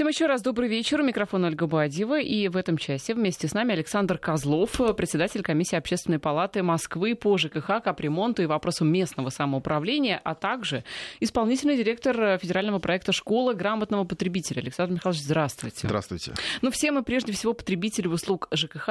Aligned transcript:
Всем 0.00 0.08
еще 0.08 0.26
раз 0.26 0.40
добрый 0.40 0.68
вечер. 0.68 1.02
Микрофон 1.02 1.44
Ольга 1.44 1.66
Бадьева. 1.66 2.20
И 2.20 2.48
в 2.48 2.56
этом 2.56 2.78
часе 2.78 3.12
вместе 3.12 3.48
с 3.48 3.52
нами 3.54 3.72
Александр 3.72 4.18
Козлов, 4.18 4.80
председатель 4.96 5.42
комиссии 5.42 5.76
Общественной 5.76 6.18
палаты 6.18 6.62
Москвы 6.62 7.14
по 7.14 7.36
ЖКХ, 7.36 7.82
капремонту 7.82 8.42
и 8.42 8.46
вопросам 8.46 8.90
местного 8.90 9.30
самоуправления, 9.30 10.20
а 10.22 10.34
также 10.34 10.84
исполнительный 11.18 11.76
директор 11.76 12.38
федерального 12.38 12.78
проекта 12.78 13.12
«Школа 13.12 13.52
грамотного 13.52 14.04
потребителя». 14.04 14.60
Александр 14.60 14.94
Михайлович, 14.94 15.22
здравствуйте. 15.22 15.88
Здравствуйте. 15.88 16.34
Ну, 16.62 16.70
все 16.70 16.92
мы 16.92 17.02
прежде 17.02 17.32
всего 17.32 17.52
потребители 17.52 18.06
услуг 18.06 18.48
ЖКХ, 18.54 18.88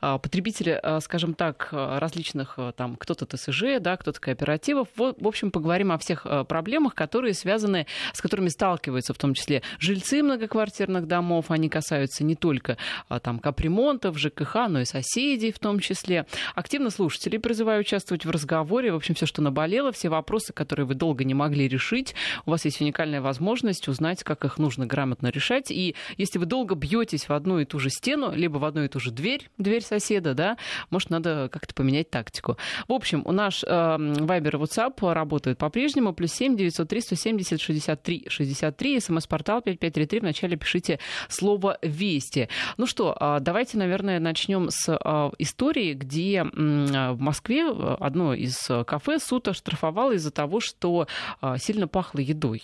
а, 0.00 0.18
потребители, 0.18 0.78
а, 0.82 1.00
скажем 1.00 1.34
так, 1.34 1.68
различных, 1.72 2.58
там, 2.76 2.96
кто-то 2.96 3.26
ТСЖ, 3.26 3.80
да, 3.80 3.96
кто-то 3.96 4.20
кооперативов. 4.20 4.88
В 4.96 5.26
общем, 5.26 5.50
поговорим 5.50 5.90
о 5.90 5.98
всех 5.98 6.26
проблемах, 6.48 6.94
которые 6.94 7.34
связаны, 7.34 7.86
с 8.14 8.22
которыми 8.22 8.48
сталкиваются 8.48 9.12
в 9.12 9.18
том 9.18 9.34
числе 9.34 9.62
жильцы 9.78 10.17
многоквартирных 10.22 11.06
домов. 11.06 11.50
Они 11.50 11.68
касаются 11.68 12.24
не 12.24 12.34
только 12.34 12.76
а, 13.08 13.20
там, 13.20 13.38
капремонтов, 13.38 14.18
ЖКХ, 14.18 14.68
но 14.68 14.80
и 14.80 14.84
соседей 14.84 15.52
в 15.52 15.58
том 15.58 15.80
числе. 15.80 16.26
Активно 16.54 16.90
слушателей 16.90 17.38
призываю 17.38 17.80
участвовать 17.80 18.24
в 18.24 18.30
разговоре. 18.30 18.92
В 18.92 18.96
общем, 18.96 19.14
все, 19.14 19.26
что 19.26 19.42
наболело, 19.42 19.92
все 19.92 20.08
вопросы, 20.08 20.52
которые 20.52 20.86
вы 20.86 20.94
долго 20.94 21.24
не 21.24 21.34
могли 21.34 21.68
решить. 21.68 22.14
У 22.46 22.50
вас 22.50 22.64
есть 22.64 22.80
уникальная 22.80 23.20
возможность 23.20 23.88
узнать, 23.88 24.22
как 24.24 24.44
их 24.44 24.58
нужно 24.58 24.86
грамотно 24.86 25.28
решать. 25.28 25.70
И 25.70 25.94
если 26.16 26.38
вы 26.38 26.46
долго 26.46 26.74
бьетесь 26.74 27.28
в 27.28 27.32
одну 27.32 27.58
и 27.58 27.64
ту 27.64 27.78
же 27.78 27.90
стену, 27.90 28.32
либо 28.34 28.58
в 28.58 28.64
одну 28.64 28.84
и 28.84 28.88
ту 28.88 29.00
же 29.00 29.10
дверь, 29.10 29.48
дверь 29.58 29.82
соседа, 29.82 30.34
да, 30.34 30.56
может, 30.90 31.10
надо 31.10 31.48
как-то 31.52 31.74
поменять 31.74 32.10
тактику. 32.10 32.56
В 32.86 32.92
общем, 32.92 33.22
у 33.24 33.32
нас 33.32 33.64
э, 33.64 33.68
Viber 33.68 34.48
и 34.48 34.62
WhatsApp 34.62 35.12
работают 35.12 35.58
по-прежнему. 35.58 36.12
Плюс 36.12 36.32
7 36.32 36.56
903 36.56 37.00
170 37.00 37.60
63 37.60 38.26
63. 38.28 39.00
СМС-портал 39.00 39.62
5533 39.62 40.07
3 40.08 40.20
вначале 40.20 40.56
пишите 40.56 40.98
слово 41.28 41.78
«Вести». 41.82 42.48
Ну 42.76 42.86
что, 42.86 43.16
а, 43.18 43.40
давайте, 43.40 43.78
наверное, 43.78 44.18
начнем 44.18 44.70
с 44.70 44.88
а, 44.88 45.30
истории, 45.38 45.94
где 45.94 46.44
в 46.44 47.20
Москве 47.20 47.68
одно 47.68 48.34
из 48.34 48.68
кафе 48.86 49.18
суд 49.18 49.48
оштрафовал 49.48 50.12
из-за 50.12 50.30
того, 50.30 50.60
что 50.60 51.06
а, 51.40 51.58
сильно 51.58 51.88
пахло 51.88 52.20
едой, 52.20 52.62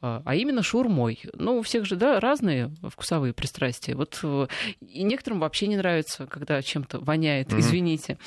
а 0.00 0.34
именно 0.34 0.62
шурмой. 0.62 1.20
Ну, 1.34 1.58
у 1.58 1.62
всех 1.62 1.84
же, 1.84 1.96
да, 1.96 2.20
разные 2.20 2.70
вкусовые 2.88 3.32
пристрастия. 3.32 3.94
Вот 3.94 4.18
э, 4.22 4.46
и 4.80 5.02
некоторым 5.02 5.40
вообще 5.40 5.66
не 5.66 5.76
нравится, 5.76 6.26
когда 6.26 6.62
чем-то 6.62 7.00
воняет, 7.00 7.48
mm-hmm. 7.48 7.58
извините. 7.58 8.18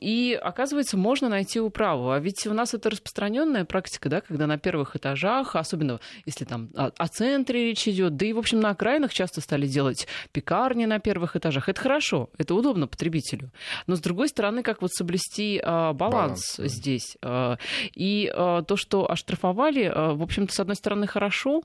И 0.00 0.38
оказывается, 0.40 0.96
можно 0.96 1.28
найти 1.28 1.60
управу. 1.60 2.10
А 2.10 2.18
ведь 2.18 2.46
у 2.46 2.52
нас 2.52 2.74
это 2.74 2.90
распространенная 2.90 3.64
практика, 3.64 4.08
да, 4.08 4.20
когда 4.20 4.46
на 4.46 4.58
первых 4.58 4.96
этажах, 4.96 5.56
особенно 5.56 6.00
если 6.26 6.44
там 6.44 6.70
о 6.74 7.08
центре 7.08 7.53
речь 7.62 7.86
идет, 7.88 8.16
да 8.16 8.26
и, 8.26 8.32
в 8.32 8.38
общем, 8.38 8.60
на 8.60 8.70
окраинах 8.70 9.12
часто 9.12 9.40
стали 9.40 9.66
делать 9.66 10.06
пекарни 10.32 10.84
на 10.84 10.98
первых 10.98 11.36
этажах. 11.36 11.68
Это 11.68 11.80
хорошо, 11.80 12.30
это 12.38 12.54
удобно 12.54 12.86
потребителю. 12.86 13.50
Но, 13.86 13.96
с 13.96 14.00
другой 14.00 14.28
стороны, 14.28 14.62
как 14.62 14.82
вот 14.82 14.92
соблюсти 14.92 15.60
а, 15.62 15.92
баланс, 15.92 16.56
баланс 16.58 16.72
здесь? 16.72 17.16
А, 17.22 17.58
и 17.94 18.30
а, 18.34 18.62
то, 18.62 18.76
что 18.76 19.10
оштрафовали, 19.10 19.90
а, 19.92 20.14
в 20.14 20.22
общем-то, 20.22 20.54
с 20.54 20.60
одной 20.60 20.76
стороны, 20.76 21.06
хорошо, 21.06 21.62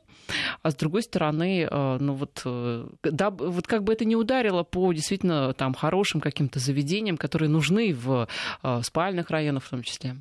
а 0.62 0.72
с 0.72 0.76
другой 0.76 1.04
стороны, 1.04 1.68
а, 1.70 1.98
ну 2.00 2.14
вот, 2.14 2.42
э, 2.46 2.88
да, 3.04 3.30
вот 3.30 3.68
как 3.68 3.84
бы 3.84 3.94
это 3.94 4.06
не 4.06 4.16
ударило 4.16 4.64
по 4.64 4.92
действительно 4.94 5.54
там 5.54 5.74
хорошим 5.74 6.22
каким-то 6.22 6.60
заведениям, 6.60 7.18
которые 7.18 7.50
нужны 7.50 7.94
в 7.94 8.28
а, 8.62 8.82
спальных 8.84 9.30
районах 9.30 9.64
в 9.64 9.70
том 9.70 9.84
числе. 9.84 10.16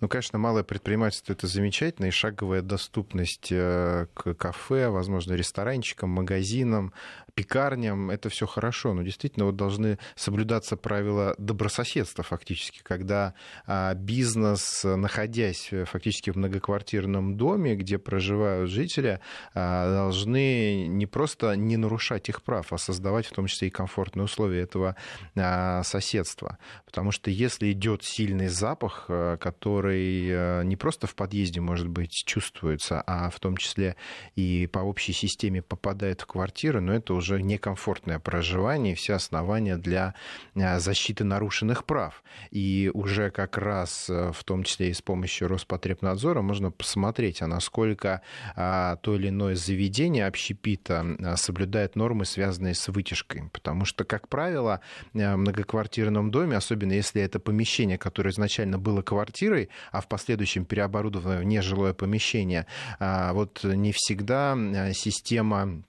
Ну, 0.00 0.08
конечно, 0.08 0.38
малое 0.38 0.62
предпринимательство 0.62 1.32
это 1.32 1.46
замечательно, 1.46 2.06
и 2.06 2.10
шаговая 2.10 2.62
доступность 2.62 3.48
э, 3.50 4.06
к 4.14 4.34
кафе, 4.34 4.88
возможно, 4.88 5.32
ресторанчикам, 5.34 6.10
магазинам, 6.10 6.92
пекарням, 7.36 8.10
это 8.10 8.30
все 8.30 8.46
хорошо, 8.46 8.94
но 8.94 9.02
действительно 9.02 9.44
вот 9.44 9.56
должны 9.56 9.98
соблюдаться 10.14 10.76
правила 10.78 11.34
добрососедства 11.36 12.24
фактически, 12.24 12.80
когда 12.82 13.34
а, 13.66 13.92
бизнес, 13.92 14.82
находясь 14.84 15.70
фактически 15.84 16.30
в 16.30 16.36
многоквартирном 16.36 17.36
доме, 17.36 17.76
где 17.76 17.98
проживают 17.98 18.70
жители, 18.70 19.20
а, 19.52 19.92
должны 19.92 20.86
не 20.86 21.04
просто 21.04 21.56
не 21.56 21.76
нарушать 21.76 22.30
их 22.30 22.42
прав, 22.42 22.72
а 22.72 22.78
создавать 22.78 23.26
в 23.26 23.32
том 23.32 23.48
числе 23.48 23.68
и 23.68 23.70
комфортные 23.70 24.24
условия 24.24 24.62
этого 24.62 24.96
а, 25.36 25.82
соседства. 25.82 26.56
Потому 26.86 27.10
что 27.12 27.30
если 27.30 27.70
идет 27.70 28.02
сильный 28.02 28.48
запах, 28.48 29.10
который 29.40 30.64
не 30.64 30.76
просто 30.76 31.06
в 31.06 31.14
подъезде, 31.14 31.60
может 31.60 31.88
быть, 31.88 32.12
чувствуется, 32.24 33.02
а 33.06 33.28
в 33.28 33.38
том 33.40 33.58
числе 33.58 33.94
и 34.36 34.66
по 34.72 34.78
общей 34.78 35.12
системе 35.12 35.60
попадает 35.60 36.22
в 36.22 36.26
квартиру, 36.26 36.80
но 36.80 36.94
это 36.94 37.12
уже 37.12 37.25
уже 37.26 37.42
некомфортное 37.42 38.18
проживание 38.18 38.94
все 38.94 39.14
основания 39.14 39.76
для 39.76 40.14
э, 40.54 40.78
защиты 40.78 41.24
нарушенных 41.24 41.84
прав. 41.84 42.22
И 42.50 42.90
уже 42.94 43.30
как 43.30 43.58
раз 43.58 44.08
э, 44.08 44.32
в 44.32 44.44
том 44.44 44.64
числе 44.64 44.90
и 44.90 44.92
с 44.92 45.02
помощью 45.02 45.48
Роспотребнадзора 45.48 46.42
можно 46.42 46.70
посмотреть, 46.70 47.42
а 47.42 47.46
насколько 47.46 48.22
а, 48.54 48.96
то 48.96 49.16
или 49.16 49.28
иное 49.28 49.54
заведение 49.54 50.26
общепита 50.26 51.04
э, 51.18 51.36
соблюдает 51.36 51.96
нормы, 51.96 52.24
связанные 52.24 52.74
с 52.74 52.88
вытяжкой. 52.88 53.50
Потому 53.52 53.84
что, 53.84 54.04
как 54.04 54.28
правило, 54.28 54.80
в 55.12 55.36
многоквартирном 55.36 56.30
доме, 56.30 56.56
особенно 56.56 56.92
если 56.92 57.22
это 57.22 57.38
помещение, 57.40 57.98
которое 57.98 58.30
изначально 58.30 58.78
было 58.78 59.02
квартирой, 59.02 59.68
а 59.92 60.00
в 60.00 60.08
последующем 60.08 60.64
переоборудовано 60.64 61.38
в 61.38 61.44
нежилое 61.44 61.94
помещение, 61.94 62.66
а, 62.98 63.32
вот 63.32 63.64
не 63.64 63.92
всегда 63.92 64.56
система 64.92 65.82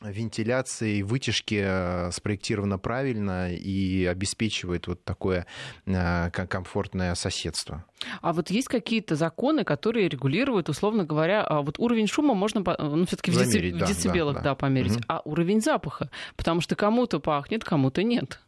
вентиляции 0.00 0.98
и 0.98 1.02
вытяжки 1.02 1.60
э, 1.64 2.10
спроектировано 2.12 2.78
правильно 2.78 3.52
и 3.52 4.04
обеспечивает 4.04 4.86
вот 4.86 5.02
такое 5.04 5.46
э, 5.86 6.30
комфортное 6.30 7.14
соседство. 7.14 7.84
А 8.20 8.32
вот 8.32 8.50
есть 8.50 8.68
какие-то 8.68 9.16
законы, 9.16 9.64
которые 9.64 10.08
регулируют, 10.08 10.68
условно 10.68 11.04
говоря, 11.04 11.42
а 11.42 11.62
вот 11.62 11.78
уровень 11.78 12.06
шума 12.06 12.34
можно 12.34 12.62
ну, 12.78 13.06
все-таки 13.06 13.32
в, 13.32 13.34
Замерить, 13.34 13.74
в 13.74 13.86
децибелах 13.86 14.36
да, 14.36 14.40
да. 14.40 14.50
Да, 14.50 14.54
померить, 14.54 14.96
угу. 14.96 15.04
а 15.08 15.20
уровень 15.24 15.60
запаха, 15.60 16.10
потому 16.36 16.60
что 16.60 16.76
кому-то 16.76 17.18
пахнет, 17.18 17.64
кому-то 17.64 18.02
нет 18.02 18.40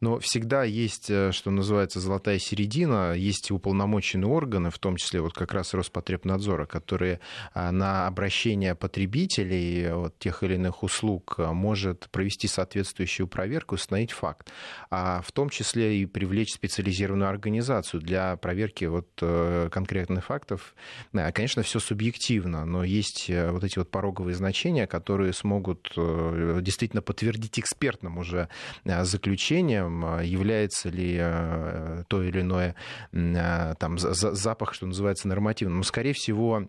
но 0.00 0.18
всегда 0.18 0.64
есть, 0.64 1.10
э, 1.10 1.30
что 1.32 1.50
называется, 1.50 2.00
золотая 2.00 2.38
середина, 2.38 3.12
есть 3.12 3.50
уполномоченные 3.50 4.28
органы, 4.28 4.70
в 4.70 4.78
том 4.78 4.96
числе 4.96 5.20
вот 5.20 5.34
как 5.34 5.52
раз 5.52 5.74
Роспотребнадзора, 5.74 6.66
которые 6.66 7.20
а, 7.52 7.70
на 7.70 8.06
обращение 8.06 8.74
потребителей 8.74 9.92
вот, 9.92 10.18
тех 10.18 10.42
или 10.42 10.54
иных 10.54 10.82
услуг 10.82 11.34
а, 11.38 11.52
может 11.52 12.08
провести 12.10 12.48
соответствующую 12.48 13.28
проверку, 13.28 13.74
установить 13.74 14.12
факт, 14.12 14.50
а 14.90 15.20
в 15.22 15.32
том 15.32 15.50
числе 15.50 15.98
и 15.98 16.06
привлечь 16.06 16.54
специализированную 16.54 17.28
организацию 17.28 18.00
для 18.00 18.36
проверки 18.36 18.86
вот 18.86 19.08
э, 19.20 19.68
конкретных 19.70 20.26
фактов. 20.26 20.74
Конечно, 21.12 21.62
все 21.62 21.78
субъективно, 21.78 22.64
но 22.64 22.84
есть 22.84 23.28
э, 23.28 23.50
вот 23.50 23.64
эти 23.64 23.78
вот 23.78 23.90
пороговые 23.90 24.34
значения, 24.34 24.86
которые 24.86 25.32
смогут 25.34 25.92
действительно 25.94 27.02
подтвердить 27.02 27.58
экспертным 27.58 28.18
уже 28.18 28.48
заключением 28.84 29.89
является 30.22 30.88
ли 30.88 31.18
а, 31.20 32.04
то 32.08 32.22
или 32.22 32.40
иное 32.40 32.74
а, 33.12 33.74
там, 33.74 33.98
запах, 33.98 34.74
что 34.74 34.86
называется, 34.86 35.28
нормативным. 35.28 35.78
Но, 35.78 35.82
скорее 35.82 36.12
всего, 36.12 36.68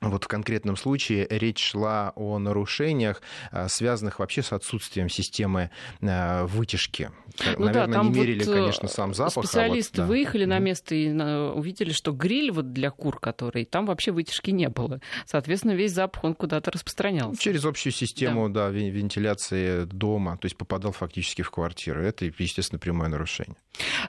вот 0.00 0.24
в 0.24 0.28
конкретном 0.28 0.76
случае 0.76 1.26
речь 1.28 1.62
шла 1.62 2.12
о 2.16 2.38
нарушениях, 2.38 3.22
связанных 3.68 4.18
вообще 4.18 4.42
с 4.42 4.52
отсутствием 4.52 5.08
системы 5.08 5.70
вытяжки. 6.00 7.10
Ну 7.56 7.66
Наверное, 7.66 7.86
да, 7.86 7.92
там 7.92 8.12
не 8.12 8.20
мерили, 8.20 8.44
вот 8.44 8.54
конечно, 8.54 8.88
сам 8.88 9.14
запах. 9.14 9.44
Специалисты 9.44 10.00
а 10.00 10.04
вот, 10.04 10.08
да. 10.08 10.14
выехали 10.14 10.44
на 10.44 10.58
место 10.58 10.94
и 10.94 11.10
увидели, 11.10 11.92
что 11.92 12.12
гриль 12.12 12.50
вот 12.50 12.72
для 12.72 12.90
кур, 12.90 13.18
который, 13.20 13.64
там 13.64 13.86
вообще 13.86 14.10
вытяжки 14.10 14.50
не 14.50 14.68
было. 14.68 15.00
Соответственно, 15.26 15.72
весь 15.72 15.92
запах, 15.92 16.24
он 16.24 16.34
куда-то 16.34 16.70
распространялся. 16.70 17.40
Через 17.40 17.64
общую 17.64 17.92
систему 17.92 18.48
да. 18.48 18.60
Да, 18.60 18.68
вентиляции 18.70 19.84
дома, 19.84 20.36
то 20.36 20.46
есть 20.46 20.56
попадал 20.56 20.92
фактически 20.92 21.42
в 21.42 21.50
квартиру. 21.50 22.02
Это, 22.02 22.24
естественно, 22.24 22.78
прямое 22.78 23.08
нарушение. 23.08 23.56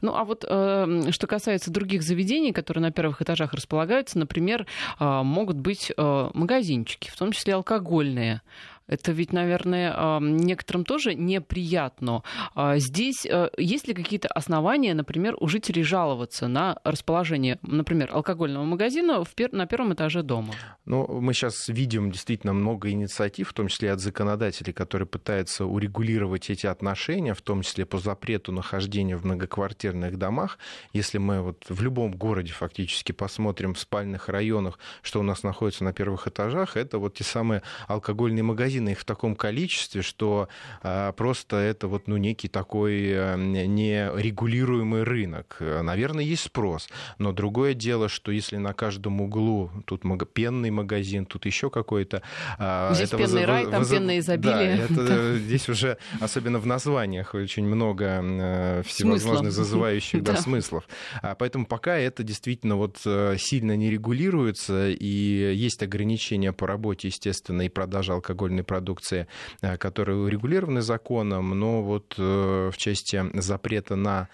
Ну, 0.02 0.16
а 0.16 0.26
вот 0.26 0.44
э, 0.48 1.12
что 1.12 1.28
касается 1.28 1.72
других 1.72 2.04
заведений, 2.04 2.52
которые 2.52 2.82
на 2.82 2.92
первых 2.92 3.22
этажах 3.22 3.54
располагаются, 3.54 4.20
например, 4.20 4.66
э, 5.00 5.22
могут 5.24 5.58
быть 5.58 5.81
э, 5.90 6.30
магазинчики, 6.34 7.10
в 7.10 7.18
том 7.18 7.32
числе 7.32 7.56
алкогольные. 7.56 8.42
Это 8.88 9.12
ведь, 9.12 9.32
наверное, 9.34 10.20
некоторым 10.20 10.84
тоже 10.86 11.16
неприятно. 11.16 12.24
А 12.56 12.78
здесь 12.78 13.26
э, 13.26 13.50
есть 13.58 13.88
ли 13.88 13.94
какие-то 13.94 14.28
основания, 14.28 14.94
например, 14.94 15.36
у 15.40 15.48
жителей 15.48 15.84
жаловаться 15.84 16.48
на 16.48 16.78
расположение, 16.84 17.60
например, 17.62 18.10
алкогольного 18.12 18.64
магазина 18.64 19.24
на 19.52 19.66
первом 19.66 19.94
этаже 19.94 20.24
дома? 20.24 20.54
Ну, 20.86 21.08
мы 21.22 21.34
сейчас 21.34 21.70
видим 21.70 22.12
действительно 22.12 22.54
много 22.54 22.90
инициатив, 22.90 23.50
в 23.50 23.54
том 23.54 23.68
числе 23.68 23.92
от 23.92 24.00
законодателей, 24.00 24.74
которые 24.74 25.08
пытаются 25.08 25.66
урегулировать 25.66 26.50
эти 26.50 26.68
отношения, 26.68 27.34
в 27.34 27.42
том 27.42 27.62
числе 27.62 27.86
по 27.86 27.98
запрету 27.98 28.52
нахождения 28.52 29.16
в 29.16 29.26
многоквартирных 29.26 30.18
домах. 30.18 30.58
Если 30.94 31.18
мы 31.18 31.42
вот 31.42 31.66
в 31.70 31.82
любом 31.82 32.12
городе 32.12 32.52
фактически 32.52 33.12
посмотрим 33.12 33.74
в 33.74 33.80
спальных 33.80 34.28
районах, 34.28 34.80
что 35.02 35.20
у 35.20 35.24
нас 35.24 35.44
находится 35.44 35.84
на 35.84 35.94
первых 35.94 36.28
этажах, 36.28 36.76
это 36.76 36.98
вот 36.98 37.16
те 37.16 37.24
самые 37.24 37.62
алкогольные 37.88 38.44
магазины, 38.44 38.71
магазины, 38.72 38.90
их 38.90 39.00
в 39.00 39.06
таком 39.06 39.36
количестве, 39.36 40.02
что 40.02 40.48
а, 40.82 41.12
просто 41.12 41.58
это 41.58 41.88
вот, 41.88 42.08
ну, 42.08 42.18
некий 42.18 42.48
такой 42.48 43.10
э, 43.10 43.36
нерегулируемый 43.38 45.04
рынок. 45.04 45.58
Наверное, 45.60 46.24
есть 46.24 46.44
спрос, 46.44 46.90
но 47.18 47.32
другое 47.32 47.74
дело, 47.74 48.10
что 48.10 48.32
если 48.32 48.58
на 48.58 48.74
каждом 48.74 49.22
углу 49.22 49.72
тут 49.86 50.04
пенный 50.34 50.72
магазин, 50.72 51.26
тут 51.26 51.46
еще 51.46 51.70
какой-то... 51.70 52.22
А, 52.58 52.94
здесь 52.94 53.08
это 53.08 53.18
пенный 53.18 53.34
вызов... 53.34 53.48
рай, 53.48 53.64
там 53.66 53.80
вызов... 53.80 53.98
пенное 53.98 54.20
изобилие. 54.20 54.78
Да, 54.78 54.84
это, 54.84 55.08
да. 55.08 55.38
здесь 55.38 55.70
уже, 55.70 55.98
особенно 56.20 56.60
в 56.60 56.66
названиях, 56.66 57.34
очень 57.34 57.66
много 57.66 58.22
э, 58.24 58.84
всевозможных 58.86 59.52
зазывающих 59.52 60.24
да, 60.24 60.38
смыслов. 60.38 60.88
А 61.22 61.36
поэтому 61.36 61.66
пока 61.66 61.98
это 61.98 62.24
действительно 62.24 62.76
вот 62.76 62.98
э, 63.06 63.36
сильно 63.38 63.76
не 63.76 63.90
регулируется, 63.90 64.90
и 64.90 65.54
есть 65.56 65.84
ограничения 65.84 66.54
по 66.54 66.68
работе, 66.68 67.08
естественно, 67.08 67.64
и 67.64 67.70
продаже 67.70 68.14
алкогольной 68.62 68.64
продукции, 68.64 69.28
э, 69.62 69.78
которые 69.78 70.18
урегулированы 70.18 70.82
законом, 70.82 71.60
но 71.60 71.82
вот 71.82 72.16
э, 72.18 72.70
в 72.72 72.78
части 72.78 73.24
запрета 73.34 73.96
на 73.96 74.28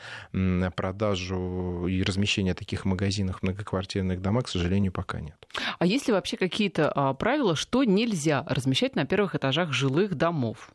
продажу 0.76 1.88
и 1.88 2.04
размещение 2.04 2.54
таких 2.54 2.86
магазинов 2.86 3.40
в 3.40 3.44
многоквартирных 3.44 4.22
домах, 4.22 4.46
к 4.46 4.50
сожалению, 4.50 4.92
пока 4.92 5.20
нет. 5.20 5.36
А 5.80 5.86
есть 5.86 6.08
ли 6.08 6.14
вообще 6.14 6.38
какие-то 6.38 6.92
а, 6.96 7.14
правила, 7.14 7.56
что 7.56 7.84
нельзя 7.84 8.44
размещать 8.48 8.96
на 8.96 9.06
первых 9.06 9.36
этажах 9.36 9.72
жилых 9.72 10.16
домов? 10.16 10.72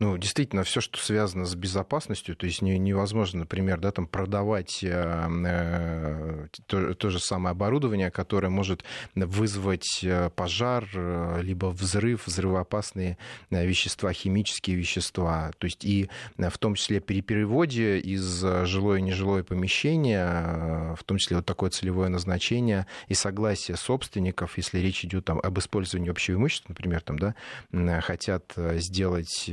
Ну, 0.00 0.16
действительно, 0.16 0.62
все, 0.62 0.80
что 0.80 0.98
связано 0.98 1.44
с 1.44 1.56
безопасностью, 1.56 2.36
то 2.36 2.46
есть 2.46 2.62
невозможно, 2.62 3.40
например, 3.40 3.80
да, 3.80 3.90
там 3.90 4.06
продавать 4.06 4.84
э, 4.84 5.28
э, 5.44 6.46
то, 6.66 6.94
то 6.94 7.10
же 7.10 7.18
самое 7.18 7.50
оборудование, 7.50 8.12
которое 8.12 8.48
может 8.48 8.84
вызвать 9.16 10.00
э, 10.04 10.30
пожар, 10.30 10.86
либо 11.42 11.66
взрыв, 11.66 12.28
взрывоопасные 12.28 13.18
вещества, 13.50 14.12
химические 14.12 14.76
вещества. 14.76 15.50
То 15.58 15.64
есть 15.64 15.84
и 15.84 16.08
в 16.36 16.58
том 16.58 16.76
числе 16.76 17.00
при 17.00 17.20
переводе 17.20 17.98
из 17.98 18.44
жилое 18.66 18.98
и 18.98 19.02
нежилое 19.02 19.42
помещение, 19.42 20.94
в 20.96 21.02
том 21.04 21.18
числе 21.18 21.38
вот 21.38 21.46
такое 21.46 21.70
целевое 21.70 22.08
назначение 22.08 22.86
и 23.08 23.14
согласие 23.14 23.76
собственников, 23.76 24.58
если 24.58 24.78
речь 24.78 25.04
идет 25.04 25.24
там, 25.24 25.40
об 25.42 25.58
использовании 25.58 26.10
общего 26.10 26.36
имущества, 26.36 26.68
например, 26.68 27.00
там, 27.00 27.18
да, 27.18 27.34
хотят 28.00 28.54
сделать 28.56 29.50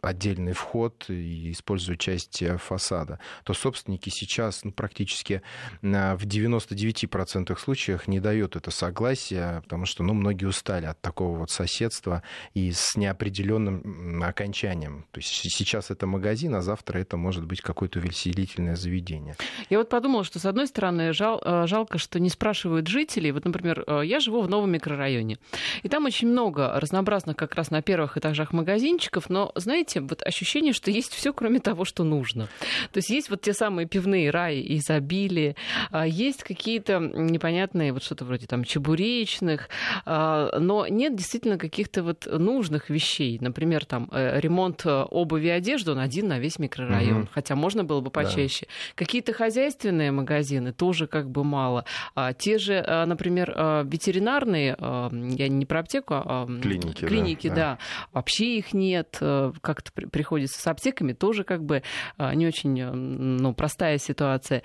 отдельный 0.00 0.52
вход 0.52 1.06
и 1.08 1.52
используют 1.52 2.00
часть 2.00 2.42
э, 2.42 2.56
фасада, 2.58 3.18
то 3.44 3.54
собственники 3.54 4.08
сейчас 4.08 4.64
ну, 4.64 4.72
практически 4.72 5.42
в 5.80 5.86
99% 5.86 7.58
случаях 7.58 8.08
не 8.08 8.20
дают 8.20 8.56
это 8.56 8.70
согласие, 8.70 9.60
потому 9.62 9.86
что 9.86 10.02
ну, 10.02 10.14
многие 10.14 10.46
устали 10.46 10.86
от 10.86 11.00
такого 11.00 11.38
вот 11.38 11.50
соседства 11.50 12.22
и 12.54 12.72
с 12.72 12.96
неопределенным 12.96 14.22
окончанием. 14.22 15.06
То 15.10 15.20
есть 15.20 15.30
сейчас 15.32 15.90
это 15.90 16.06
магазин, 16.06 16.54
а 16.54 16.62
завтра 16.62 16.98
это 16.98 17.16
может 17.16 17.44
быть 17.44 17.60
какое-то 17.60 17.98
увеселительное 17.98 18.76
заведение. 18.76 19.36
Я 19.70 19.78
вот 19.78 19.88
подумала, 19.88 20.24
что 20.24 20.38
с 20.38 20.46
одной 20.46 20.66
стороны 20.66 21.12
жал, 21.12 21.40
э, 21.44 21.66
жалко, 21.66 21.98
что 21.98 22.20
не 22.20 22.28
спрашивают 22.28 22.86
жителей. 22.88 23.32
Вот, 23.32 23.44
например, 23.44 23.84
э, 23.86 24.02
я 24.04 24.20
живу 24.20 24.42
в 24.42 24.48
новом 24.48 24.70
микрорайоне, 24.72 25.38
и 25.82 25.88
там 25.88 26.04
очень 26.04 26.28
много 26.28 26.78
разнообразных 26.78 27.36
как 27.36 27.54
раз 27.54 27.70
на 27.70 27.82
первых 27.82 28.16
этажах 28.16 28.52
магазинчиков, 28.52 29.30
но 29.30 29.52
знаете, 29.62 30.00
вот 30.00 30.22
ощущение, 30.22 30.72
что 30.72 30.90
есть 30.90 31.14
все, 31.14 31.32
кроме 31.32 31.60
того, 31.60 31.84
что 31.84 32.04
нужно. 32.04 32.48
То 32.92 32.98
есть 32.98 33.10
есть 33.10 33.30
вот 33.30 33.40
те 33.42 33.52
самые 33.54 33.86
пивные 33.86 34.30
раи 34.30 34.62
изобилие, 34.76 35.56
а, 35.90 36.06
есть 36.06 36.42
какие-то 36.42 36.98
непонятные, 36.98 37.92
вот 37.92 38.02
что-то 38.02 38.24
вроде 38.24 38.46
там 38.46 38.64
чебуречных, 38.64 39.68
а, 40.04 40.58
но 40.58 40.86
нет 40.86 41.16
действительно 41.16 41.58
каких-то 41.58 42.02
вот 42.02 42.26
нужных 42.26 42.90
вещей. 42.90 43.38
Например, 43.40 43.84
там 43.84 44.08
э, 44.12 44.40
ремонт 44.40 44.84
э, 44.84 45.02
обуви 45.10 45.46
и 45.46 45.50
одежды, 45.50 45.92
он 45.92 45.98
один 45.98 46.28
на 46.28 46.38
весь 46.38 46.58
микрорайон, 46.58 47.22
угу. 47.22 47.28
хотя 47.32 47.54
можно 47.54 47.84
было 47.84 48.00
бы 48.00 48.10
почаще. 48.10 48.66
Да. 48.66 49.04
Какие-то 49.04 49.32
хозяйственные 49.32 50.12
магазины 50.12 50.72
тоже 50.72 51.06
как 51.06 51.30
бы 51.30 51.44
мало. 51.44 51.84
А 52.14 52.32
те 52.32 52.58
же, 52.58 52.84
например, 53.06 53.50
ветеринарные, 53.84 54.76
я 54.78 55.48
не 55.48 55.66
про 55.66 55.80
аптеку, 55.80 56.14
а 56.14 56.46
клиники, 56.60 57.04
клиники 57.04 57.48
да, 57.48 57.54
да. 57.54 57.78
вообще 58.12 58.58
их 58.58 58.72
нет, 58.72 59.18
э, 59.20 59.51
как-то 59.60 59.92
приходится 59.92 60.60
с 60.60 60.66
аптеками, 60.66 61.12
тоже 61.12 61.44
как 61.44 61.64
бы 61.64 61.82
а, 62.16 62.34
не 62.34 62.46
очень 62.46 62.80
э, 62.80 62.90
ну, 62.90 63.54
простая 63.54 63.98
ситуация 63.98 64.62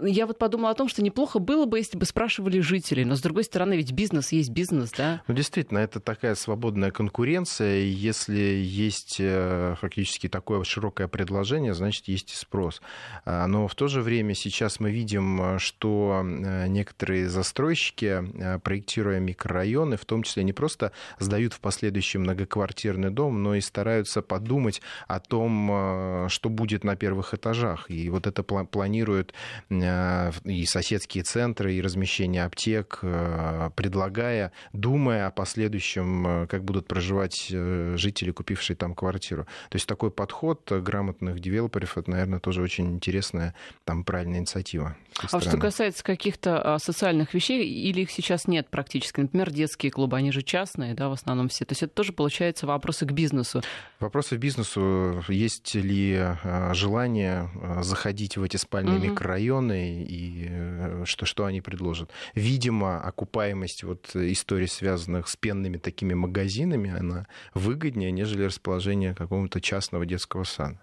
я 0.00 0.26
вот 0.26 0.38
подумала 0.38 0.70
о 0.70 0.74
том, 0.74 0.88
что 0.88 1.02
неплохо 1.02 1.38
было 1.38 1.66
бы, 1.66 1.78
если 1.78 1.98
бы 1.98 2.04
спрашивали 2.06 2.60
жителей, 2.60 3.04
но 3.04 3.16
с 3.16 3.20
другой 3.20 3.44
стороны, 3.44 3.74
ведь 3.74 3.92
бизнес 3.92 4.30
есть 4.30 4.50
бизнес, 4.50 4.92
да? 4.92 5.22
Ну, 5.26 5.34
действительно, 5.34 5.78
это 5.78 6.00
такая 6.00 6.36
свободная 6.36 6.90
конкуренция, 6.90 7.80
если 7.80 8.38
есть 8.38 9.16
э, 9.18 9.74
фактически 9.80 10.28
такое 10.28 10.62
широкое 10.62 11.08
предложение, 11.08 11.74
значит, 11.74 12.06
есть 12.06 12.32
и 12.32 12.36
спрос. 12.36 12.80
А, 13.24 13.46
но 13.46 13.66
в 13.66 13.74
то 13.74 13.88
же 13.88 14.00
время 14.00 14.34
сейчас 14.34 14.78
мы 14.78 14.92
видим, 14.92 15.58
что 15.58 16.22
э, 16.24 16.68
некоторые 16.68 17.28
застройщики, 17.28 18.22
э, 18.22 18.58
проектируя 18.60 19.18
микрорайоны, 19.18 19.96
в 19.96 20.04
том 20.04 20.22
числе 20.22 20.44
не 20.44 20.52
просто 20.52 20.92
сдают 21.18 21.52
в 21.52 21.60
последующий 21.60 22.20
многоквартирный 22.20 23.10
дом, 23.10 23.42
но 23.42 23.56
и 23.56 23.60
стараются 23.60 24.22
подумать 24.22 24.82
о 25.08 25.18
том, 25.18 26.28
что 26.28 26.48
будет 26.48 26.84
на 26.84 26.96
первых 26.96 27.34
этажах. 27.34 27.90
И 27.90 28.08
вот 28.08 28.26
это 28.26 28.42
планируют 28.42 29.34
Э, 29.62 29.63
и 29.70 30.66
соседские 30.66 31.24
центры, 31.24 31.74
и 31.74 31.82
размещение 31.82 32.44
аптек, 32.44 33.00
э, 33.02 33.70
предлагая, 33.74 34.52
думая 34.72 35.26
о 35.26 35.30
последующем, 35.30 36.26
э, 36.26 36.46
как 36.46 36.64
будут 36.64 36.86
проживать 36.86 37.48
жители, 37.48 38.30
купившие 38.30 38.76
там 38.76 38.94
квартиру. 38.94 39.44
То 39.70 39.76
есть 39.76 39.86
такой 39.86 40.10
подход 40.10 40.70
грамотных 40.70 41.40
девелоперов, 41.40 41.98
это, 41.98 42.10
наверное, 42.10 42.40
тоже 42.40 42.62
очень 42.62 42.94
интересная, 42.94 43.54
там, 43.84 44.04
правильная 44.04 44.40
инициатива. 44.40 44.96
А 45.30 45.40
что 45.40 45.56
касается 45.58 46.02
каких-то 46.04 46.74
а, 46.74 46.78
социальных 46.78 47.34
вещей, 47.34 47.64
или 47.64 48.02
их 48.02 48.10
сейчас 48.10 48.46
нет 48.46 48.68
практически, 48.68 49.20
например, 49.20 49.50
детские 49.50 49.90
клубы, 49.90 50.16
они 50.16 50.32
же 50.32 50.42
частные, 50.42 50.94
да, 50.94 51.08
в 51.08 51.12
основном 51.12 51.48
все. 51.48 51.64
То 51.64 51.72
есть 51.72 51.82
это 51.82 51.94
тоже, 51.94 52.12
получается, 52.12 52.66
вопросы 52.66 53.06
к 53.06 53.12
бизнесу. 53.12 53.62
Вопросы 54.00 54.36
к 54.36 54.40
бизнесу. 54.40 55.24
Есть 55.28 55.74
ли 55.74 56.36
желание 56.72 57.50
заходить 57.80 58.36
в 58.36 58.42
эти 58.42 58.56
спальные 58.56 58.98
угу. 58.98 59.06
микрорайоны, 59.06 59.53
районы 59.54 60.04
и 60.08 60.48
э, 60.50 61.02
что, 61.06 61.26
что 61.26 61.44
они 61.44 61.60
предложат. 61.60 62.10
Видимо, 62.34 63.00
окупаемость 63.00 63.84
вот 63.84 64.10
историй, 64.14 64.68
связанных 64.68 65.28
с 65.28 65.36
пенными 65.36 65.78
такими 65.78 66.14
магазинами, 66.14 66.94
она 66.96 67.26
выгоднее, 67.54 68.10
нежели 68.12 68.44
расположение 68.44 69.14
какого-то 69.14 69.60
частного 69.60 70.06
детского 70.06 70.44
сада. 70.44 70.80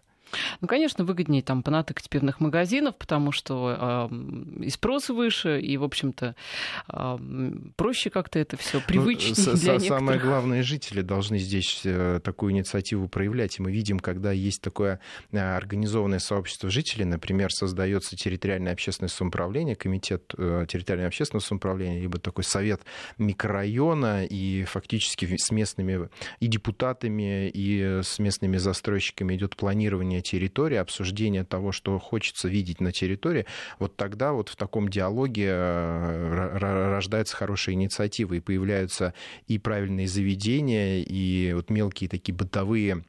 Ну, 0.62 0.68
конечно, 0.68 1.04
выгоднее 1.04 1.42
там 1.42 1.64
понатыкать 1.64 2.10
пивных 2.10 2.40
магазинов, 2.40 2.96
потому 2.98 3.32
что 3.32 4.10
э, 4.12 4.64
и 4.64 4.70
спрос 4.70 5.10
выше, 5.10 5.60
и, 5.60 5.78
в 5.78 5.84
общем-то, 5.84 6.36
э, 6.92 7.18
проще 7.76 8.10
как-то 8.10 8.40
это 8.40 8.58
все 8.58 8.78
ну, 8.78 8.84
привычнее 8.88 9.34
ну, 9.38 9.54
для 9.54 9.74
некоторых. 9.74 10.00
Самое 10.00 10.20
главное, 10.20 10.64
жители 10.64 11.02
должны 11.02 11.38
здесь 11.38 11.82
э, 11.84 12.20
такую 12.24 12.54
инициативу 12.54 13.08
проявлять. 13.08 13.60
И 13.60 13.62
мы 13.62 13.72
видим, 13.72 14.00
когда 14.00 14.32
есть 14.32 14.62
такое 14.62 15.00
э, 15.32 15.38
организованное 15.40 16.20
сообщество 16.20 16.70
жителей, 16.70 17.06
например, 17.06 17.52
создается 17.52 18.16
территориальное 18.16 18.74
общественное 18.74 19.10
самоуправление, 19.10 19.76
комитет 19.76 20.34
э, 20.38 20.66
территориального 20.68 21.08
общественного 21.08 21.44
самоуправления, 21.44 22.02
либо 22.02 22.20
такой 22.20 22.44
совет 22.44 22.82
микрорайона, 23.18 24.26
и 24.26 24.64
фактически 24.64 25.36
с 25.38 25.52
местными 25.52 26.10
и 26.40 26.48
депутатами, 26.48 27.50
и 27.50 28.02
с 28.04 28.20
местными 28.20 28.58
застройщиками 28.58 29.36
идет 29.36 29.56
планирование 29.56 30.21
изучения 30.22 30.32
территории, 30.32 30.78
обсуждение 30.78 31.44
того, 31.44 31.72
что 31.72 32.00
хочется 32.00 32.48
видеть 32.48 32.82
на 32.82 32.92
территории, 32.92 33.46
вот 33.80 33.96
тогда 33.96 34.32
вот 34.34 34.50
в 34.50 34.56
таком 34.56 34.90
диалоге 34.90 35.48
э, 35.50 36.58
рождаются 36.94 37.36
хорошие 37.36 37.75
инициативы, 37.75 38.38
и 38.38 38.40
появляются 38.40 39.13
и 39.48 39.58
правильные 39.60 40.08
заведения, 40.08 41.04
и 41.04 41.54
вот 41.54 41.70
мелкие 41.70 42.10
такие 42.10 42.34
бытовые 42.34 43.04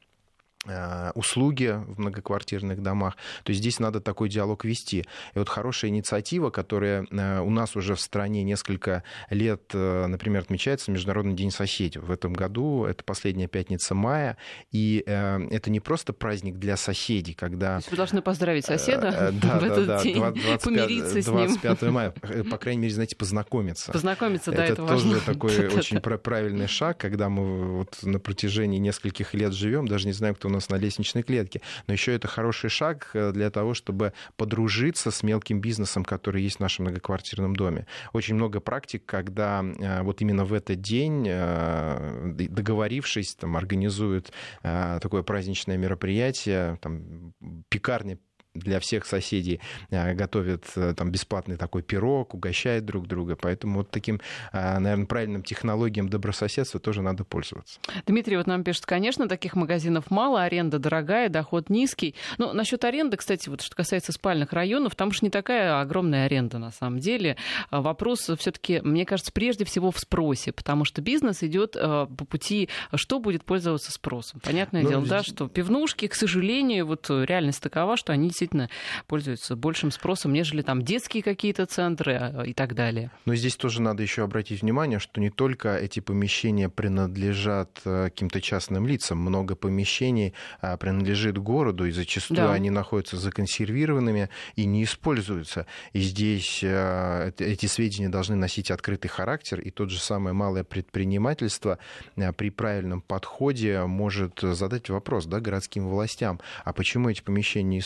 услуги 1.15 1.77
в 1.87 1.99
многоквартирных 1.99 2.81
домах. 2.81 3.17
То 3.43 3.51
есть 3.51 3.59
здесь 3.59 3.79
надо 3.79 3.99
такой 3.99 4.29
диалог 4.29 4.63
вести. 4.65 4.99
И 5.33 5.39
вот 5.39 5.49
хорошая 5.49 5.91
инициатива, 5.91 6.49
которая 6.49 7.05
э, 7.09 7.39
у 7.39 7.49
нас 7.49 7.75
уже 7.75 7.95
в 7.95 8.01
стране 8.01 8.43
несколько 8.43 9.03
лет, 9.29 9.63
э, 9.73 10.05
например, 10.07 10.41
отмечается 10.41 10.91
Международный 10.91 11.33
день 11.33 11.51
соседей. 11.51 11.99
В 11.99 12.11
этом 12.11 12.33
году 12.33 12.85
это 12.85 13.03
последняя 13.03 13.47
пятница 13.47 13.95
мая, 13.95 14.37
и 14.71 15.03
это 15.05 15.69
не 15.69 15.79
просто 15.79 16.13
праздник 16.13 16.57
для 16.57 16.77
соседей, 16.77 17.33
когда... 17.33 17.71
То 17.71 17.77
есть 17.77 17.91
вы 17.91 17.97
должны 17.97 18.21
поздравить 18.21 18.65
соседа 18.65 19.31
да, 19.41 19.59
в 19.59 19.63
этот 19.63 19.87
да, 19.87 20.01
день, 20.01 20.15
25, 20.15 20.61
помириться 20.61 21.21
25 21.21 21.23
с 21.23 21.27
ним. 21.27 21.61
25 21.61 21.81
мая, 21.91 22.11
по 22.49 22.57
крайней 22.57 22.81
мере, 22.81 22.93
знаете, 22.93 23.15
познакомиться. 23.15 23.91
Познакомиться, 23.91 24.51
да, 24.51 24.63
это, 24.63 24.73
это 24.73 24.87
тоже 24.87 25.07
важно. 25.07 25.21
такой 25.21 25.67
очень 25.75 25.99
правильный 25.99 26.67
шаг, 26.67 26.97
когда 26.97 27.29
мы 27.29 27.77
вот 27.77 27.99
на 28.03 28.19
протяжении 28.19 28.77
нескольких 28.77 29.33
лет 29.33 29.53
живем, 29.53 29.87
даже 29.87 30.07
не 30.07 30.13
знаю, 30.13 30.35
кто 30.35 30.49
нас 30.53 30.69
на 30.69 30.75
лестничной 30.75 31.23
клетке. 31.23 31.61
Но 31.87 31.93
еще 31.93 32.13
это 32.13 32.27
хороший 32.27 32.69
шаг 32.69 33.09
э, 33.13 33.31
для 33.31 33.49
того, 33.49 33.73
чтобы 33.73 34.13
подружиться 34.37 35.11
с 35.11 35.23
мелким 35.23 35.61
бизнесом, 35.61 36.03
который 36.03 36.41
есть 36.43 36.57
в 36.57 36.59
нашем 36.59 36.85
многоквартирном 36.85 37.55
доме. 37.55 37.85
Очень 38.13 38.35
много 38.35 38.59
практик, 38.59 39.03
когда 39.05 39.63
э, 39.63 40.01
вот 40.03 40.21
именно 40.21 40.45
в 40.45 40.53
этот 40.53 40.81
день, 40.81 41.25
э, 41.27 42.33
договорившись, 42.33 43.35
там, 43.35 43.57
организуют 43.57 44.31
такое 44.61 45.23
праздничное 45.23 45.77
мероприятие, 45.77 46.77
там, 46.81 47.33
пекарня 47.69 48.17
для 48.53 48.79
всех 48.79 49.05
соседей 49.05 49.59
э, 49.89 50.13
готовят 50.13 50.65
э, 50.75 50.93
там 50.95 51.11
бесплатный 51.11 51.57
такой 51.57 51.81
пирог, 51.81 52.33
угощают 52.33 52.85
друг 52.85 53.07
друга. 53.07 53.35
Поэтому 53.35 53.79
вот 53.79 53.89
таким, 53.89 54.21
э, 54.51 54.79
наверное, 54.79 55.05
правильным 55.07 55.43
технологиям 55.43 56.07
добрососедства 56.07 56.79
тоже 56.79 57.01
надо 57.01 57.23
пользоваться. 57.23 57.79
Дмитрий 58.05 58.37
вот 58.37 58.45
нам 58.45 58.63
пишет, 58.63 58.85
конечно, 58.85 59.27
таких 59.27 59.55
магазинов 59.55 60.11
мало, 60.11 60.43
аренда 60.43 60.77
дорогая, 60.77 61.29
доход 61.29 61.69
низкий. 61.69 62.13
Но 62.37 62.53
насчет 62.53 62.83
аренды, 62.83 63.17
кстати, 63.17 63.49
вот 63.49 63.61
что 63.61 63.75
касается 63.75 64.11
спальных 64.11 64.53
районов, 64.53 64.95
там 64.95 65.11
же 65.11 65.19
не 65.23 65.29
такая 65.29 65.81
огромная 65.81 66.25
аренда 66.25 66.59
на 66.59 66.71
самом 66.71 66.99
деле. 66.99 67.37
А 67.71 67.81
вопрос 67.81 68.29
все-таки, 68.37 68.81
мне 68.81 69.05
кажется, 69.05 69.31
прежде 69.31 69.65
всего 69.65 69.89
в 69.89 69.97
спросе, 69.97 70.51
потому 70.51 70.85
что 70.85 71.01
бизнес 71.01 71.41
идет 71.41 71.73
по 71.73 72.05
пути, 72.05 72.69
что 72.93 73.19
будет 73.19 73.43
пользоваться 73.45 73.91
спросом. 73.91 74.39
Понятное 74.41 74.83
ну, 74.83 74.89
дело, 74.89 75.05
да, 75.05 75.23
что 75.23 75.47
пивнушки, 75.47 76.07
к 76.07 76.13
сожалению, 76.13 76.85
вот 76.85 77.09
реальность 77.09 77.61
такова, 77.61 77.97
что 77.97 78.13
они 78.13 78.29
действительно 78.43 78.69
пользуются 79.07 79.55
большим 79.55 79.91
спросом, 79.91 80.33
нежели 80.33 80.61
там 80.61 80.81
детские 80.81 81.23
какие-то 81.23 81.65
центры 81.65 82.13
а, 82.13 82.43
и 82.43 82.53
так 82.53 82.75
далее. 82.75 83.11
Но 83.25 83.35
здесь 83.35 83.55
тоже 83.55 83.81
надо 83.81 84.03
еще 84.03 84.23
обратить 84.23 84.61
внимание, 84.61 84.99
что 84.99 85.21
не 85.21 85.29
только 85.29 85.75
эти 85.75 85.99
помещения 85.99 86.69
принадлежат 86.69 87.81
э, 87.85 88.05
каким-то 88.05 88.41
частным 88.41 88.85
лицам, 88.87 89.17
много 89.19 89.55
помещений 89.55 90.33
а, 90.61 90.77
принадлежит 90.77 91.37
городу, 91.37 91.85
и 91.85 91.91
зачастую 91.91 92.37
да. 92.37 92.53
они 92.53 92.69
находятся 92.69 93.17
законсервированными 93.17 94.29
и 94.55 94.65
не 94.65 94.83
используются. 94.83 95.65
И 95.93 96.01
здесь 96.01 96.59
э, 96.63 97.31
эти 97.37 97.67
сведения 97.67 98.09
должны 98.09 98.35
носить 98.35 98.71
открытый 98.71 99.09
характер, 99.09 99.59
и 99.59 99.71
тот 99.71 99.89
же 99.89 99.99
самое 99.99 100.33
малое 100.33 100.63
предпринимательство 100.63 101.77
э, 102.15 102.33
при 102.33 102.49
правильном 102.49 103.01
подходе 103.01 103.83
может 103.85 104.39
задать 104.41 104.89
вопрос 104.89 105.25
да, 105.25 105.39
городским 105.39 105.87
властям, 105.87 106.39
а 106.65 106.73
почему 106.73 107.09
эти 107.09 107.21
помещения 107.21 107.77
не 107.77 107.79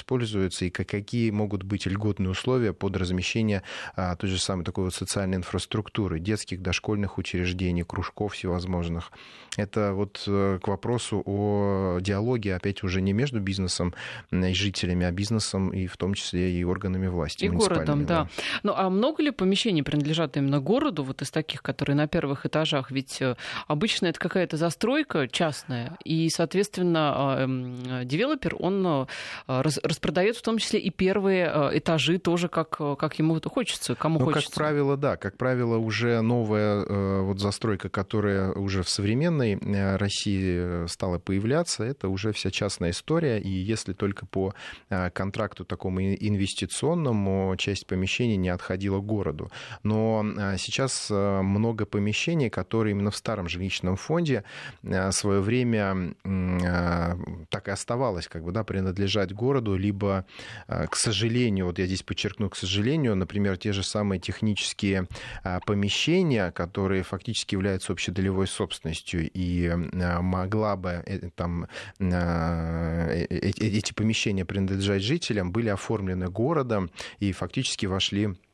используются 0.47 0.65
и 0.65 0.69
какие 0.69 1.31
могут 1.31 1.63
быть 1.63 1.85
льготные 1.85 2.29
условия 2.29 2.73
под 2.73 2.97
размещение 2.97 3.63
а, 3.95 4.15
той 4.15 4.29
же 4.29 4.39
самой 4.39 4.65
такой 4.65 4.85
вот 4.85 4.93
социальной 4.93 5.37
инфраструктуры, 5.37 6.19
детских, 6.19 6.61
дошкольных 6.61 7.17
учреждений, 7.17 7.83
кружков 7.83 8.33
всевозможных. 8.33 9.11
Это 9.57 9.93
вот 9.93 10.23
э, 10.27 10.59
к 10.61 10.67
вопросу 10.67 11.23
о 11.25 11.97
диалоге, 11.99 12.55
опять 12.55 12.83
уже 12.83 13.01
не 13.01 13.13
между 13.13 13.39
бизнесом 13.39 13.93
и 14.31 14.53
жителями, 14.53 15.05
а 15.05 15.11
бизнесом 15.11 15.69
и 15.69 15.87
в 15.87 15.97
том 15.97 16.13
числе 16.13 16.51
и 16.51 16.63
органами 16.63 17.07
власти. 17.07 17.45
И 17.45 17.49
городом, 17.49 18.05
да. 18.05 18.23
да. 18.23 18.29
Ну 18.63 18.73
а 18.75 18.89
много 18.89 19.23
ли 19.23 19.31
помещений 19.31 19.83
принадлежат 19.83 20.37
именно 20.37 20.59
городу, 20.59 21.03
вот 21.03 21.21
из 21.21 21.31
таких, 21.31 21.63
которые 21.63 21.95
на 21.95 22.07
первых 22.07 22.45
этажах? 22.45 22.91
Ведь 22.91 23.21
э, 23.21 23.35
обычно 23.67 24.07
это 24.07 24.19
какая-то 24.19 24.57
застройка 24.57 25.27
частная, 25.27 25.97
и, 26.03 26.29
соответственно, 26.29 27.13
а, 27.15 28.03
девелопер, 28.05 28.55
он 28.59 28.85
э, 28.85 29.05
распродает 29.47 30.36
в 30.37 30.41
том 30.41 30.57
числе 30.57 30.79
и 30.79 30.89
первые 30.89 31.51
э, 31.53 31.77
этажи 31.77 32.19
тоже, 32.19 32.47
как, 32.47 32.77
э, 32.79 32.95
как 32.97 33.19
ему 33.19 33.37
это 33.37 33.49
хочется, 33.49 33.95
кому 33.95 34.19
ну, 34.19 34.25
хочется. 34.25 34.49
Как 34.49 34.55
правило, 34.55 34.97
да. 34.97 35.17
Как 35.17 35.37
правило, 35.37 35.77
уже 35.77 36.21
новая 36.21 36.83
э, 36.83 37.21
вот 37.21 37.39
застройка, 37.39 37.89
которая 37.89 38.51
уже 38.53 38.83
в 38.83 38.89
современной 38.89 39.57
России 39.97 40.87
стала 40.87 41.19
появляться, 41.19 41.83
это 41.83 42.09
уже 42.09 42.31
вся 42.31 42.51
частная 42.51 42.91
история. 42.91 43.39
И 43.39 43.49
если 43.49 43.93
только 43.93 44.25
по 44.25 44.53
контракту 45.13 45.65
такому 45.65 46.01
инвестиционному 46.01 47.55
часть 47.57 47.87
помещений 47.87 48.37
не 48.37 48.49
отходила 48.49 48.99
городу. 48.99 49.49
Но 49.83 50.23
сейчас 50.57 51.09
много 51.09 51.85
помещений, 51.85 52.49
которые 52.49 52.91
именно 52.91 53.11
в 53.11 53.17
старом 53.17 53.47
жилищном 53.47 53.95
фонде 53.95 54.43
свое 55.11 55.41
время 55.41 56.13
так 57.49 57.67
и 57.67 57.71
оставалось, 57.71 58.27
как 58.27 58.43
бы, 58.43 58.51
да, 58.51 58.63
принадлежать 58.63 59.33
городу, 59.33 59.75
либо 59.75 60.25
к 60.67 60.95
сожалению, 60.95 61.67
вот 61.67 61.79
я 61.79 61.85
здесь 61.85 62.03
подчеркну, 62.03 62.49
к 62.49 62.55
сожалению, 62.55 63.15
например, 63.15 63.57
те 63.57 63.73
же 63.73 63.83
самые 63.83 64.19
технические 64.19 65.07
а, 65.43 65.59
помещения, 65.59 66.51
которые 66.51 67.03
фактически 67.03 67.55
являются 67.55 67.93
общедолевой 67.93 68.47
собственностью 68.47 69.29
и 69.29 69.67
а, 69.67 70.21
могла 70.21 70.75
бы 70.75 71.03
э, 71.05 71.29
там 71.35 71.67
э, 71.99 72.05
э, 72.09 73.25
эти 73.29 73.93
помещения 73.93 74.45
принадлежать 74.45 75.03
жителям, 75.03 75.51
были 75.51 75.69
оформлены 75.69 76.27
городом 76.27 76.89
и 77.19 77.31
фактически 77.31 77.85
вошли 77.85 78.27
а, 78.27 78.46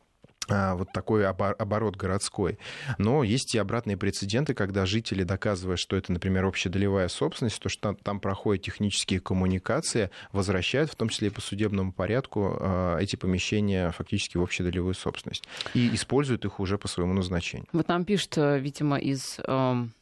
вот 0.49 0.91
такой 0.93 1.27
оборот 1.27 1.95
городской. 1.95 2.57
Но 2.97 3.23
есть 3.23 3.55
и 3.55 3.57
обратные 3.57 3.97
прецеденты, 3.97 4.53
когда 4.53 4.85
жители, 4.85 5.23
доказывая, 5.23 5.77
что 5.77 5.95
это, 5.95 6.11
например, 6.11 6.45
общедолевая 6.45 7.07
собственность, 7.07 7.61
то, 7.61 7.69
что 7.69 7.93
там 7.93 8.19
проходят 8.19 8.63
технические 8.63 9.19
коммуникации, 9.19 10.09
возвращают, 10.31 10.91
в 10.91 10.95
том 10.95 11.09
числе 11.09 11.27
и 11.27 11.31
по 11.31 11.41
судебному 11.41 11.93
порядку, 11.93 12.57
а, 12.59 12.97
эти 12.97 13.15
помещения 13.15 13.91
фактически 13.91 14.37
в 14.37 14.43
общедолевую 14.43 14.93
собственность. 14.93 15.43
И 15.73 15.93
используют 15.93 16.45
их 16.45 16.59
уже 16.59 16.77
по 16.77 16.87
своему 16.87 17.13
назначению. 17.13 17.67
Вот 17.71 17.87
нам 17.87 18.05
пишет, 18.05 18.37
э, 18.37 18.59
видимо, 18.59 18.97
из 18.97 19.39
эм, 19.47 19.93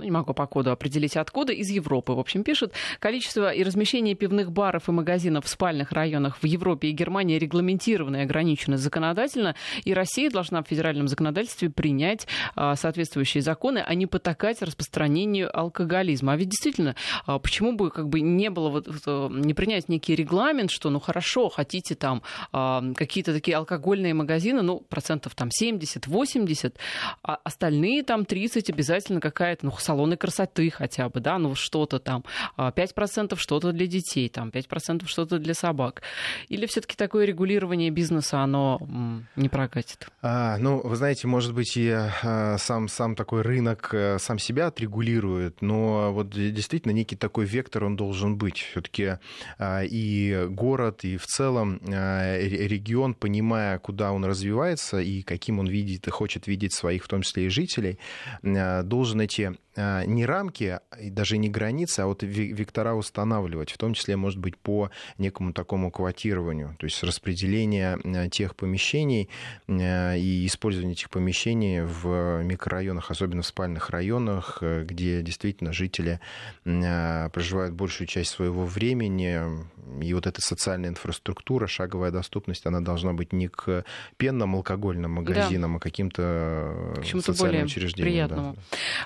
ну, 0.00 0.04
не 0.04 0.10
могу 0.10 0.32
по 0.32 0.46
коду 0.46 0.70
определить 0.70 1.16
откуда, 1.16 1.52
из 1.52 1.68
Европы, 1.68 2.12
в 2.12 2.18
общем, 2.18 2.42
пишет, 2.42 2.72
количество 2.98 3.52
и 3.52 3.62
размещение 3.62 4.14
пивных 4.14 4.50
баров 4.50 4.88
и 4.88 4.92
магазинов 4.92 5.44
в 5.44 5.48
спальных 5.48 5.92
районах 5.92 6.38
в 6.42 6.46
Европе 6.46 6.88
и 6.88 6.92
Германии 6.92 7.38
регламентировано 7.38 8.16
и 8.16 8.20
ограничено 8.20 8.78
законодательно, 8.78 9.54
и 9.84 9.92
Россия 9.92 10.30
должна 10.30 10.62
в 10.62 10.68
федеральном 10.68 11.06
законодательстве 11.06 11.68
принять 11.68 12.26
а, 12.56 12.76
соответствующие 12.76 13.42
законы, 13.42 13.84
а 13.86 13.94
не 13.94 14.06
потакать 14.06 14.62
распространению 14.62 15.54
алкоголизма. 15.56 16.32
А 16.32 16.36
ведь 16.36 16.48
действительно, 16.48 16.96
а, 17.26 17.38
почему 17.38 17.72
бы 17.72 17.90
как 17.90 18.08
бы 18.08 18.20
не 18.20 18.48
было 18.48 18.70
вот, 18.70 18.86
не 19.06 19.52
принять 19.52 19.90
некий 19.90 20.14
регламент, 20.14 20.70
что, 20.70 20.88
ну, 20.88 20.98
хорошо, 20.98 21.50
хотите 21.50 21.94
там 21.94 22.22
а, 22.52 22.82
какие-то 22.96 23.34
такие 23.34 23.56
алкогольные 23.58 24.14
магазины, 24.14 24.62
ну, 24.62 24.80
процентов 24.80 25.34
там 25.34 25.48
70-80, 25.48 26.74
а 27.22 27.38
остальные 27.44 28.02
там 28.02 28.24
30 28.24 28.70
обязательно 28.70 29.20
какая-то, 29.20 29.66
ну, 29.66 29.72
салоны 29.90 30.16
красоты 30.16 30.70
хотя 30.70 31.08
бы, 31.08 31.18
да, 31.18 31.36
ну 31.38 31.56
что-то 31.56 31.98
там, 31.98 32.24
5% 32.56 33.32
а, 33.32 33.36
что-то 33.36 33.72
для 33.72 33.88
детей, 33.88 34.28
там 34.28 34.50
5% 34.50 35.06
что-то 35.06 35.40
для 35.40 35.52
собак. 35.52 36.02
Или 36.48 36.66
все-таки 36.66 36.94
такое 36.94 37.24
регулирование 37.24 37.90
бизнеса, 37.90 38.40
оно 38.40 38.78
не 39.34 39.48
прокатит? 39.48 40.06
А, 40.22 40.58
ну, 40.58 40.80
вы 40.80 40.94
знаете, 40.94 41.26
может 41.26 41.54
быть, 41.54 41.76
и 41.76 41.90
а, 41.90 42.56
сам, 42.58 42.86
сам 42.86 43.16
такой 43.16 43.42
рынок 43.42 43.92
э, 43.92 44.18
сам 44.20 44.38
себя 44.38 44.68
отрегулирует, 44.68 45.60
но 45.60 46.12
вот 46.12 46.30
действительно 46.30 46.92
некий 46.92 47.16
такой 47.16 47.46
вектор 47.46 47.84
он 47.84 47.96
должен 47.96 48.36
быть. 48.36 48.58
Все-таки 48.70 49.18
а, 49.58 49.82
и 49.82 50.46
город, 50.48 51.02
и 51.02 51.16
в 51.16 51.26
целом 51.26 51.80
регион, 51.82 53.14
понимая, 53.14 53.80
куда 53.80 54.12
он 54.12 54.24
развивается 54.24 55.00
и 55.00 55.22
каким 55.22 55.58
он 55.58 55.66
видит 55.66 56.06
и 56.06 56.10
хочет 56.10 56.46
видеть 56.46 56.74
своих, 56.74 57.02
в 57.04 57.08
том 57.08 57.22
числе 57.22 57.46
и 57.46 57.48
жителей, 57.48 57.98
должен 58.42 59.20
эти 59.20 59.56
не 60.06 60.26
рамки, 60.26 60.80
даже 61.00 61.38
не 61.38 61.48
границы, 61.48 62.00
а 62.00 62.06
вот 62.06 62.22
вектора 62.22 62.94
устанавливать, 62.94 63.70
в 63.70 63.78
том 63.78 63.94
числе, 63.94 64.16
может 64.16 64.38
быть, 64.38 64.56
по 64.56 64.90
некому 65.18 65.52
такому 65.52 65.90
квотированию, 65.90 66.76
то 66.78 66.86
есть 66.86 67.02
распределение 67.02 67.98
а, 68.04 68.28
тех 68.28 68.56
помещений 68.56 69.28
а, 69.68 70.14
и 70.14 70.46
использование 70.46 70.92
этих 70.92 71.10
помещений 71.10 71.82
в 71.82 72.42
микрорайонах, 72.42 73.10
особенно 73.10 73.42
в 73.42 73.46
спальных 73.46 73.90
районах, 73.90 74.58
э, 74.60 74.84
где 74.84 75.22
действительно 75.22 75.72
жители 75.72 76.20
проживают 76.64 77.74
большую 77.74 78.06
часть 78.06 78.30
своего 78.30 78.64
времени, 78.64 79.40
и 80.02 80.14
вот 80.14 80.26
эта 80.26 80.40
социальная 80.40 80.90
инфраструктура, 80.90 81.66
шаговая 81.66 82.10
доступность, 82.10 82.66
она 82.66 82.80
должна 82.80 83.12
быть 83.12 83.32
не 83.32 83.48
к 83.48 83.84
пенным 84.16 84.54
алкогольным 84.54 85.12
магазинам, 85.12 85.72
да. 85.72 85.76
а 85.76 85.80
каким-то 85.80 86.94
социальным 87.20 87.64
учреждениям. 87.64 88.12
Приятному. 88.12 88.56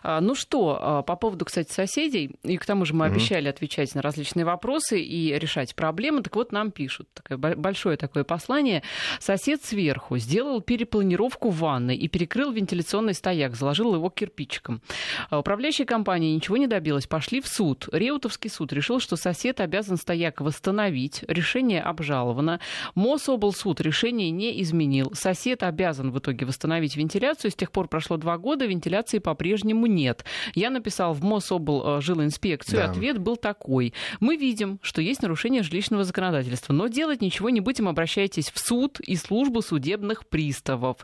Да. 0.02 0.20
Ну 0.20 0.34
что, 0.34 0.53
что, 0.54 0.78
а, 0.80 1.02
по 1.02 1.16
поводу, 1.16 1.44
кстати, 1.44 1.72
соседей, 1.72 2.30
и 2.44 2.56
к 2.58 2.64
тому 2.64 2.84
же 2.84 2.94
мы 2.94 3.06
mm-hmm. 3.06 3.10
обещали 3.10 3.48
отвечать 3.48 3.92
на 3.96 4.02
различные 4.02 4.44
вопросы 4.44 5.00
и 5.00 5.36
решать 5.36 5.74
проблемы, 5.74 6.22
так 6.22 6.36
вот 6.36 6.52
нам 6.52 6.70
пишут, 6.70 7.08
такое 7.12 7.56
большое 7.56 7.96
такое 7.96 8.22
послание. 8.22 8.84
Сосед 9.18 9.64
сверху 9.64 10.16
сделал 10.18 10.60
перепланировку 10.60 11.50
ванной 11.50 11.96
и 11.96 12.06
перекрыл 12.06 12.52
вентиляционный 12.52 13.14
стояк, 13.14 13.56
заложил 13.56 13.96
его 13.96 14.10
кирпичиком. 14.10 14.80
А, 15.28 15.40
управляющая 15.40 15.86
компания 15.86 16.32
ничего 16.32 16.56
не 16.56 16.68
добилась, 16.68 17.08
пошли 17.08 17.40
в 17.40 17.48
суд. 17.48 17.88
Реутовский 17.90 18.48
суд 18.48 18.72
решил, 18.72 19.00
что 19.00 19.16
сосед 19.16 19.58
обязан 19.58 19.96
стояк 19.96 20.40
восстановить, 20.40 21.24
решение 21.26 21.82
обжаловано. 21.82 22.60
Мособлсуд 22.94 23.80
решение 23.80 24.30
не 24.30 24.62
изменил. 24.62 25.10
Сосед 25.14 25.64
обязан 25.64 26.12
в 26.12 26.18
итоге 26.20 26.46
восстановить 26.46 26.94
вентиляцию. 26.94 27.50
С 27.50 27.56
тех 27.56 27.72
пор 27.72 27.88
прошло 27.88 28.18
два 28.18 28.38
года, 28.38 28.66
вентиляции 28.66 29.18
по-прежнему 29.18 29.86
нет. 29.86 30.24
Я 30.54 30.70
написал 30.70 31.14
в 31.14 31.22
Мособл 31.22 31.98
э, 31.98 32.00
жилинспекцию, 32.00 32.78
да. 32.78 32.90
ответ 32.90 33.18
был 33.18 33.36
такой. 33.36 33.94
Мы 34.20 34.36
видим, 34.36 34.78
что 34.82 35.00
есть 35.00 35.22
нарушение 35.22 35.62
жилищного 35.62 36.04
законодательства, 36.04 36.72
но 36.72 36.88
делать 36.88 37.20
ничего 37.20 37.50
не 37.50 37.60
будем, 37.60 37.88
обращайтесь 37.88 38.50
в 38.50 38.58
суд 38.58 39.00
и 39.00 39.16
службу 39.16 39.62
судебных 39.62 40.26
приставов. 40.28 40.98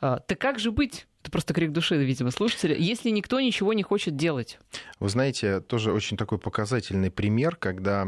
Э, 0.00 0.18
так 0.26 0.38
как 0.38 0.58
же 0.58 0.70
быть? 0.70 1.06
Это 1.26 1.32
просто 1.32 1.54
крик 1.54 1.72
души, 1.72 1.96
видимо, 1.96 2.30
слушателя. 2.30 2.76
Если 2.76 3.10
никто 3.10 3.40
ничего 3.40 3.72
не 3.72 3.82
хочет 3.82 4.14
делать. 4.14 4.60
Вы 5.00 5.08
знаете, 5.08 5.58
тоже 5.58 5.92
очень 5.92 6.16
такой 6.16 6.38
показательный 6.38 7.10
пример, 7.10 7.56
когда 7.56 8.06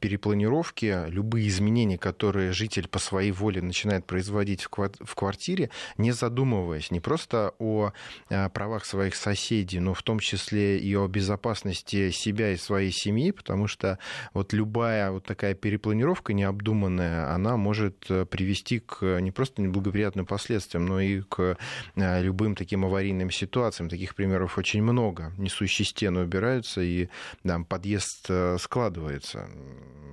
перепланировки, 0.00 1.04
любые 1.08 1.48
изменения, 1.48 1.98
которые 1.98 2.52
житель 2.52 2.88
по 2.88 2.98
своей 2.98 3.30
воле 3.30 3.60
начинает 3.60 4.06
производить 4.06 4.62
в 4.62 5.14
квартире, 5.14 5.68
не 5.98 6.12
задумываясь 6.12 6.90
не 6.90 6.98
просто 7.00 7.52
о 7.58 7.92
а, 8.30 8.48
правах 8.48 8.86
своих 8.86 9.16
соседей, 9.16 9.78
но 9.78 9.92
в 9.92 10.02
том 10.02 10.18
числе 10.18 10.78
и 10.78 10.94
о 10.96 11.08
безопасности 11.08 12.10
себя 12.10 12.52
и 12.52 12.56
своей 12.56 12.90
семьи, 12.90 13.32
потому 13.32 13.66
что 13.66 13.98
вот 14.32 14.54
любая 14.54 15.10
вот 15.10 15.24
такая 15.24 15.52
перепланировка 15.52 16.32
необдуманная, 16.32 17.34
она 17.34 17.58
может 17.58 18.06
э, 18.08 18.24
привести 18.24 18.78
к 18.78 19.20
не 19.20 19.30
просто 19.30 19.60
неблагоприятным 19.60 20.24
последствиям, 20.24 20.86
но 20.86 21.00
и 21.00 21.20
к 21.20 21.58
а, 21.96 22.29
любым 22.30 22.54
таким 22.54 22.84
аварийным 22.84 23.30
ситуациям. 23.30 23.88
Таких 23.88 24.14
примеров 24.14 24.56
очень 24.56 24.82
много. 24.82 25.32
Несущие 25.36 25.84
стены 25.84 26.20
убираются, 26.20 26.80
и 26.80 27.08
там 27.42 27.64
подъезд 27.64 28.26
э, 28.28 28.56
складывается. 28.60 29.48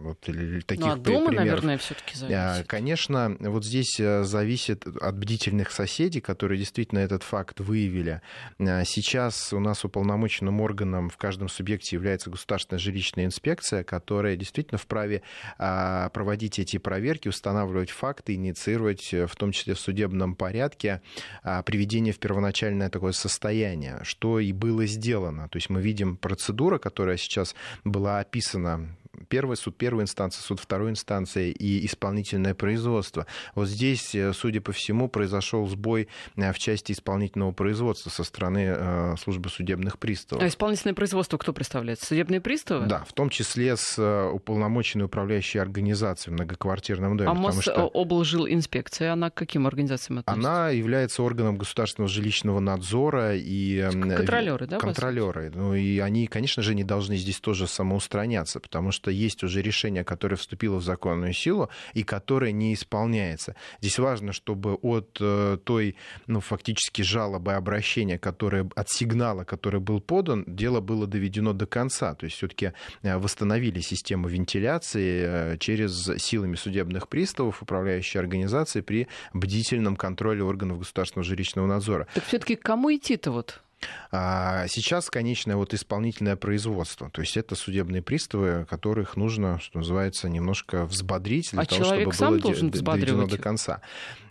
Вот, 0.02 0.20
таких 0.22 0.86
ну, 0.86 0.92
а 0.92 0.96
дома, 0.96 1.28
примеров. 1.28 1.46
наверное, 1.46 1.78
все-таки 1.78 2.16
зависит. 2.16 2.38
А, 2.38 2.64
конечно, 2.66 3.36
вот 3.40 3.66
здесь 3.66 4.00
э, 4.00 4.24
зависит 4.24 4.86
от 4.88 5.18
бдительных 5.18 5.72
соседей, 5.72 6.22
которые 6.22 6.60
действительно 6.60 7.00
этот 7.00 7.24
факт 7.24 7.60
выявили. 7.60 8.22
А, 8.60 8.84
сейчас 8.86 9.52
у 9.54 9.60
нас 9.60 9.84
уполномоченным 9.84 10.62
органом 10.62 11.10
в 11.10 11.18
каждом 11.18 11.50
субъекте 11.50 11.96
является 11.96 12.30
государственная 12.30 12.80
жилищная 12.80 13.26
инспекция, 13.26 13.84
которая 13.84 14.36
действительно 14.36 14.78
вправе 14.78 15.24
а, 15.58 16.10
проводить 16.10 16.60
эти 16.60 16.78
проверки, 16.78 17.28
устанавливать 17.28 17.90
факты, 17.90 18.36
инициировать, 18.36 19.14
э, 19.14 19.26
в 19.26 19.36
том 19.36 19.52
числе 19.52 19.74
в 19.74 19.80
судебном 19.80 20.36
порядке, 20.36 21.02
приведение 21.66 22.07
приведение 22.08 22.14
в 22.14 22.20
первоначальное 22.20 22.90
такое 22.90 23.12
состояние, 23.14 24.00
что 24.04 24.40
и 24.40 24.54
было 24.54 24.86
сделано. 24.88 25.48
То 25.50 25.58
есть 25.58 25.70
мы 25.70 25.82
видим 25.82 26.18
процедуру, 26.18 26.80
которая 26.80 27.18
сейчас 27.18 27.56
была 27.84 28.20
описана 28.20 28.96
первый 29.28 29.58
суд 29.58 29.78
первой 29.78 30.04
инстанции, 30.04 30.42
суд 30.42 30.60
второй 30.60 30.92
инстанции 30.92 31.52
и 31.52 31.86
исполнительное 31.86 32.54
производство. 32.54 33.26
Вот 33.56 33.68
здесь, 33.68 34.16
э, 34.16 34.34
судя 34.34 34.62
по 34.62 34.72
всему, 34.72 35.10
произошел 35.10 35.68
сбой 35.68 36.08
э, 36.36 36.52
в 36.52 36.60
части 36.60 36.92
исполнительного 36.92 37.52
производства 37.52 38.10
со 38.10 38.24
стороны 38.24 38.66
э, 38.68 39.16
службы 39.22 39.50
судебных 39.50 40.00
приставов. 40.00 40.44
А 40.44 40.48
исполнительное 40.48 40.94
производство 40.94 41.38
кто 41.38 41.54
представляет? 41.54 42.02
Судебные 42.02 42.42
приставы? 42.42 42.88
Да, 42.88 43.04
в 43.08 43.14
том 43.14 43.30
числе 43.30 43.76
с 43.76 43.98
уполномоченной 44.34 45.06
управляющей 45.06 45.60
организацией 45.60 46.32
в 46.32 46.34
многоквартирном 46.36 47.18
доме. 47.18 47.30
А 47.30 47.34
Мособлжилинспекция, 47.34 49.14
она 49.14 49.30
к 49.30 49.36
каким 49.36 49.68
организациям 49.68 50.20
относится? 50.20 50.50
Она 50.50 50.70
является 50.70 51.24
органом 51.24 51.58
государственного 51.58 52.10
жилищного 52.10 52.60
надзора 52.60 53.36
и... 53.36 53.90
Контролеры, 53.92 54.68
да? 54.68 54.78
Контролеры. 54.80 55.52
Ну 55.54 55.74
и 55.74 56.00
они, 56.00 56.28
конечно 56.28 56.64
же, 56.64 56.76
не 56.76 56.84
должны 56.84 57.18
здесь 57.18 57.40
тоже 57.40 57.68
самоустраняться, 57.68 58.60
потому 58.60 58.92
что 58.92 59.12
есть 59.18 59.44
уже 59.44 59.62
решение, 59.62 60.04
которое 60.04 60.36
вступило 60.36 60.78
в 60.78 60.84
законную 60.84 61.34
силу 61.34 61.70
и 61.94 62.04
которое 62.04 62.52
не 62.52 62.74
исполняется. 62.74 63.56
Здесь 63.82 64.00
важно, 64.00 64.34
чтобы 64.34 64.76
от 64.76 65.18
э, 65.20 65.58
той, 65.64 65.96
ну, 66.28 66.40
фактически 66.40 67.02
жалобы, 67.02 67.54
обращения, 67.54 68.18
которое, 68.18 68.70
от 68.76 68.90
сигнала, 68.90 69.44
который 69.44 69.80
был 69.80 70.02
подан, 70.02 70.44
дело 70.48 70.80
было 70.80 71.08
доведено 71.08 71.54
до 71.54 71.66
конца. 71.66 72.14
То 72.16 72.26
есть 72.26 72.38
все-таки 72.38 72.74
э, 73.02 73.18
восстановили 73.18 73.80
систему 73.80 74.28
вентиляции 74.28 75.54
э, 75.54 75.58
через 75.58 76.10
силами 76.22 76.56
судебных 76.56 77.08
приставов, 77.08 77.62
управляющей 77.62 78.20
организации 78.20 78.82
при 78.82 79.08
бдительном 79.34 79.96
контроле 79.96 80.44
органов 80.44 80.80
государственного 80.80 81.26
жилищного 81.26 81.68
надзора. 81.68 82.08
Так 82.14 82.26
все-таки 82.26 82.56
кому 82.56 82.94
идти-то 82.94 83.32
вот? 83.32 83.62
А 84.12 84.68
сейчас 84.68 85.10
конечное 85.10 85.56
вот 85.56 85.74
исполнительное 85.74 86.36
производство. 86.36 87.10
То 87.10 87.22
есть 87.22 87.38
это 87.38 87.56
судебные 87.56 88.02
приставы, 88.02 88.66
которых 88.70 89.16
нужно, 89.18 89.60
что 89.60 89.80
называется, 89.80 90.30
немножко 90.30 90.86
взбодрить 90.86 91.52
для 91.52 91.62
а 91.62 91.66
того, 91.66 91.84
чтобы 91.84 92.12
было 92.12 92.40
доведено 92.72 93.28
до 93.28 93.38
конца 93.38 93.82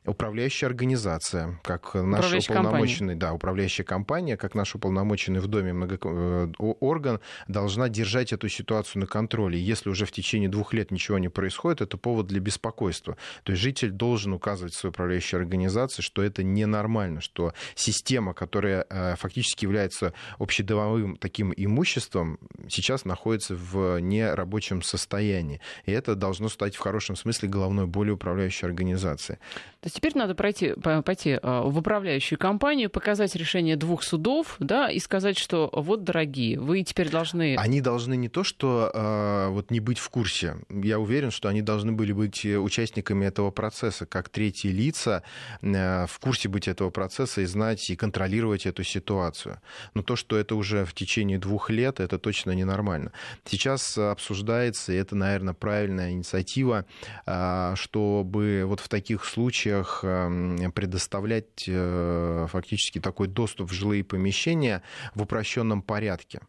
управляющая 0.07 0.69
организация, 0.69 1.61
как 1.63 1.95
наш 1.95 2.33
уполномоченный, 2.49 3.15
да, 3.15 3.33
управляющая 3.33 3.85
компания, 3.85 4.37
как 4.37 4.55
наш 4.55 4.75
уполномоченный 4.75 5.41
в 5.41 5.47
доме 5.47 5.73
много... 5.73 5.99
Э, 6.03 6.49
орган, 6.59 7.21
должна 7.49 7.89
держать 7.89 8.33
эту 8.33 8.49
ситуацию 8.49 9.01
на 9.01 9.07
контроле. 9.07 9.61
Если 9.61 9.91
уже 9.91 10.07
в 10.07 10.13
течение 10.13 10.49
двух 10.49 10.73
лет 10.73 10.91
ничего 10.91 11.19
не 11.19 11.29
происходит, 11.29 11.81
это 11.81 11.97
повод 11.97 12.27
для 12.27 12.41
беспокойства. 12.41 13.17
То 13.45 13.53
есть 13.53 13.63
житель 13.63 13.91
должен 13.91 14.33
указывать 14.33 14.75
своей 14.75 14.91
управляющей 14.91 15.39
организации, 15.39 16.03
что 16.03 16.23
это 16.23 16.43
ненормально, 16.43 17.21
что 17.21 17.53
система, 17.75 18.35
которая 18.35 18.87
э, 18.89 19.17
фактически 19.17 19.65
является 19.65 20.13
общедомовым 20.39 21.17
таким 21.17 21.53
имуществом, 21.57 22.39
сейчас 22.69 23.05
находится 23.05 23.55
в 23.55 23.99
нерабочем 24.01 24.83
состоянии. 24.83 25.61
И 25.85 25.93
это 25.93 26.15
должно 26.15 26.49
стать 26.49 26.77
в 26.77 26.79
хорошем 26.81 27.17
смысле 27.17 27.49
головной 27.49 27.87
болью 27.87 28.15
управляющей 28.15 28.67
организации. 28.67 29.39
То 29.81 29.87
есть 29.87 29.96
теперь 29.97 30.13
надо 30.15 30.35
пройти, 30.35 30.75
пойти 30.75 31.39
а, 31.43 31.63
в 31.63 31.79
управляющую 31.79 32.39
компанию, 32.39 32.91
показать 32.91 33.35
решение 33.35 33.77
двух 33.77 34.03
судов, 34.03 34.57
да, 34.59 34.91
и 34.91 34.99
сказать, 34.99 35.39
что 35.39 35.71
вот, 35.73 36.05
дорогие, 36.05 36.61
вы 36.61 36.83
теперь 36.83 37.09
должны... 37.09 37.57
Они 37.57 37.81
должны 37.81 38.15
не 38.17 38.29
то, 38.29 38.45
что 38.45 38.91
э, 38.93 39.49
вот 39.49 39.71
не 39.71 39.81
быть 39.81 39.99
в 39.99 40.11
курсе. 40.11 40.59
Я 40.69 40.99
уверен, 40.99 41.31
что 41.31 41.49
они 41.49 41.63
должны 41.63 41.93
были 41.93 42.13
быть 42.13 42.45
участниками 42.45 43.25
этого 43.25 43.51
процесса, 43.51 44.05
как 44.05 44.29
третьи 44.29 44.69
лица, 44.69 45.23
э, 45.63 46.07
в 46.07 46.19
курсе 46.19 46.51
быть 46.51 46.69
этого 46.69 46.91
процесса 46.91 47.41
и 47.41 47.47
знать, 47.47 47.89
и 47.89 47.97
контролировать 47.97 48.67
эту 48.67 48.85
ситуацию. 48.85 49.61
Но 49.95 50.03
то, 50.03 50.15
что 50.15 50.37
это 50.37 50.57
уже 50.57 50.85
в 50.85 50.93
течение 50.93 51.39
двух 51.39 51.71
лет, 51.71 52.01
это 52.01 52.19
точно 52.19 52.51
ненормально. 52.51 53.13
Сейчас 53.47 53.97
обсуждается, 53.97 54.93
и 54.93 54.97
это, 54.97 55.17
наверное, 55.17 55.55
правильная 55.55 56.11
инициатива, 56.11 56.85
э, 57.25 57.73
чтобы 57.77 58.65
вот 58.67 58.81
в 58.81 58.89
таких 58.89 59.25
случаях 59.25 59.86
во 60.03 60.09
эм, 60.09 60.73
предоставлять 60.73 61.65
э, 61.67 62.47
фактически 62.49 63.01
такой 63.01 63.29
доступ 63.29 63.71
в 63.71 63.73
жилые 63.73 64.05
помещения 64.05 64.83
в 65.15 65.23
упрощенном 65.23 65.83
порядке. 65.83 66.41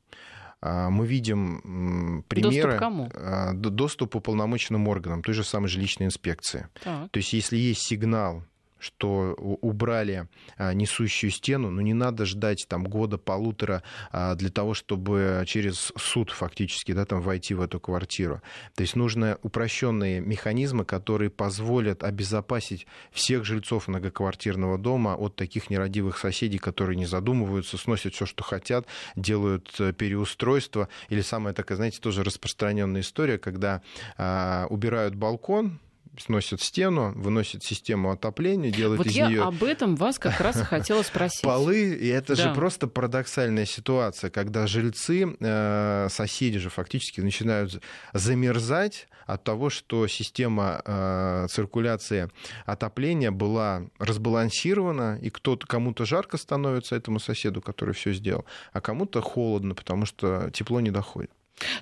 А, 0.62 0.90
мы 0.90 1.06
видим 1.06 2.24
примеры... 2.28 2.64
Доступ 2.64 2.80
кому? 2.80 3.12
Доступ 3.54 4.16
уполномоченным 4.16 4.88
органам, 4.88 5.22
той 5.22 5.34
же 5.34 5.44
самой 5.44 5.70
жилищной 5.70 6.08
инспекции. 6.08 6.68
Так. 6.84 7.12
То 7.12 7.18
есть 7.18 7.34
если 7.34 7.58
есть 7.58 7.88
сигнал 7.88 8.44
что 8.80 9.34
убрали 9.38 10.28
а, 10.58 10.74
несущую 10.74 11.32
стену, 11.32 11.70
но 11.70 11.82
не 11.82 11.94
надо 11.94 12.26
ждать 12.26 12.66
там 12.68 12.84
года-полутора 12.84 13.84
а, 14.12 14.36
для 14.36 14.50
того, 14.50 14.74
чтобы 14.74 15.44
через 15.46 15.92
суд 15.98 16.32
фактически 16.32 16.92
да, 16.92 17.06
там, 17.06 17.22
войти 17.22 17.54
в 17.54 17.62
эту 17.62 17.80
квартиру. 17.80 18.42
То 18.76 18.82
есть 18.82 18.96
нужны 18.96 19.38
упрощенные 19.42 20.20
механизмы, 20.20 20.86
которые 20.86 21.30
позволят 21.30 22.04
обезопасить 22.04 22.88
всех 23.12 23.46
жильцов 23.46 23.88
многоквартирного 23.88 24.78
дома 24.78 25.16
от 25.16 25.36
таких 25.36 25.70
нерадивых 25.70 26.18
соседей, 26.18 26.58
которые 26.58 26.96
не 26.96 27.06
задумываются, 27.06 27.78
сносят 27.78 28.14
все, 28.14 28.26
что 28.26 28.44
хотят, 28.44 28.86
делают 29.16 29.74
э, 29.80 29.94
переустройство. 29.94 30.90
Или 31.10 31.22
самая 31.22 31.54
такая, 31.54 31.78
знаете, 31.78 32.00
тоже 32.00 32.24
распространенная 32.24 33.02
история, 33.02 33.38
когда 33.38 33.82
а, 34.18 34.68
убирают 34.70 35.16
балкон, 35.16 35.80
сносят 36.20 36.62
стену, 36.62 37.12
выносят 37.16 37.64
систему 37.64 38.12
отопления, 38.12 38.72
делают 38.72 39.00
вот 39.00 39.08
из 39.08 39.16
я 39.16 39.28
нее 39.28 39.44
об 39.44 39.64
этом 39.64 39.96
вас 39.96 40.20
как 40.20 40.40
раз 40.40 40.60
и 40.62 40.64
хотела 40.64 41.04
спросить. 41.04 41.42
полы. 41.44 41.94
И 41.94 42.08
это 42.08 42.36
Да. 42.36 42.44
же 42.44 42.54
просто 42.54 42.88
парадоксальная 42.88 43.66
ситуация, 43.66 44.30
когда 44.30 44.68
жильцы, 44.68 45.36
э, 45.40 46.08
соседи 46.10 46.58
же 46.60 46.70
фактически 46.70 47.22
начинают 47.22 47.82
замерзать 48.14 49.08
от 49.26 49.44
того, 49.44 49.70
что 49.70 50.08
система 50.08 50.82
э, 50.86 51.48
циркуляции 51.50 52.30
отопления 52.66 53.32
была 53.32 53.84
разбалансирована, 54.00 55.20
и 55.22 55.30
кто-то 55.30 55.68
кому-то 55.68 56.06
жарко 56.06 56.38
становится 56.38 56.96
этому 56.96 57.20
соседу, 57.20 57.62
который 57.62 57.94
все 57.94 58.14
сделал, 58.14 58.46
а 58.74 58.82
кому-то 58.82 59.22
холодно, 59.22 59.76
потому 59.76 60.06
что 60.06 60.50
тепло 60.52 60.80
не 60.80 60.92
доходит. 60.92 61.32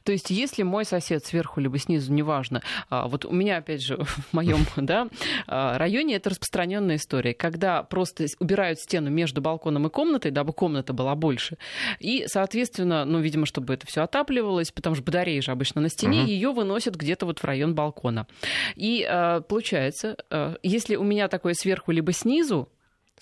То 0.03 0.11
есть, 0.11 0.29
если 0.29 0.63
мой 0.63 0.85
сосед 0.85 1.25
сверху 1.25 1.59
либо 1.59 1.77
снизу, 1.77 2.13
неважно, 2.13 2.61
а, 2.89 3.07
вот 3.07 3.25
у 3.25 3.31
меня, 3.31 3.57
опять 3.57 3.81
же, 3.81 3.97
в 4.03 4.33
моем 4.33 4.65
да, 4.77 5.07
а, 5.47 5.77
районе 5.77 6.15
это 6.15 6.29
распространенная 6.29 6.95
история, 6.95 7.33
когда 7.33 7.83
просто 7.83 8.25
убирают 8.39 8.79
стену 8.79 9.09
между 9.09 9.41
балконом 9.41 9.87
и 9.87 9.89
комнатой, 9.89 10.31
дабы 10.31 10.53
комната 10.53 10.93
была 10.93 11.15
больше, 11.15 11.57
и, 11.99 12.25
соответственно, 12.27 13.05
ну, 13.05 13.19
видимо, 13.19 13.45
чтобы 13.45 13.73
это 13.73 13.85
все 13.87 14.01
отапливалось, 14.01 14.71
потому 14.71 14.95
что 14.95 15.03
батареи 15.03 15.39
же 15.39 15.51
обычно 15.51 15.81
на 15.81 15.89
стене, 15.89 16.19
Мгм. 16.19 16.27
ее 16.27 16.51
выносят 16.51 16.95
где-то 16.95 17.25
вот 17.25 17.39
в 17.39 17.43
район 17.43 17.75
балкона. 17.75 18.27
И 18.75 19.05
а, 19.07 19.41
получается, 19.41 20.17
если 20.63 20.95
у 20.95 21.03
меня 21.03 21.27
такое 21.27 21.53
сверху 21.53 21.91
либо 21.91 22.11
снизу, 22.13 22.69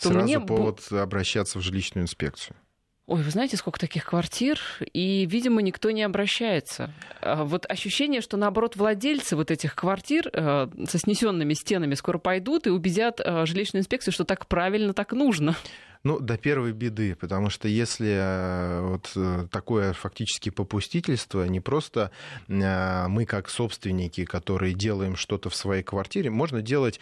то 0.02 0.10
Сразу 0.10 0.24
мне 0.24 0.40
повод 0.40 0.82
обращаться 0.92 1.60
в 1.60 1.62
жилищную 1.62 2.04
инспекцию. 2.04 2.56
Ой, 3.06 3.22
вы 3.22 3.30
знаете, 3.32 3.58
сколько 3.58 3.80
таких 3.80 4.06
квартир, 4.06 4.62
и, 4.94 5.26
видимо, 5.26 5.62
никто 5.62 5.92
не 5.92 6.04
обращается. 6.04 6.94
А, 7.22 7.44
Вот 7.44 7.66
ощущение, 7.70 8.22
что, 8.22 8.38
наоборот, 8.38 8.78
владельцы 8.78 9.36
вот 9.36 9.52
этих 9.52 9.76
квартир 9.76 10.30
э, 10.32 10.70
со 10.88 10.98
снесенными 10.98 11.54
стенами 11.54 11.96
скоро 11.96 12.18
пойдут 12.18 12.66
и 12.66 12.70
убедят 12.70 13.20
э, 13.20 13.46
жилищную 13.46 13.82
инспекцию, 13.82 14.14
что 14.14 14.24
так 14.24 14.48
правильно, 14.48 14.94
так 14.94 15.12
нужно. 15.12 15.58
Ну, 16.06 16.20
до 16.22 16.38
первой 16.38 16.72
беды, 16.72 17.16
потому 17.16 17.50
что 17.50 17.68
если 17.68 18.10
э, 18.10 18.82
вот 18.82 19.12
э, 19.18 19.48
такое 19.52 19.92
фактически 19.92 20.50
попустительство, 20.50 21.44
не 21.44 21.60
просто 21.60 22.12
мы 22.48 23.26
как 23.26 23.50
собственники, 23.50 24.24
которые 24.24 24.74
делаем 24.74 25.18
что-то 25.18 25.50
в 25.50 25.56
своей 25.56 25.84
квартире, 25.84 26.30
можно 26.30 26.62
делать 26.62 27.02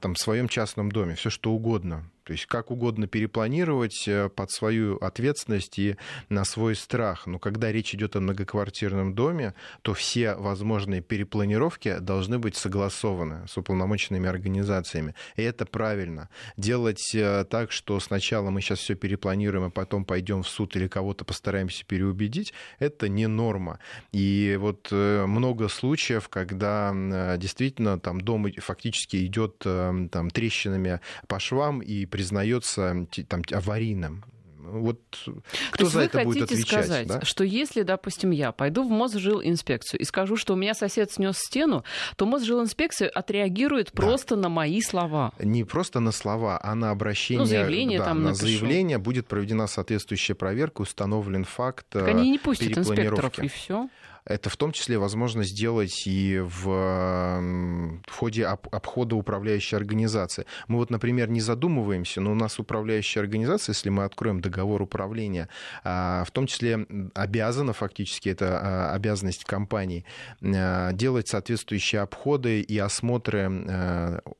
там 0.00 0.14
в 0.14 0.18
своем 0.18 0.48
частном 0.48 0.90
доме 0.90 1.14
все 1.14 1.30
что 1.30 1.52
угодно. 1.52 2.04
То 2.26 2.32
есть 2.32 2.46
как 2.46 2.72
угодно 2.72 3.06
перепланировать 3.06 4.08
э, 4.08 4.28
под 4.28 4.50
свою 4.50 4.96
ответственность 4.96 5.78
и 5.78 5.96
на 6.28 6.44
свой 6.44 6.74
страх. 6.74 7.28
Но 7.28 7.38
когда 7.38 7.70
речь 7.70 7.94
идет 7.94 8.16
о 8.16 8.20
многоквартирном 8.20 9.14
доме, 9.14 9.54
то 9.82 9.94
все 9.94 10.34
возможные 10.34 11.02
перепланировки 11.02 11.98
должны 12.00 12.40
быть 12.40 12.56
согласованы 12.56 13.46
с 13.46 13.56
уполномоченными 13.56 14.28
организациями. 14.28 15.14
И 15.36 15.42
это 15.42 15.66
правильно. 15.66 16.28
Делать 16.56 17.14
э, 17.14 17.44
так, 17.48 17.70
что 17.70 18.00
сначала 18.00 18.50
мы 18.50 18.60
сейчас 18.60 18.80
все 18.80 18.96
перепланируем, 18.96 19.66
а 19.66 19.70
потом 19.70 20.04
пойдем 20.04 20.42
в 20.42 20.48
суд 20.48 20.74
или 20.74 20.88
кого-то 20.88 21.24
постараемся 21.24 21.84
переубедить, 21.84 22.52
это 22.80 23.08
не 23.08 23.28
норма. 23.28 23.78
И 24.10 24.58
вот 24.58 24.88
э, 24.90 25.26
много 25.26 25.68
случаев, 25.68 26.28
когда 26.28 26.92
действительно 27.36 28.00
там 28.00 28.20
дом 28.20 28.50
фактически 28.58 29.24
идет 29.24 29.58
там, 29.58 30.30
трещинами 30.30 31.00
по 31.28 31.38
швам 31.38 31.80
и 31.80 32.04
признается 32.16 33.06
там, 33.28 33.42
аварийным. 33.52 34.24
Вот 34.58 34.98
То 35.24 35.32
кто 35.70 35.84
есть 35.84 35.94
за 35.94 36.00
это 36.00 36.22
будет 36.24 36.42
отвечать? 36.50 36.66
сказать, 36.86 37.06
да? 37.06 37.20
что 37.22 37.44
если, 37.44 37.82
допустим, 37.82 38.32
я 38.32 38.50
пойду 38.50 38.82
в 38.82 38.90
Мосжилинспекцию 38.90 40.00
и 40.00 40.04
скажу, 40.04 40.36
что 40.36 40.54
у 40.54 40.56
меня 40.56 40.74
сосед 40.74 41.12
снес 41.12 41.36
стену, 41.38 41.84
то 42.16 42.26
Мосжилинспекция 42.26 43.08
отреагирует 43.08 43.90
Да. 43.92 44.02
просто 44.02 44.34
на 44.34 44.48
мои 44.48 44.80
слова. 44.80 45.32
не 45.38 45.62
просто 45.62 46.00
на 46.00 46.10
слова, 46.10 46.58
а 46.60 46.74
на 46.74 46.90
обращение. 46.90 47.42
Ну, 47.42 47.46
заявление 47.46 47.98
да, 48.00 48.06
там 48.06 48.22
на 48.24 48.30
напишу. 48.30 48.46
заявление 48.46 48.98
будет 48.98 49.28
проведена 49.28 49.68
соответствующая 49.68 50.34
проверка, 50.34 50.80
установлен 50.82 51.44
факт 51.44 51.86
Так 51.90 52.08
э, 52.08 52.10
они 52.10 52.30
не 52.30 52.38
пустят 52.40 52.76
инспекторов, 52.76 53.38
и 53.38 53.46
все. 53.46 53.88
Это 54.26 54.50
в 54.50 54.56
том 54.56 54.72
числе 54.72 54.98
возможно 54.98 55.44
сделать 55.44 56.02
и 56.06 56.38
в, 56.38 56.64
в 56.66 58.12
ходе 58.12 58.46
об- 58.46 58.68
обхода 58.72 59.14
управляющей 59.14 59.76
организации. 59.76 60.46
Мы 60.66 60.78
вот, 60.78 60.90
например, 60.90 61.28
не 61.28 61.40
задумываемся, 61.40 62.20
но 62.20 62.32
у 62.32 62.34
нас 62.34 62.58
управляющая 62.58 63.22
организация, 63.22 63.72
если 63.72 63.88
мы 63.88 64.04
откроем 64.04 64.40
договор 64.40 64.82
управления, 64.82 65.48
а, 65.84 66.24
в 66.24 66.32
том 66.32 66.46
числе 66.46 66.86
обязана 67.14 67.72
фактически, 67.72 68.28
это 68.28 68.60
а, 68.60 68.94
обязанность 68.94 69.44
компании, 69.44 70.04
а, 70.42 70.92
делать 70.92 71.28
соответствующие 71.28 72.00
обходы 72.00 72.60
и 72.60 72.78
осмотры 72.78 73.46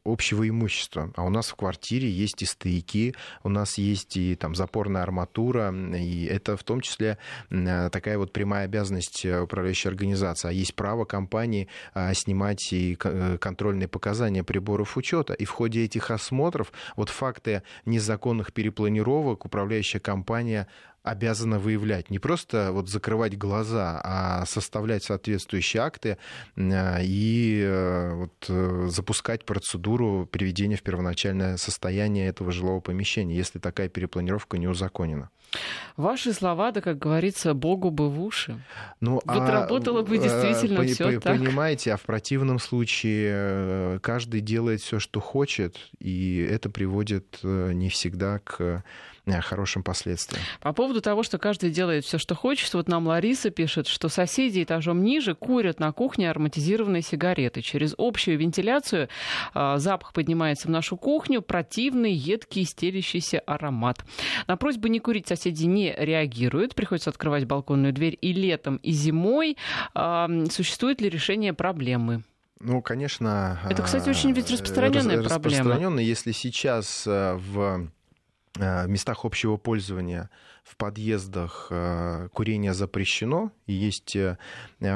общего 0.04 0.48
имущества. 0.48 1.12
А 1.16 1.24
у 1.24 1.30
нас 1.30 1.48
в 1.48 1.54
квартире 1.54 2.10
есть 2.10 2.42
и 2.42 2.46
стояки, 2.46 3.14
у 3.44 3.48
нас 3.48 3.78
есть 3.78 4.16
и 4.16 4.34
там 4.34 4.54
запорная 4.54 5.02
арматура, 5.02 5.72
и 5.96 6.24
это 6.24 6.56
в 6.56 6.64
том 6.64 6.80
числе 6.80 7.18
такая 7.48 8.18
вот 8.18 8.32
прямая 8.32 8.64
обязанность 8.64 9.24
э, 9.24 9.46
управляющей 9.76 9.88
организации. 9.88 10.48
А 10.48 10.52
есть 10.52 10.74
право 10.74 11.04
компании 11.04 11.68
а, 11.94 12.14
снимать 12.14 12.72
и 12.72 12.96
э, 13.02 13.38
контрольные 13.38 13.88
показания 13.88 14.42
приборов 14.42 14.96
учета. 14.96 15.34
И 15.34 15.44
в 15.44 15.50
ходе 15.50 15.84
этих 15.84 16.10
осмотров 16.10 16.72
вот 16.96 17.10
факты 17.10 17.62
незаконных 17.86 18.52
перепланировок 18.52 19.44
управляющая 19.44 20.00
компания 20.00 20.66
обязана 21.06 21.58
выявлять. 21.58 22.10
Не 22.10 22.18
просто 22.18 22.70
вот 22.72 22.88
закрывать 22.88 23.38
глаза, 23.38 24.00
а 24.04 24.44
составлять 24.46 25.04
соответствующие 25.04 25.82
акты 25.82 26.18
э, 26.56 26.98
и 27.02 27.62
э, 27.64 28.14
вот 28.14 28.46
э, 28.48 28.88
запускать 28.88 29.44
процедуру 29.44 30.26
приведения 30.30 30.76
в 30.76 30.82
первоначальное 30.82 31.56
состояние 31.56 32.28
этого 32.28 32.52
жилого 32.52 32.80
помещения, 32.80 33.36
если 33.36 33.58
такая 33.58 33.88
перепланировка 33.88 34.58
не 34.58 34.66
узаконена. 34.68 35.30
Ваши 35.96 36.32
слова, 36.32 36.72
да, 36.72 36.80
как 36.80 36.98
говорится, 36.98 37.54
Богу 37.54 37.90
бы 37.90 38.10
в 38.10 38.20
уши. 38.20 38.60
Ну, 39.00 39.20
Вот 39.24 39.48
работало 39.48 40.02
бы 40.02 40.18
действительно 40.18 40.80
пони- 40.80 40.92
всё 40.92 41.04
пони- 41.04 41.18
так. 41.18 41.38
Понимаете, 41.38 41.92
а 41.94 41.96
в 41.96 42.02
противном 42.02 42.58
случае 42.58 43.30
э, 43.32 43.98
каждый 44.02 44.40
делает 44.40 44.80
все, 44.80 44.98
что 44.98 45.20
хочет, 45.20 45.76
и 46.00 46.46
это 46.50 46.68
приводит 46.68 47.38
э, 47.44 47.72
не 47.72 47.88
всегда 47.88 48.40
к 48.40 48.56
э, 48.60 48.82
хорошим 49.40 49.82
последствиям. 49.82 50.42
По 50.60 50.72
поводу 50.72 51.00
того, 51.00 51.22
что 51.22 51.38
каждый 51.38 51.70
делает 51.70 52.04
все, 52.04 52.18
что 52.18 52.34
хочет, 52.34 52.72
вот 52.74 52.88
нам 52.88 53.06
Лариса 53.06 53.50
пишет, 53.50 53.86
что 53.88 54.08
соседи 54.08 54.62
этажом 54.62 55.02
ниже 55.02 55.34
курят 55.34 55.80
на 55.80 55.92
кухне 55.92 56.30
ароматизированные 56.30 57.02
сигареты. 57.02 57.62
Через 57.62 57.94
общую 57.98 58.38
вентиляцию 58.38 59.08
а, 59.52 59.78
запах 59.78 60.12
поднимается 60.12 60.68
в 60.68 60.70
нашу 60.70 60.96
кухню, 60.96 61.42
противный, 61.42 62.12
едкий, 62.12 62.64
стелящийся 62.64 63.40
аромат. 63.40 64.04
На 64.46 64.56
просьбу 64.56 64.88
не 64.88 65.00
курить 65.00 65.26
соседи 65.26 65.64
не 65.64 65.94
реагируют, 65.96 66.74
приходится 66.74 67.10
открывать 67.10 67.44
балконную 67.46 67.92
дверь 67.92 68.16
и 68.20 68.32
летом, 68.32 68.76
и 68.76 68.92
зимой. 68.92 69.56
А, 69.94 70.28
существует 70.50 71.00
ли 71.00 71.08
решение 71.08 71.52
проблемы? 71.52 72.22
Ну, 72.58 72.80
конечно... 72.80 73.60
Это, 73.68 73.82
кстати, 73.82 74.08
очень 74.08 74.32
ведь 74.32 74.50
э, 74.50 74.54
распространенная 74.54 75.16
рас- 75.16 75.26
проблема. 75.28 75.64
Распространенная, 75.64 76.04
если 76.04 76.32
сейчас 76.32 77.06
э, 77.06 77.34
в 78.56 78.62
э, 78.62 78.86
местах 78.88 79.24
общего 79.24 79.56
пользования 79.56 80.30
в 80.64 80.76
подъездах 80.76 81.68
э, 81.70 82.28
курение 82.32 82.74
запрещено, 82.74 83.52
и 83.66 83.72
есть 83.72 84.16
э, 84.16 84.36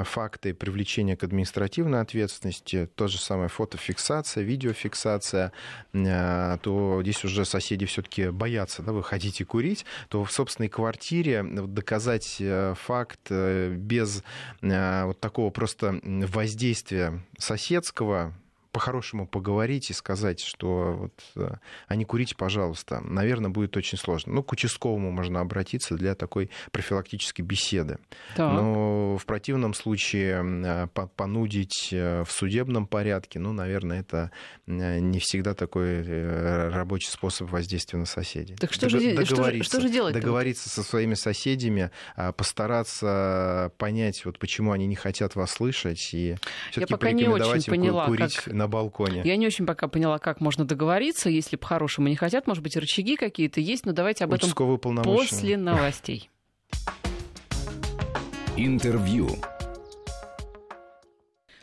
факты 0.05 0.53
привлечения 0.53 1.17
к 1.17 1.23
административной 1.23 2.01
ответственности, 2.01 2.89
то 2.95 3.07
же 3.07 3.19
самое 3.19 3.49
фотофиксация, 3.49 4.43
видеофиксация, 4.43 5.53
то 5.93 7.01
здесь 7.03 7.25
уже 7.25 7.45
соседи 7.45 7.87
все-таки 7.87 8.31
боятся 8.31 8.83
да, 8.83 8.93
выходить 8.93 9.41
и 9.41 9.45
курить, 9.45 9.85
то 10.09 10.25
в 10.25 10.33
собственной 10.33 10.69
квартире 10.69 11.43
доказать 11.43 12.43
факт 12.77 13.31
без 13.31 14.23
вот 14.61 15.21
такого 15.21 15.51
просто 15.51 16.01
воздействия 16.03 17.23
соседского, 17.39 18.35
по-хорошему 18.73 19.27
поговорить 19.27 19.91
и 19.91 19.93
сказать, 19.93 20.41
что 20.41 20.95
вот, 20.99 21.13
э, 21.37 21.57
а 21.89 21.97
не 21.97 22.05
курите, 22.05 22.35
пожалуйста, 22.37 23.01
наверное, 23.01 23.51
будет 23.51 23.77
очень 23.77 23.99
сложно. 23.99 24.33
Ну, 24.35 24.43
к 24.43 24.53
участковому 24.53 25.11
можно 25.11 25.41
обратиться 25.41 25.95
для 25.97 26.15
такой 26.15 26.51
профилактической 26.71 27.43
беседы. 27.43 27.99
Так. 28.37 28.53
Но 28.53 29.17
в 29.17 29.27
противном 29.27 29.75
случае 29.75 30.43
э, 30.45 30.87
по- 30.95 31.07
понудить 31.09 31.89
э, 31.93 32.23
в 32.25 32.31
судебном 32.33 32.87
порядке, 32.87 33.39
ну, 33.39 33.53
наверное, 33.53 34.01
это 34.01 34.31
не 34.67 35.19
всегда 35.19 35.55
такой 35.55 36.03
рабочий 36.71 37.11
способ 37.11 37.51
воздействия 37.51 37.99
на 37.99 38.07
соседей. 38.07 38.55
Так 38.55 38.73
что 38.73 38.89
же 38.89 38.99
де- 39.01 39.15
что 39.15 39.25
же- 39.25 39.35
договориться, 39.37 39.71
что 39.71 39.81
же 39.81 39.89
делать-то? 39.93 40.21
Договориться 40.21 40.69
со 40.69 40.83
своими 40.83 41.15
соседями, 41.15 41.91
а, 42.17 42.33
постараться 42.33 43.73
понять, 43.79 44.25
вот 44.25 44.39
почему 44.39 44.73
они 44.73 44.87
не 44.87 44.95
хотят 44.97 45.35
вас 45.35 45.51
слышать, 45.53 46.11
и 46.13 46.37
все-таки 46.71 46.95
не 46.95 46.99
порекомендовать 46.99 47.59
очень 47.61 47.75
им 47.75 47.81
поняла, 47.81 48.07
курить 48.07 48.37
как- 48.37 48.53
на 48.61 48.69
балконе. 48.69 49.23
Я 49.25 49.37
не 49.37 49.47
очень 49.47 49.67
пока 49.67 49.89
поняла, 49.89 50.19
как 50.19 50.41
можно 50.41 50.65
договориться, 50.65 51.31
если 51.31 51.57
по-хорошему 51.57 52.09
не 52.09 52.17
хотят, 52.17 52.47
может 52.47 52.63
быть, 52.63 52.77
рычаги 52.77 53.17
какие-то 53.17 53.61
есть, 53.61 53.87
но 53.87 53.93
давайте 53.93 54.25
об 54.25 54.35
этом 54.35 54.53
после 55.03 55.57
новостей. 55.57 56.31
Интервью. 58.57 59.31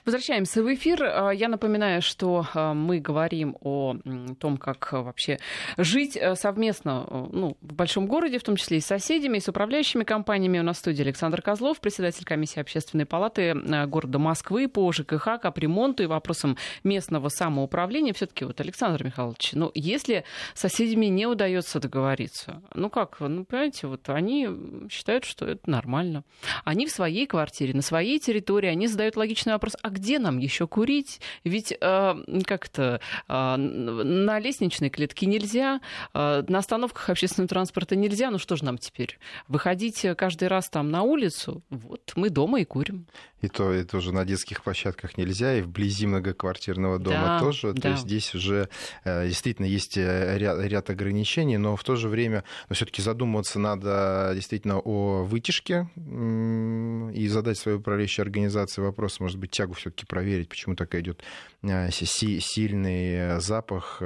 Возвращаемся 0.08 0.63
в 0.63 0.74
эфир. 0.74 1.04
А, 1.04 1.32
я 1.32 1.50
напоминаю, 1.50 2.02
что 2.02 2.48
а, 2.54 2.74
мы 2.74 3.00
говорим 3.00 3.58
о 3.60 3.98
том, 4.39 4.56
как 4.56 4.93
а, 4.93 5.02
вообще 5.02 5.38
жить 5.76 6.17
совместно 6.36 7.28
ну, 7.34 7.58
в 7.60 7.74
большом 7.74 8.08
городе, 8.08 8.39
в 8.39 8.43
том 8.43 8.56
числе 8.56 8.78
и 8.78 8.80
с 8.80 8.86
соседями, 8.86 9.39
и 9.39 9.41
с 9.41 9.50
управляющими 9.50 10.06
компаниями. 10.06 10.60
У 10.60 10.63
нас 10.63 10.78
в 10.78 10.80
студии 10.80 11.02
Александр 11.02 11.41
Козлов, 11.41 11.82
председатель 11.82 12.24
комиссии 12.24 12.62
общественной 12.62 13.06
палаты 13.06 13.54
города 13.88 14.17
Москвы 14.17 14.70
по 14.70 14.89
ЖКХ, 14.93 15.41
капремонту 15.41 16.04
и 16.04 16.06
вопросам 16.06 16.56
местного 16.86 17.28
самоуправления. 17.28 18.13
Все-таки 18.13 18.46
вот, 18.46 18.62
Александр 18.62 19.04
Михайлович, 19.04 19.50
ну, 19.52 19.72
если 19.76 20.24
с 20.54 20.62
соседями 20.62 21.08
не 21.08 21.26
удается 21.26 21.82
договориться, 21.82 22.62
ну 22.74 22.89
как, 22.89 23.17
ну, 23.20 23.43
понимаете, 23.43 23.88
вот 23.88 24.08
они 24.08 24.48
считают, 24.89 25.26
что 25.26 25.46
это 25.46 25.70
нормально. 25.70 26.24
Они 26.63 26.86
в 26.86 26.91
своей 26.91 27.28
квартире, 27.28 27.74
на 27.74 27.82
своей 27.82 28.20
территории, 28.20 28.70
они 28.70 28.88
задают 28.88 29.17
логичный 29.17 29.52
вопрос, 29.52 29.76
а 29.84 29.96
где 29.97 30.19
нам 30.19 30.38
еще 30.38 30.67
курить? 30.67 31.19
Ведь 31.43 31.73
э, 31.79 32.15
как-то 32.45 33.01
э, 33.27 33.55
на 33.57 34.39
лестничной 34.39 34.89
клетке 34.89 35.25
нельзя, 35.25 35.81
э, 36.13 36.43
на 36.47 36.60
остановках 36.60 37.10
общественного 37.10 37.49
транспорта 37.49 37.95
нельзя. 37.95 38.31
Ну 38.31 38.38
что 38.38 38.55
же 38.55 38.63
нам 38.63 38.77
теперь? 38.77 39.19
Выходить 39.47 40.05
каждый 40.15 40.47
раз 40.47 40.69
там 40.69 40.91
на 40.91 41.01
улицу? 41.01 41.63
Вот 41.69 42.13
мы 42.15 42.29
дома 42.29 42.62
и 42.62 42.65
курим. 42.65 43.07
И 43.41 43.49
то, 43.49 43.71
и 43.71 43.83
тоже 43.83 44.13
на 44.13 44.25
детских 44.25 44.63
площадках 44.63 45.15
нельзя, 45.15 45.55
и 45.57 45.62
вблизи 45.62 46.07
многоквартирного 46.07 46.97
дома 46.97 47.25
да, 47.25 47.39
тоже. 47.39 47.73
Да. 47.73 47.81
То 47.81 47.89
есть 47.89 48.03
здесь 48.03 48.33
уже 48.33 48.67
э, 49.03 49.27
действительно 49.27 49.67
есть 49.67 49.95
э, 49.95 50.38
ряд, 50.39 50.60
ряд 50.65 50.89
ограничений, 50.89 51.57
но 51.57 51.75
в 51.75 51.83
то 51.83 51.95
же 51.95 52.10
время 52.10 52.43
ну, 52.67 52.75
все-таки 52.75 53.03
задумываться 53.03 53.60
надо 53.60 54.31
действительно 54.33 54.79
о 54.79 55.23
вытяжке 55.23 55.88
и 55.97 57.27
задать 57.27 57.60
своей 57.60 57.77
управляющей 57.77 58.23
организации 58.23 58.81
вопрос, 58.81 59.19
может 59.19 59.38
быть, 59.38 59.51
тягу 59.51 59.75
все-таки 59.88 60.06
проверить, 60.06 60.50
почему 60.50 60.76
так 60.76 60.93
идет 60.95 61.23
э, 61.63 61.89
сильный 61.91 63.39
запах 63.39 64.02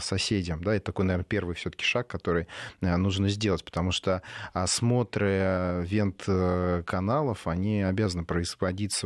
соседям. 0.00 0.62
Да, 0.62 0.74
это 0.74 0.86
такой, 0.86 1.04
наверное, 1.04 1.24
первый 1.24 1.54
все-таки 1.54 1.84
шаг, 1.84 2.06
который 2.06 2.46
нужно 2.80 3.28
сделать, 3.28 3.64
потому 3.64 3.92
что 3.92 4.22
осмотры 4.52 5.84
вент-каналов, 5.86 7.46
они 7.46 7.82
обязаны 7.82 8.24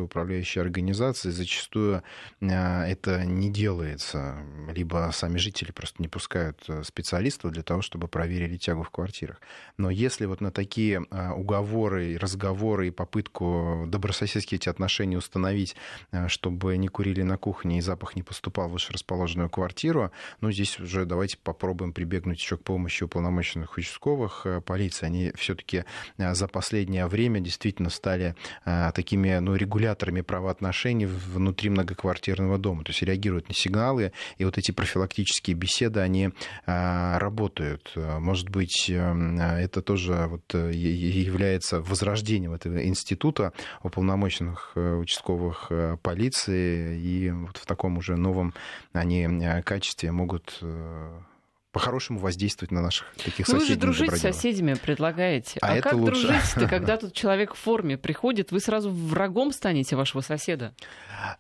в 0.01 0.05
управляющей 0.05 0.61
организации, 0.61 1.31
зачастую 1.31 2.03
это 2.41 3.25
не 3.25 3.51
делается. 3.51 4.37
Либо 4.73 5.11
сами 5.13 5.39
жители 5.39 5.73
просто 5.73 6.03
не 6.03 6.09
пускают 6.09 6.63
э, 6.69 6.83
специалистов 6.85 7.53
для 7.53 7.63
того, 7.63 7.83
чтобы 7.83 8.09
проверили 8.09 8.57
тягу 8.57 8.83
в 8.83 8.91
квартирах. 8.91 9.41
Но 9.77 9.91
если 9.91 10.27
вот 10.27 10.41
на 10.41 10.51
такие 10.51 11.01
уговоры, 11.01 12.17
разговоры 12.19 12.89
и 12.89 12.91
попытку 12.91 13.85
добрососедские 13.87 14.59
эти 14.59 14.69
отношения 14.69 15.17
установить, 15.17 15.77
чтобы 16.29 16.77
не 16.77 16.89
курили 16.89 17.23
на 17.23 17.37
кухне 17.37 17.79
и 17.79 17.81
запах 17.81 18.17
не 18.17 18.23
поступал 18.23 18.69
в 18.69 18.73
вышерасположенную 18.73 19.51
квартиру, 19.51 20.11
ну, 20.41 20.51
здесь 20.51 20.79
уже 20.81 21.05
давайте 21.05 21.39
попробуем 21.39 21.93
прибегнуть 21.93 22.41
еще 22.41 22.57
к 22.57 22.63
помощи 22.63 23.05
уполномоченных 23.05 23.77
участковых 23.77 24.43
э, 24.47 24.61
полиции. 24.61 25.07
Они 25.07 25.33
все-таки 25.37 25.85
за 26.19 26.49
последнее 26.49 27.07
время 27.07 27.41
действительно 27.41 27.91
стали 27.91 28.35
такими, 28.65 29.39
ну, 29.39 29.55
регуляторами 29.55 30.21
правоотношений 30.21 31.07
внутри 31.07 31.71
многоквартирного 31.71 32.59
дома. 32.59 32.85
То 32.85 32.91
есть 32.91 33.03
реагируют 33.03 33.49
на 33.49 33.55
сигналы, 33.55 34.13
и 34.39 34.45
вот 34.45 34.59
эти 34.59 34.71
профилактические 34.71 35.57
беседы, 35.57 36.01
они 36.01 36.31
работают. 36.67 37.93
Может 37.97 38.49
быть, 38.51 38.91
это 38.91 39.83
тоже 39.83 40.27
вот 40.29 40.55
э, 40.55 40.73
является 40.73 41.81
возрождением 41.81 42.55
этого 42.55 42.85
института 42.85 43.53
уполномоченных 43.83 44.73
э, 44.75 44.95
участковых 44.95 45.67
э, 45.71 45.97
полиции, 46.03 46.99
и 46.99 47.31
вот 47.31 47.57
в 47.57 47.67
таком 47.67 47.99
уже 47.99 48.17
новом 48.17 48.55
они 48.93 49.27
качестве 49.63 50.13
могут 50.13 50.61
по-хорошему 51.73 52.19
воздействовать 52.19 52.73
на 52.73 52.83
наших 52.83 53.07
таких 53.17 53.47
ну, 53.49 53.55
соседей. 53.55 53.61
Вы 53.61 53.67
же 53.67 53.77
дружить 53.77 54.13
с 54.13 54.21
соседями 54.21 54.75
предлагаете. 54.75 55.59
А, 55.63 55.75
а 55.75 55.81
как 55.81 55.95
лучше. 55.95 56.27
дружить-то, 56.27 56.67
когда 56.69 56.97
тут 56.97 57.13
человек 57.13 57.55
в 57.55 57.59
форме 57.59 57.97
приходит, 57.97 58.51
вы 58.51 58.61
сразу 58.61 58.91
врагом 58.91 59.53
станете 59.53 59.95
вашего 59.97 60.21
соседа? 60.21 60.75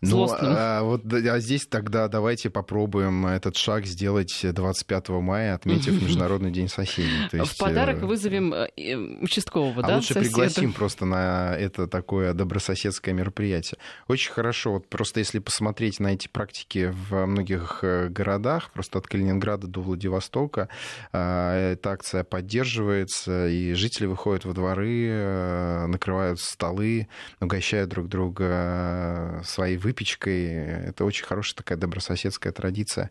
Ну, 0.00 0.28
а, 0.30 0.82
вот, 0.82 1.02
а 1.12 1.40
здесь 1.40 1.66
тогда 1.66 2.06
давайте 2.08 2.50
попробуем 2.50 3.26
этот 3.26 3.56
шаг 3.56 3.86
сделать 3.86 4.40
25 4.42 5.08
мая, 5.08 5.54
отметив 5.54 6.00
Международный 6.00 6.50
день 6.50 6.68
соседей. 6.68 7.28
То 7.30 7.38
есть, 7.38 7.52
в 7.52 7.58
подарок 7.58 8.02
э, 8.02 8.06
вызовем 8.06 8.52
э, 8.54 8.68
участкового, 9.20 9.82
а 9.82 9.86
да, 9.86 9.96
лучше 9.96 10.14
соседа. 10.14 10.28
пригласим 10.28 10.72
просто 10.72 11.04
на 11.06 11.56
это 11.56 11.86
такое 11.86 12.34
добрососедское 12.34 13.14
мероприятие. 13.14 13.78
Очень 14.06 14.32
хорошо. 14.32 14.72
Вот 14.74 14.88
просто 14.88 15.20
если 15.20 15.38
посмотреть 15.38 15.98
на 15.98 16.08
эти 16.08 16.28
практики 16.28 16.94
в 17.08 17.26
многих 17.26 17.80
э, 17.82 18.08
городах, 18.08 18.70
просто 18.72 18.98
от 18.98 19.06
Калининграда 19.06 19.66
до 19.66 19.80
Владивостока, 19.80 20.19
Востока. 20.20 20.68
А, 21.12 21.72
эта 21.72 21.92
акция 21.92 22.24
поддерживается, 22.24 23.48
и 23.48 23.72
жители 23.72 24.06
выходят 24.06 24.44
во 24.44 24.52
дворы, 24.52 25.06
э, 25.08 25.86
накрывают 25.86 26.38
столы, 26.40 27.08
угощают 27.40 27.88
друг 27.88 28.08
друга 28.08 29.40
своей 29.44 29.78
выпечкой. 29.78 30.44
Это 30.88 31.04
очень 31.06 31.24
хорошая 31.24 31.56
такая 31.56 31.78
добрососедская 31.78 32.52
традиция. 32.52 33.10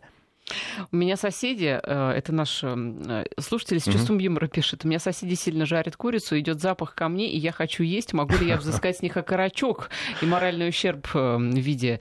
У 0.92 0.96
меня 0.96 1.16
соседи, 1.16 1.78
э, 1.82 2.12
это 2.12 2.32
наш 2.32 2.60
э, 2.62 3.24
слушатель 3.38 3.80
с 3.80 3.84
чувством 3.84 4.16
угу. 4.16 4.24
юмора 4.24 4.48
пишет, 4.48 4.84
у 4.84 4.88
меня 4.88 4.98
соседи 4.98 5.34
сильно 5.34 5.66
жарят 5.66 5.96
курицу, 5.96 6.38
идет 6.38 6.60
запах 6.60 6.94
ко 6.94 7.08
мне, 7.08 7.30
и 7.30 7.38
я 7.38 7.52
хочу 7.52 7.82
есть, 7.82 8.12
могу 8.12 8.36
ли 8.36 8.48
я 8.48 8.56
взыскать 8.58 8.98
с 8.98 9.02
них 9.02 9.16
окорочок 9.16 9.90
и 10.22 10.26
моральный 10.26 10.68
ущерб 10.68 11.08
э, 11.14 11.36
в 11.36 11.58
виде 11.58 12.00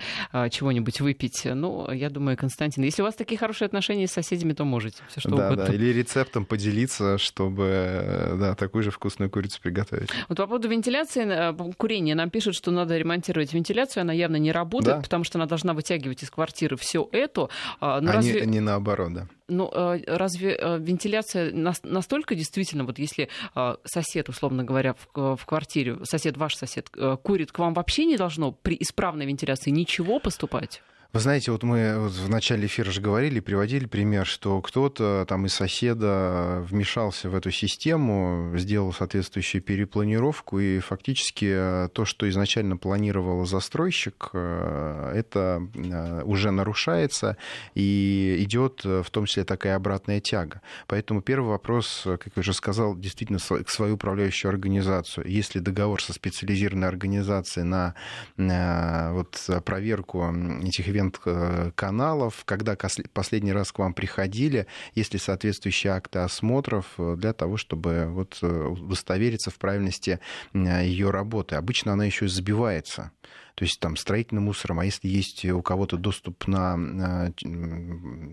чего-нибудь 0.52 1.02
выпить? 1.02 1.42
Ну, 1.46 1.92
я 1.92 2.10
думаю, 2.10 2.38
Константин, 2.38 2.84
если 2.84 3.02
у 3.02 3.06
вас 3.06 3.16
такие 3.16 3.38
хорошие 3.38 3.66
отношения 3.68 4.08
с 4.08 4.12
соседями, 4.12 4.54
то 4.54 4.66
можете. 4.66 4.98
Все, 5.10 5.20
что 5.20 5.30
да, 5.30 5.48
угодно. 5.48 5.66
да, 5.66 5.74
или 5.74 5.94
рецептом 5.94 6.46
поделиться, 6.46 7.18
чтобы 7.18 8.36
да, 8.40 8.56
такую 8.56 8.84
же 8.84 8.92
вкусную 8.92 9.30
курицу 9.30 9.60
приготовить. 9.62 10.10
Вот 10.28 10.38
по 10.38 10.48
поводу 10.48 10.70
вентиляции, 10.70 11.74
курения, 11.74 12.16
нам 12.16 12.30
пишут, 12.30 12.56
что 12.56 12.72
надо 12.72 12.98
ремонтировать 12.98 13.54
вентиляцию, 13.54 14.02
она 14.02 14.14
явно 14.14 14.38
не 14.38 14.52
работает, 14.52 14.98
да. 14.98 15.02
потому 15.02 15.24
что 15.24 15.38
она 15.38 15.46
должна 15.46 15.74
вытягивать 15.74 16.24
из 16.24 16.30
квартиры 16.30 16.78
все 16.78 17.08
это. 17.12 17.50
Но 17.82 18.12
разве 18.12 18.38
не 18.45 18.60
наоборот, 18.60 19.13
да. 19.13 19.28
Ну, 19.47 19.69
э, 19.73 20.02
разве 20.06 20.56
э, 20.56 20.78
вентиляция 20.80 21.52
настолько 21.84 22.36
действительно, 22.36 22.84
вот 22.84 22.99
если 22.99 23.30
э, 23.56 23.75
сосед, 23.84 24.30
условно 24.30 24.63
говоря, 24.63 24.95
в 25.13 25.45
квартире, 25.45 25.97
сосед, 26.04 26.38
ваш 26.38 26.56
сосед, 26.56 26.89
курит, 27.23 27.52
к 27.52 27.60
вам 27.60 27.73
вообще 27.73 28.06
не 28.06 28.17
должно 28.17 28.52
при 28.52 28.78
исправной 28.80 29.25
вентиляции 29.25 29.71
ничего 29.71 30.19
поступать? 30.19 30.82
Вы 31.12 31.22
знаете, 31.22 31.52
вот 31.52 31.63
мы 31.63 32.08
в 32.08 32.30
начале 32.30 32.67
эфира 32.67 32.91
же 32.91 33.02
говорили, 33.02 33.39
приводили 33.39 33.88
пример, 33.88 34.28
что 34.28 34.62
кто-то 34.62 35.26
там 35.28 35.48
из 35.48 35.56
соседа 35.56 36.63
вмешался 36.69 37.32
в 37.32 37.36
эту 37.36 37.50
систему, 37.50 38.54
сделал 38.58 38.93
соответствующую 38.93 39.63
перепланировку, 39.63 40.60
и 40.60 40.78
фактически 40.78 41.48
э, 41.52 41.89
то, 41.93 42.06
что 42.06 42.30
изначально 42.30 42.78
планировал 42.78 43.43
застройщик, 43.48 44.30
э, 44.34 45.13
это 45.15 45.67
э, 45.74 46.22
уже 46.26 46.52
нарушается, 46.52 47.38
и 47.74 48.36
идет 48.41 48.84
в 48.84 49.10
том 49.10 49.26
числе 49.26 49.45
такая 49.45 49.78
обратная 49.78 50.19
тяга. 50.19 50.62
Поэтому 50.86 51.24
первый 51.24 51.50
вопрос, 51.50 52.04
как 52.04 52.28
я 52.36 52.39
уже 52.39 52.54
сказал, 52.54 52.95
действительно 52.95 53.39
к 53.39 53.69
свою 53.69 53.95
управляющую 53.95 54.50
организацию. 54.50 55.26
Если 55.28 55.58
договор 55.58 56.04
со 56.04 56.13
специализированной 56.13 56.88
организацией 56.88 57.65
на 57.65 59.12
вот, 59.12 59.43
проверку 59.65 60.32
этих 60.62 60.99
ивент-каналов, 61.00 62.44
когда 62.46 62.78
последний 63.14 63.54
раз 63.54 63.72
к 63.72 63.80
вам 63.80 63.94
приходили, 63.94 64.68
есть 64.96 65.14
ли 65.14 65.20
соответствующие 65.20 65.94
акты 65.94 66.20
осмотров 66.20 66.94
э, 66.98 67.16
для 67.18 67.34
того, 67.34 67.58
чтобы 67.58 68.08
вот 68.08 68.40
э, 68.42 68.48
удостовериться 68.48 69.52
в 69.52 69.58
правильности 69.58 70.20
ее 70.54 71.10
работы. 71.10 71.56
Обычно 71.56 71.94
она 71.94 72.06
еще 72.06 72.28
забивается 72.28 73.12
то 73.60 73.66
есть 73.66 73.82
там 73.82 73.98
строительным 73.98 74.46
мусором, 74.46 74.80
а 74.80 74.86
если 74.86 75.10
есть 75.10 75.44
у 75.44 75.62
кого-то 75.62 75.98
доступ 75.98 76.48
на 76.48 77.34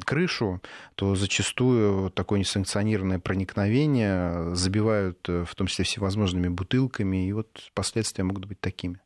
крышу, 0.05 0.62
то 0.94 1.16
зачастую 1.16 2.11
такое 2.11 2.38
несанкционированное 2.38 3.18
проникновение 3.18 4.55
забивают 4.55 5.29
э, 5.29 5.44
в 5.44 5.52
том 5.57 5.66
числе 5.66 5.85
всевозможными 5.85 6.46
бутылками, 6.46 7.26
и 7.26 7.33
вот 7.33 7.48
последствия 7.74 8.22
могут 8.22 8.44
быть 8.44 8.61
такими. 8.61 9.00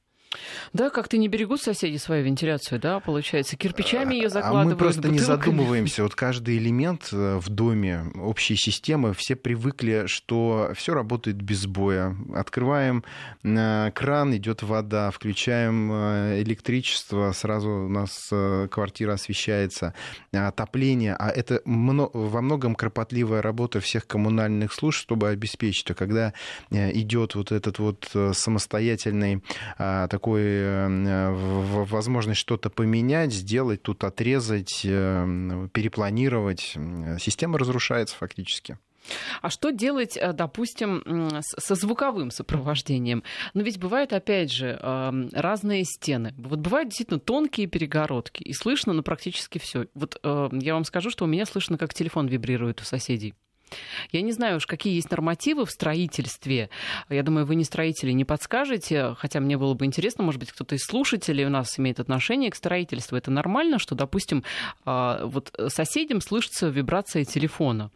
Да, 0.72 0.90
как-то 0.90 1.16
не 1.18 1.26
берегут 1.26 1.60
соседи 1.60 1.96
свою 1.96 2.24
вентиляцию, 2.24 2.80
да, 2.80 3.00
получается, 3.00 3.56
кирпичами 3.56 4.14
ее 4.14 4.28
закладывают. 4.28 4.66
А 4.66 4.70
мы 4.70 4.76
просто 4.76 5.00
бутылками. 5.02 5.18
не 5.18 5.24
задумываемся. 5.24 6.02
Вот 6.04 6.14
каждый 6.14 6.58
элемент 6.58 7.08
э, 7.12 7.38
в 7.38 7.48
доме, 7.48 8.04
общей 8.14 8.54
системы, 8.54 9.12
все 9.12 9.34
привыкли, 9.34 10.04
что 10.06 10.70
все 10.76 10.94
работает 10.94 11.42
без 11.42 11.66
боя. 11.66 12.16
Открываем 12.32 13.02
э, 13.42 13.90
кран, 13.92 14.36
идет 14.36 14.62
вода, 14.62 15.10
включаем 15.10 15.90
э, 15.92 16.42
электричество, 16.42 17.32
сразу 17.32 17.70
у 17.70 17.88
нас 17.88 18.30
квартира 18.70 19.14
освещается, 19.14 19.94
отопление. 20.32 21.16
А 21.18 21.30
это 21.30 21.60
во 21.64 22.40
многом 22.40 22.76
кропотливая 22.76 23.42
работа 23.42 23.80
всех 23.80 24.06
коммунальных 24.06 24.72
служб, 24.72 25.00
чтобы 25.00 25.28
обеспечить. 25.28 25.90
А 25.90 25.94
когда 25.94 26.34
идет 26.70 27.34
вот 27.34 27.50
этот 27.50 27.78
вот 27.78 28.08
самостоятельный 28.32 29.42
такой 29.78 30.19
бы 30.26 31.84
возможность 31.90 32.40
что-то 32.40 32.70
поменять, 32.70 33.32
сделать, 33.32 33.82
тут 33.82 34.04
отрезать, 34.04 34.82
перепланировать. 34.82 36.76
Система 37.18 37.58
разрушается 37.58 38.16
фактически. 38.16 38.78
А 39.42 39.50
что 39.50 39.70
делать, 39.70 40.16
э, 40.16 40.32
допустим, 40.32 41.30
со 41.40 41.74
звуковым 41.74 42.30
сопровождением? 42.30 43.22
Но 43.54 43.62
ведь 43.62 43.78
бывают, 43.78 44.12
опять 44.12 44.52
же, 44.52 44.78
разные 45.32 45.84
стены. 45.84 46.34
Вот 46.36 46.58
бывают 46.60 46.90
действительно 46.90 47.20
тонкие 47.20 47.66
перегородки, 47.66 48.42
и 48.42 48.52
слышно 48.52 48.92
ну, 48.92 49.02
практически 49.02 49.58
все. 49.58 49.86
Вот 49.94 50.18
э, 50.22 50.48
я 50.52 50.74
вам 50.74 50.84
скажу, 50.84 51.10
что 51.10 51.24
у 51.24 51.28
меня 51.28 51.46
слышно, 51.46 51.78
как 51.78 51.94
телефон 51.94 52.26
вибрирует 52.26 52.80
у 52.80 52.84
соседей. 52.84 53.34
Я 54.12 54.22
не 54.22 54.32
знаю 54.32 54.56
уж, 54.56 54.66
какие 54.66 54.94
есть 54.94 55.10
нормативы 55.10 55.66
в 55.66 55.70
строительстве. 55.70 56.70
Я 57.08 57.22
думаю, 57.22 57.46
вы 57.46 57.54
не 57.54 57.64
строители, 57.64 58.12
не 58.12 58.24
подскажете, 58.24 59.14
хотя 59.18 59.40
мне 59.40 59.56
было 59.56 59.74
бы 59.74 59.84
интересно, 59.84 60.24
может 60.24 60.40
быть, 60.40 60.52
кто-то 60.52 60.74
из 60.74 60.82
слушателей 60.82 61.44
у 61.44 61.50
нас 61.50 61.78
имеет 61.78 62.00
отношение 62.00 62.50
к 62.50 62.54
строительству. 62.54 63.16
Это 63.16 63.30
нормально, 63.30 63.78
что, 63.78 63.94
допустим, 63.94 64.44
а, 64.84 65.24
вот 65.24 65.52
соседям 65.68 66.20
слышится 66.20 66.68
вибрация 66.68 67.24
телефона? 67.24 67.90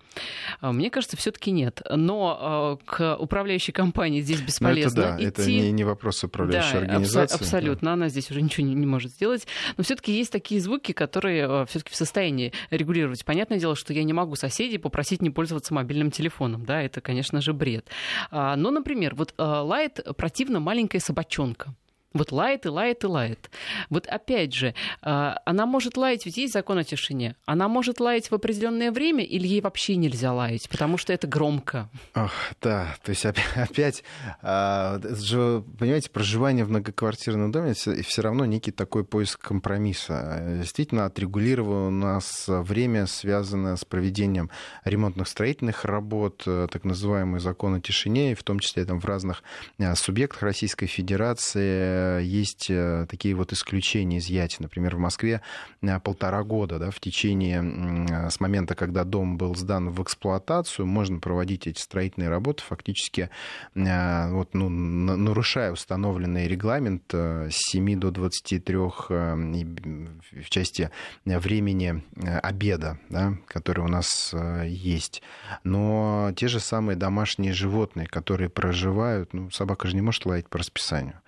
А, 0.61 0.73
мне 0.73 0.91
кажется, 0.91 1.17
все 1.17 1.31
таки 1.31 1.51
нет. 1.51 1.83
Но 1.91 2.39
а, 2.41 2.77
к 2.85 3.17
управляющей 3.19 3.73
компании 3.73 4.21
здесь 4.21 4.41
ну, 4.41 4.47
бесполезно 4.47 5.01
это 5.01 5.11
да, 5.11 5.17
идти. 5.17 5.27
это 5.27 5.51
не, 5.51 5.73
не 5.73 5.85
вопрос 5.85 6.23
управляющей 6.25 6.73
да, 6.73 6.79
организации. 6.79 7.37
Абсолютно, 7.37 7.87
да. 7.87 7.93
она 7.95 8.09
здесь 8.09 8.31
уже 8.31 8.43
ничего 8.43 8.67
не, 8.67 8.75
не 8.75 8.87
может 8.87 9.13
сделать. 9.13 9.47
Но 9.77 9.85
все 9.85 9.97
таки 9.97 10.13
есть 10.13 10.33
такие 10.33 10.61
звуки, 10.61 10.93
которые 10.93 11.67
все 11.67 11.79
таки 11.79 11.93
в 11.93 11.97
состоянии 11.97 12.53
регулировать. 12.71 13.25
Понятное 13.25 13.59
дело, 13.59 13.77
что 13.77 13.93
я 13.93 14.05
не 14.05 14.13
могу 14.13 14.37
соседей 14.37 14.79
попросить 14.79 15.23
не 15.23 15.31
пользоваться 15.31 15.45
пользоваться 15.45 15.75
мобильным 15.95 16.11
телефоном, 16.11 16.65
да, 16.65 16.83
это, 16.83 17.01
конечно 17.01 17.41
же, 17.41 17.53
бред. 17.53 17.89
А, 18.31 18.57
но, 18.57 18.71
например, 18.71 19.15
вот 19.15 19.35
а, 19.39 19.63
лает 19.63 20.01
противно 20.17 20.61
маленькая 20.61 20.99
собачонка. 21.01 21.75
Вот 22.15 22.31
лает 22.31 22.65
и 22.65 22.69
лает 22.69 23.03
и 23.03 23.09
лает. 23.09 23.51
Вот 23.91 24.07
опять 24.07 24.55
же, 24.55 24.75
а, 25.03 25.41
она 25.45 25.67
может 25.67 25.97
лаять, 25.97 26.25
ведь 26.27 26.37
есть 26.37 26.53
закон 26.53 26.79
о 26.79 26.85
тишине. 26.85 27.35
Она 27.45 27.67
может 27.67 27.99
лаять 27.99 28.31
в 28.31 28.35
определенное 28.35 28.93
время 28.93 29.25
или 29.25 29.49
ей 29.49 29.61
вообще 29.61 29.97
нельзя 29.97 30.33
лаять, 30.33 30.69
потому 30.69 30.97
что 30.97 31.13
это 31.13 31.27
громко. 31.27 31.91
Ох, 32.15 32.33
да, 32.63 32.95
то 33.03 33.11
есть 33.11 33.27
опять, 33.57 34.05
а, 34.43 35.01
понимаете, 35.01 36.09
проживание 36.11 36.65
в 36.65 36.71
многоквартирном 36.71 37.51
доме 37.51 37.75
все 37.75 38.23
равно 38.23 38.45
некий 38.45 38.71
такой 38.71 39.05
поиск 39.05 39.41
компромисса. 39.41 40.59
Действительно, 40.61 41.07
отрегулировано 41.07 41.89
у 41.89 41.91
нас 41.91 42.45
время, 42.47 43.07
связанное 43.07 43.75
с 43.75 43.85
проведением 43.85 44.51
ремонтных 44.85 45.27
строительных 45.27 45.85
работ, 45.85 46.45
э, 46.47 46.69
так 46.71 46.85
называемый 46.85 47.41
закон 47.41 47.75
о 47.75 47.81
тишине, 47.81 48.33
и 48.33 48.35
в 48.35 48.45
том 48.45 48.61
числе 48.61 48.85
там, 48.85 49.01
в 49.01 49.05
разных 49.05 49.43
э, 49.79 49.95
субъектах 49.97 50.43
Российской 50.43 50.87
Федерации 50.87 52.04
есть 52.21 52.71
э, 52.71 53.07
такие 53.09 53.35
вот 53.35 53.53
исключения, 53.53 54.19
изъятия. 54.19 54.59
Например, 54.61 54.97
в 54.97 54.99
Москве 54.99 55.41
э, 55.83 56.01
полтора 56.01 56.43
года 56.43 56.79
да, 56.79 56.91
в 56.91 57.01
течение, 57.01 57.63
э, 57.63 58.31
с 58.31 58.41
момента, 58.41 58.75
когда 58.75 59.05
дом 59.05 59.37
был 59.37 59.55
сдан 59.55 59.91
в 59.91 60.03
эксплуатацию, 60.03 60.87
можно 60.87 61.19
проводить 61.19 61.67
эти 61.67 61.81
строительные 61.81 62.29
работы, 62.29 62.63
фактически 62.63 63.31
вот, 63.75 64.55
ну, 64.55 64.69
нарушая 64.69 65.73
установленный 65.73 66.49
регламент 66.49 67.13
с 67.13 67.51
7 67.51 67.99
до 67.99 68.11
23 68.11 68.77
в 68.77 70.51
части 70.51 70.91
времени 71.25 72.03
обеда, 72.43 72.99
да, 73.09 73.35
который 73.47 73.85
у 73.85 73.89
нас 73.89 74.35
есть. 74.65 75.23
Но 75.63 76.33
те 76.37 76.49
же 76.49 76.61
самые 76.61 76.97
домашние 76.97 77.53
животные, 77.53 78.07
которые 78.07 78.49
проживают, 78.49 79.33
ну, 79.33 79.51
собака 79.51 79.89
же 79.89 79.95
не 79.95 80.03
может 80.03 80.27
лаять 80.27 80.49
по 80.49 80.59
расписанию. 80.59 81.21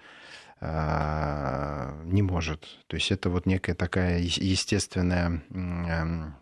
А, 0.61 1.95
не 2.05 2.23
может. 2.23 2.65
То 2.87 2.97
есть 2.97 3.11
это 3.11 3.31
вот 3.31 3.47
некая 3.47 3.75
такая 3.75 4.21
естественная 4.21 5.43
эм, 5.51 6.35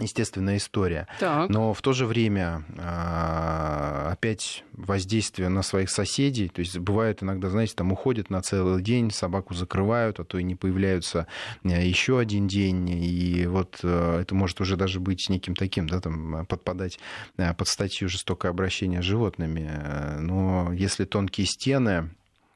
естественная 0.00 0.56
история. 0.56 1.06
Так. 1.20 1.48
Но 1.48 1.72
в 1.72 1.80
то 1.80 1.92
же 1.92 2.06
время 2.06 2.64
а, 2.78 4.10
опять 4.12 4.64
воздействие 4.72 5.48
на 5.48 5.62
своих 5.62 5.88
соседей. 5.88 6.48
То 6.48 6.60
есть 6.60 6.76
бывает 6.78 7.22
иногда, 7.22 7.48
знаете, 7.48 7.74
там 7.76 7.92
уходят 7.92 8.28
на 8.28 8.42
целый 8.42 8.82
день, 8.82 9.12
собаку 9.12 9.54
закрывают, 9.54 10.18
а 10.18 10.24
то 10.24 10.38
и 10.38 10.42
не 10.42 10.56
появляются 10.56 11.28
э, 11.62 11.86
еще 11.86 12.18
один 12.18 12.48
день. 12.48 12.88
И 12.90 13.46
вот 13.46 13.78
э, 13.84 14.18
это 14.22 14.34
может 14.34 14.60
уже 14.60 14.76
даже 14.76 14.98
быть 14.98 15.28
неким 15.28 15.54
таким, 15.54 15.88
да, 15.88 16.00
там 16.00 16.44
подпадать 16.46 16.98
э, 17.36 17.54
под 17.54 17.68
статью 17.68 18.08
жестокое 18.08 18.50
обращение 18.50 19.00
с 19.00 19.04
животными. 19.04 19.70
Но 20.18 20.72
если 20.72 21.04
тонкие 21.04 21.46
стены, 21.46 22.10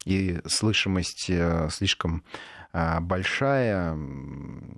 и 0.05 0.39
слышимость 0.47 1.27
э, 1.29 1.69
слишком 1.71 2.25
большая, 2.73 3.97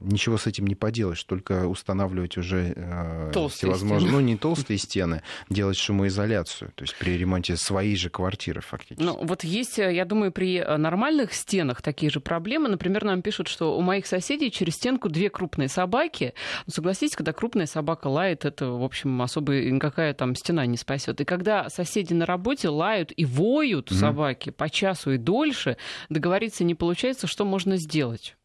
ничего 0.01 0.39
с 0.39 0.47
этим 0.47 0.67
не 0.67 0.75
поделаешь, 0.75 1.23
только 1.25 1.67
устанавливать 1.67 2.37
уже 2.37 2.73
э, 2.75 3.31
толстые 3.33 3.73
всевозможные, 3.73 4.09
стены. 4.09 4.13
ну 4.13 4.27
не 4.27 4.37
толстые 4.37 4.79
стены, 4.79 5.23
делать 5.49 5.77
шумоизоляцию, 5.77 6.73
то 6.75 6.85
есть 6.85 6.97
при 6.99 7.17
ремонте 7.17 7.57
своей 7.57 7.97
же 7.97 8.09
квартиры 8.11 8.61
фактически. 8.61 9.03
Ну 9.03 9.19
вот 9.23 9.45
есть, 9.45 9.79
э, 9.79 9.95
я 9.95 10.05
думаю, 10.05 10.33
при 10.33 10.59
э, 10.59 10.77
нормальных 10.77 11.33
стенах 11.35 11.83
такие 11.83 12.11
же 12.11 12.21
проблемы. 12.21 12.69
Например, 12.69 13.05
нам 13.05 13.23
пишут, 13.23 13.49
что 13.49 13.77
у 13.77 13.81
моих 13.81 14.07
соседей 14.07 14.51
через 14.51 14.75
стенку 14.75 15.09
две 15.09 15.29
крупные 15.29 15.69
собаки. 15.69 16.35
Ну, 16.67 16.73
согласитесь, 16.73 17.17
когда 17.17 17.33
крупная 17.33 17.67
собака 17.67 18.07
лает, 18.07 18.45
это, 18.45 18.67
в 18.69 18.85
общем, 18.85 19.21
особо 19.21 19.55
никакая 19.61 20.15
там 20.15 20.35
стена 20.35 20.65
не 20.67 20.77
спасет. 20.77 21.21
И 21.21 21.25
когда 21.25 21.69
соседи 21.69 22.13
на 22.15 22.27
работе 22.27 22.69
лают 22.69 23.13
и 23.15 23.25
воют 23.25 23.91
mm-hmm. 23.91 23.95
собаки 23.95 24.51
по 24.51 24.71
часу 24.71 25.13
и 25.13 25.19
дольше, 25.19 25.77
договориться 26.09 26.65
не 26.65 26.75
получается, 26.75 27.27
что 27.27 27.45
можно 27.45 27.77
сделать? 27.81 28.37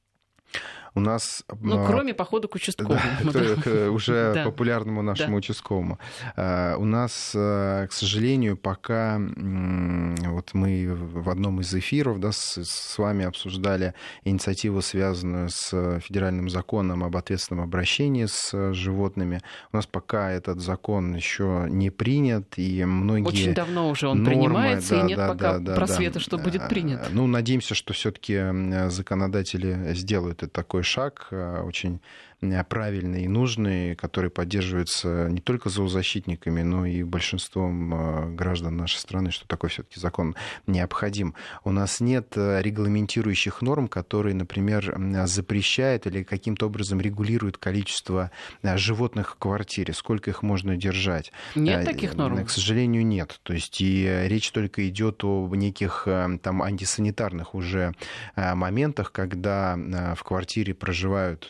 У 0.96 1.02
нас... 1.02 1.44
Ну, 1.62 1.84
а, 1.84 1.86
кроме 1.86 2.14
похода 2.14 2.48
к 2.48 2.56
участковому. 2.56 3.00
Да, 3.34 3.56
к 3.64 3.92
уже 3.92 4.32
да. 4.34 4.46
популярному 4.46 5.02
нашему 5.02 5.32
да. 5.32 5.38
участковому. 5.38 6.00
А, 6.38 6.78
у 6.78 6.86
нас, 6.86 7.34
а, 7.36 7.86
к 7.88 7.92
сожалению, 7.92 8.56
пока 8.56 9.20
вот 9.20 10.54
мы 10.54 10.88
в 10.96 11.30
одном 11.30 11.60
из 11.60 11.74
эфиров 11.74 12.22
да, 12.22 12.32
с, 12.32 12.64
с 12.64 12.98
вами 12.98 13.26
обсуждали 13.26 13.94
инициативу, 14.24 14.82
связанную 14.82 15.50
с 15.50 16.00
федеральным 16.00 16.50
законом 16.50 17.04
об 17.04 17.18
ответственном 17.18 17.66
обращении 17.66 18.26
с 18.26 18.74
животными. 18.74 19.42
У 19.74 19.76
нас 19.76 19.86
пока 19.86 20.32
этот 20.32 20.62
закон 20.62 21.14
еще 21.14 21.68
не 21.70 21.90
принят, 21.90 22.54
и 22.56 22.86
многие 22.86 23.28
Очень 23.28 23.54
давно 23.54 23.90
уже 23.90 24.08
он 24.08 24.24
нормы, 24.24 24.44
принимается, 24.44 24.96
да, 24.96 25.02
и 25.02 25.04
нет 25.04 25.18
да, 25.18 25.28
пока 25.28 25.60
да, 25.60 25.76
просвета, 25.76 26.14
да. 26.16 26.20
что 26.22 26.38
будет 26.38 26.70
принят. 26.70 27.10
Ну, 27.12 27.28
надеемся, 27.28 27.76
что 27.76 27.94
все-таки 27.94 28.90
законодатели 28.90 29.94
сделают 29.94 30.42
это 30.42 30.54
такой 30.54 30.85
шаг 30.86 31.28
э, 31.32 31.62
очень 31.62 32.00
Э, 32.42 32.64
правильный 32.64 33.24
и 33.24 33.28
нужный, 33.28 33.96
который 33.96 34.30
поддерживается 34.30 35.28
не 35.30 35.40
только 35.40 35.70
зоозащитниками, 35.70 36.62
но 36.62 36.86
и 36.86 37.04
большинством 37.04 37.94
э, 37.94 38.36
граждан 38.36 38.78
нашей 38.78 38.98
страны, 38.98 39.32
что 39.32 39.48
такой 39.48 39.70
все-таки 39.70 40.00
закон 40.00 40.36
необходим. 40.68 41.36
У 41.64 41.72
нас 41.72 42.00
нет 42.00 42.34
э, 42.36 42.62
регламентирующих 42.62 43.62
норм, 43.62 43.88
которые, 43.88 44.36
например, 44.36 44.98
запрещают 45.26 46.08
или 46.08 46.24
каким-то 46.24 46.68
образом 46.68 47.00
регулируют 47.00 47.58
количество 47.58 48.32
животных 48.64 49.32
в 49.32 49.36
квартире, 49.36 49.94
сколько 49.94 50.30
их 50.30 50.42
можно 50.42 50.76
держать. 50.76 51.32
Нет 51.56 51.86
таких 51.86 52.16
норм? 52.16 52.44
К 52.46 52.50
сожалению, 52.50 53.06
нет. 53.06 53.40
То 53.44 53.54
есть 53.54 53.80
и 53.82 54.26
речь 54.28 54.52
только 54.52 54.88
идет 54.88 55.24
о 55.24 55.50
неких 55.56 56.08
там 56.42 56.62
антисанитарных 56.62 57.56
уже 57.56 57.94
моментах, 58.36 59.12
когда 59.12 59.76
в 60.16 60.24
квартире 60.24 60.74
проживают 60.74 61.50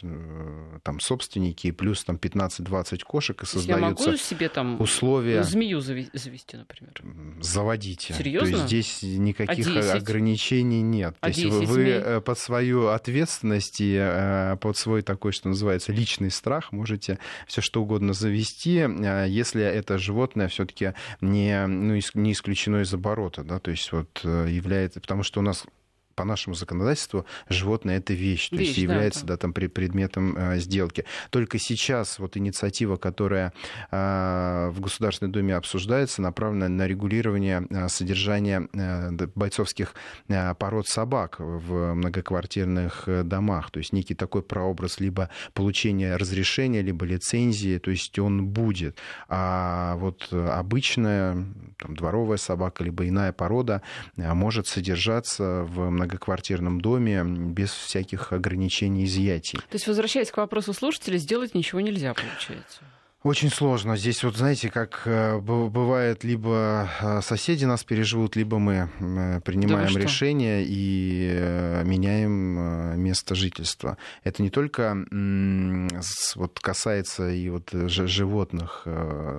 там 0.84 1.00
собственники, 1.00 1.72
плюс 1.72 2.04
там 2.04 2.18
15-20 2.18 3.00
кошек, 3.04 3.44
и 3.44 3.46
создаются 3.46 3.72
Я 3.72 3.78
могу 3.78 4.18
себе 4.18 4.50
там 4.50 4.82
условия... 4.82 5.44
змею 5.44 5.80
завести, 5.82 6.58
например? 6.58 6.94
Заводите. 7.42 8.14
Серьезно? 8.14 8.50
То 8.50 8.56
есть 8.56 8.68
здесь 8.68 9.04
никаких 9.04 9.68
а 9.68 9.94
ограничений 9.94 10.82
нет. 10.82 11.16
А 11.20 11.32
То 11.32 11.40
есть 11.40 11.44
вы 11.46 11.66
змей? 11.66 11.94
Э, 11.94 12.22
под 12.22 12.40
свою 12.40 12.88
ответственность 12.88 13.82
и 13.82 13.96
э, 14.00 14.58
под 14.62 14.78
свой 14.78 15.02
такой, 15.02 15.32
что 15.32 15.50
называется, 15.50 15.92
личный 15.92 16.32
страх 16.32 16.72
можете 16.72 17.20
все 17.48 17.62
что 17.62 17.82
угодно 17.82 18.14
завести, 18.14 18.80
э, 18.80 19.26
если 19.28 19.64
это 19.64 19.98
животное 19.98 20.48
все-таки 20.48 20.94
не, 21.22 21.66
ну, 21.68 22.00
не 22.14 22.32
исключено 22.32 22.82
из 22.82 22.94
оборота, 22.94 23.44
да, 23.44 23.60
то 23.60 23.72
есть 23.72 23.92
вот 23.92 24.22
является, 24.24 25.00
потому 25.00 25.24
что 25.24 25.40
у 25.40 25.44
нас 25.44 25.66
по 26.16 26.24
нашему 26.24 26.56
законодательству 26.56 27.26
животное 27.50 27.98
это 27.98 28.14
вещь, 28.14 28.50
то 28.50 28.56
вещь, 28.56 28.70
есть 28.70 28.78
является 28.80 29.26
да, 29.26 29.34
да, 29.34 29.38
там 29.38 29.54
предметом 29.54 30.36
э, 30.38 30.60
сделки. 30.60 31.06
Только 31.30 31.60
сейчас 31.60 32.20
вот 32.20 32.38
инициатива, 32.38 32.96
которая 32.96 33.54
э, 33.92 34.70
в 34.72 34.80
Государственной 34.80 35.32
Думе 35.32 35.56
обсуждается, 35.56 36.22
направлена 36.22 36.70
на 36.70 36.88
регулирование 36.88 37.68
э, 37.70 37.88
содержания 37.90 38.68
э, 38.74 39.12
бойцовских 39.36 39.94
э, 40.28 40.56
пород 40.56 40.88
собак 40.88 41.36
в 41.40 41.94
многоквартирных 41.94 43.08
домах. 43.26 43.72
То 43.72 43.80
есть 43.80 43.94
некий 43.94 44.16
такой 44.16 44.42
прообраз 44.42 45.00
либо 45.00 45.30
получения 45.54 46.16
разрешения, 46.16 46.82
либо 46.82 47.06
лицензии, 47.06 47.78
то 47.78 47.92
есть 47.92 48.18
он 48.20 48.48
будет. 48.48 48.98
А 49.28 49.96
вот 49.98 50.32
обычная 50.32 51.34
там, 51.78 51.96
дворовая 51.96 52.38
собака, 52.38 52.84
либо 52.84 53.08
иная 53.08 53.34
порода 53.34 53.82
может 54.16 54.68
содержаться 54.68 55.66
в 55.68 55.90
многоквартирных 55.90 56.05
многоквартирном 56.06 56.82
доме 56.82 57.24
без 57.24 57.72
всяких 57.72 58.32
ограничений 58.32 59.06
изъятий. 59.06 59.60
То 59.60 59.76
есть, 59.76 59.88
возвращаясь 59.88 60.32
к 60.32 60.38
вопросу 60.38 60.74
слушателей, 60.74 61.18
сделать 61.18 61.56
ничего 61.56 61.82
нельзя, 61.82 62.14
получается? 62.14 62.82
Очень 63.24 63.50
сложно. 63.50 63.98
Здесь 63.98 64.24
вот 64.24 64.38
знаете, 64.38 64.70
как 64.70 65.02
э, 65.06 65.40
бывает, 65.40 66.24
либо 66.24 66.88
э, 67.02 67.22
соседи 67.24 67.66
нас 67.66 67.84
переживут, 67.84 68.36
либо 68.36 68.60
мы 68.60 68.88
э, 69.00 69.42
принимаем 69.44 69.92
да 69.92 70.00
решение 70.00 70.64
и 70.64 71.82
меняем 71.84 73.02
место 73.02 73.34
жительства. 73.34 73.98
Это 74.24 74.44
не 74.44 74.52
только 74.52 74.96
вот 76.36 76.60
касается 76.60 77.32
и 77.32 77.50
вот 77.50 77.72
животных, 77.72 78.86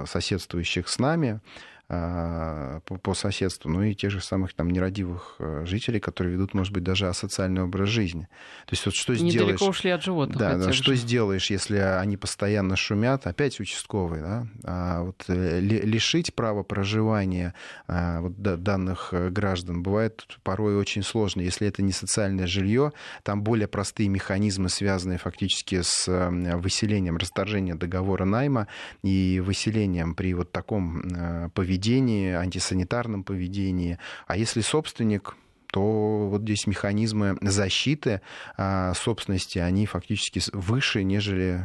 соседствующих 0.09 0.89
с 0.89 0.99
нами, 0.99 1.41
по, 1.89 2.99
по 3.01 3.15
соседству, 3.15 3.71
ну 3.71 3.83
и 3.83 3.95
тех 3.95 4.11
же 4.11 4.21
самых 4.21 4.55
там 4.55 4.71
нерадивых 4.71 5.37
э, 5.39 5.65
жителей, 5.67 6.01
которые 6.01 6.35
ведут, 6.35 6.53
может 6.53 6.73
быть, 6.73 6.83
даже 6.83 7.07
асоциальный 7.07 7.63
образ 7.63 7.89
жизни. 7.89 8.23
То 8.67 8.73
есть 8.73 8.85
вот 8.87 8.95
что 8.95 9.13
Недалеко 9.13 9.31
сделаешь... 9.31 9.53
Недалеко 9.55 9.71
ушли 9.71 9.91
от 9.91 10.03
животных. 10.03 10.37
Да, 10.37 10.57
да 10.57 10.73
что 10.73 10.95
же. 10.95 10.97
сделаешь, 10.97 11.49
если 11.49 11.79
они 11.79 12.17
постоянно 12.17 12.75
шумят, 12.75 13.29
опять 13.29 13.61
участковый, 13.61 14.21
да, 14.21 14.47
а 14.65 15.03
вот 15.03 15.25
э, 15.29 15.61
лишить 15.61 16.35
права 16.35 16.65
проживания 16.65 17.55
а, 17.87 18.21
вот, 18.21 18.37
данных 18.37 19.11
э, 19.13 19.29
граждан 19.31 19.85
бывает 19.85 20.27
порой 20.43 20.77
очень 20.77 21.05
сложно. 21.05 21.43
Если 21.43 21.69
это 21.69 21.83
не 21.83 21.93
социальное 21.93 22.49
жилье, 22.49 22.93
там 23.23 23.43
более 23.43 23.69
простые 23.69 24.09
механизмы, 24.09 24.71
связанные 24.71 25.19
фактически 25.19 25.83
с 25.83 26.09
выселением, 26.09 27.17
расторжением 27.17 27.79
договора 27.79 28.25
найма 28.25 28.67
и 29.05 29.41
выселением 29.45 30.17
при 30.17 30.35
вот 30.35 30.51
таком 30.51 31.51
поведении 31.55 31.76
поведении, 31.77 32.33
антисанитарном 32.33 33.23
поведении. 33.23 33.99
А 34.27 34.37
если 34.37 34.61
собственник 34.61 35.37
то 35.73 36.29
вот 36.31 36.43
здесь 36.43 36.67
механизмы 36.67 37.37
защиты 37.43 38.23
а, 38.57 38.95
собственности, 38.95 39.59
они 39.59 39.85
фактически 39.85 40.41
выше, 40.53 41.03
нежели 41.03 41.61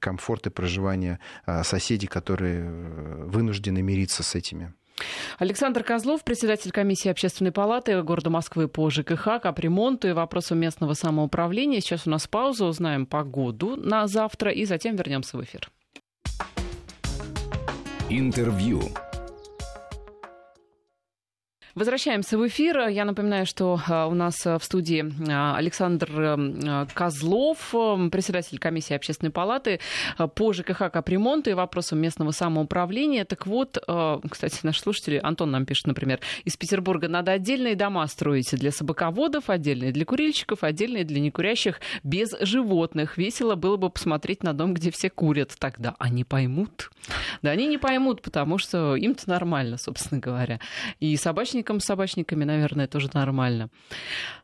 комфорты 0.00 0.50
проживания 0.50 1.18
а, 1.44 1.62
соседей, 1.64 2.06
которые 2.06 2.60
э, 2.60 3.24
вынуждены 3.26 3.82
мириться 3.82 4.22
с 4.22 4.34
этими. 4.34 4.72
Александр 5.38 5.82
Козлов, 5.82 6.22
председатель 6.24 6.70
комиссии 6.70 7.10
общественной 7.10 7.52
палаты 7.52 8.00
города 8.02 8.30
Москвы 8.30 8.66
по 8.68 8.88
ЖКХ, 8.88 9.42
капремонту 9.42 10.08
и 10.08 10.12
вопросам 10.12 10.58
местного 10.58 10.94
самоуправления. 10.94 11.80
Сейчас 11.80 12.06
у 12.06 12.10
нас 12.10 12.28
пауза, 12.28 12.64
узнаем 12.64 13.04
погоду 13.04 13.76
на 13.76 14.06
завтра 14.06 14.52
и 14.52 14.64
затем 14.64 14.96
вернемся 14.96 15.36
в 15.36 15.42
эфир. 15.42 15.70
Интервью. 18.08 18.80
Возвращаемся 21.76 22.36
в 22.36 22.46
эфир. 22.48 22.88
Я 22.88 23.04
напоминаю, 23.04 23.46
что 23.46 23.80
а, 23.86 24.06
у 24.08 24.14
нас 24.14 24.44
а, 24.44 24.58
в 24.58 24.64
студии 24.64 25.04
а, 25.30 25.56
Александр 25.56 26.86
Козлов, 26.94 27.70
председатель 28.10 28.58
комиссии 28.58 28.94
общественной 28.94 29.30
палаты 29.30 29.78
по 30.34 30.52
ЖКХ 30.52 30.90
капремонту 30.90 31.50
и 31.50 31.54
вопросам 31.54 32.00
местного 32.00 32.32
самоуправления. 32.32 33.24
Так 33.24 33.46
вот, 33.46 33.78
кстати, 34.28 34.58
наши 34.62 34.80
слушатели, 34.80 35.20
Антон 35.22 35.52
нам 35.52 35.64
пишет, 35.64 35.86
например, 35.86 36.18
из 36.44 36.56
Петербурга 36.56 37.08
надо 37.08 37.32
отдельные 37.32 37.76
дома 37.76 38.06
строить 38.08 38.50
для 38.52 38.72
собаководов, 38.72 39.48
отдельные 39.48 39.92
для 39.92 40.04
курильщиков, 40.04 40.64
отдельные 40.64 41.04
для 41.04 41.20
некурящих 41.20 41.80
без 42.02 42.34
животных. 42.40 43.16
Весело 43.16 43.54
было 43.54 43.76
бы 43.76 43.90
посмотреть 43.90 44.42
на 44.42 44.52
дом, 44.54 44.74
где 44.74 44.90
все 44.90 45.08
курят. 45.08 45.54
Тогда 45.58 45.94
они 45.98 46.24
поймут. 46.24 46.90
Да, 47.42 47.50
они 47.50 47.66
не 47.66 47.78
поймут, 47.78 48.22
потому 48.22 48.58
что 48.58 48.96
им-то 48.96 49.28
нормально, 49.28 49.76
собственно 49.78 50.20
говоря. 50.20 50.58
И 50.98 51.16
собачники 51.16 51.59
собачникам 51.60 51.80
с 51.80 51.84
собачниками, 51.84 52.44
наверное, 52.44 52.86
тоже 52.86 53.10
нормально. 53.14 53.68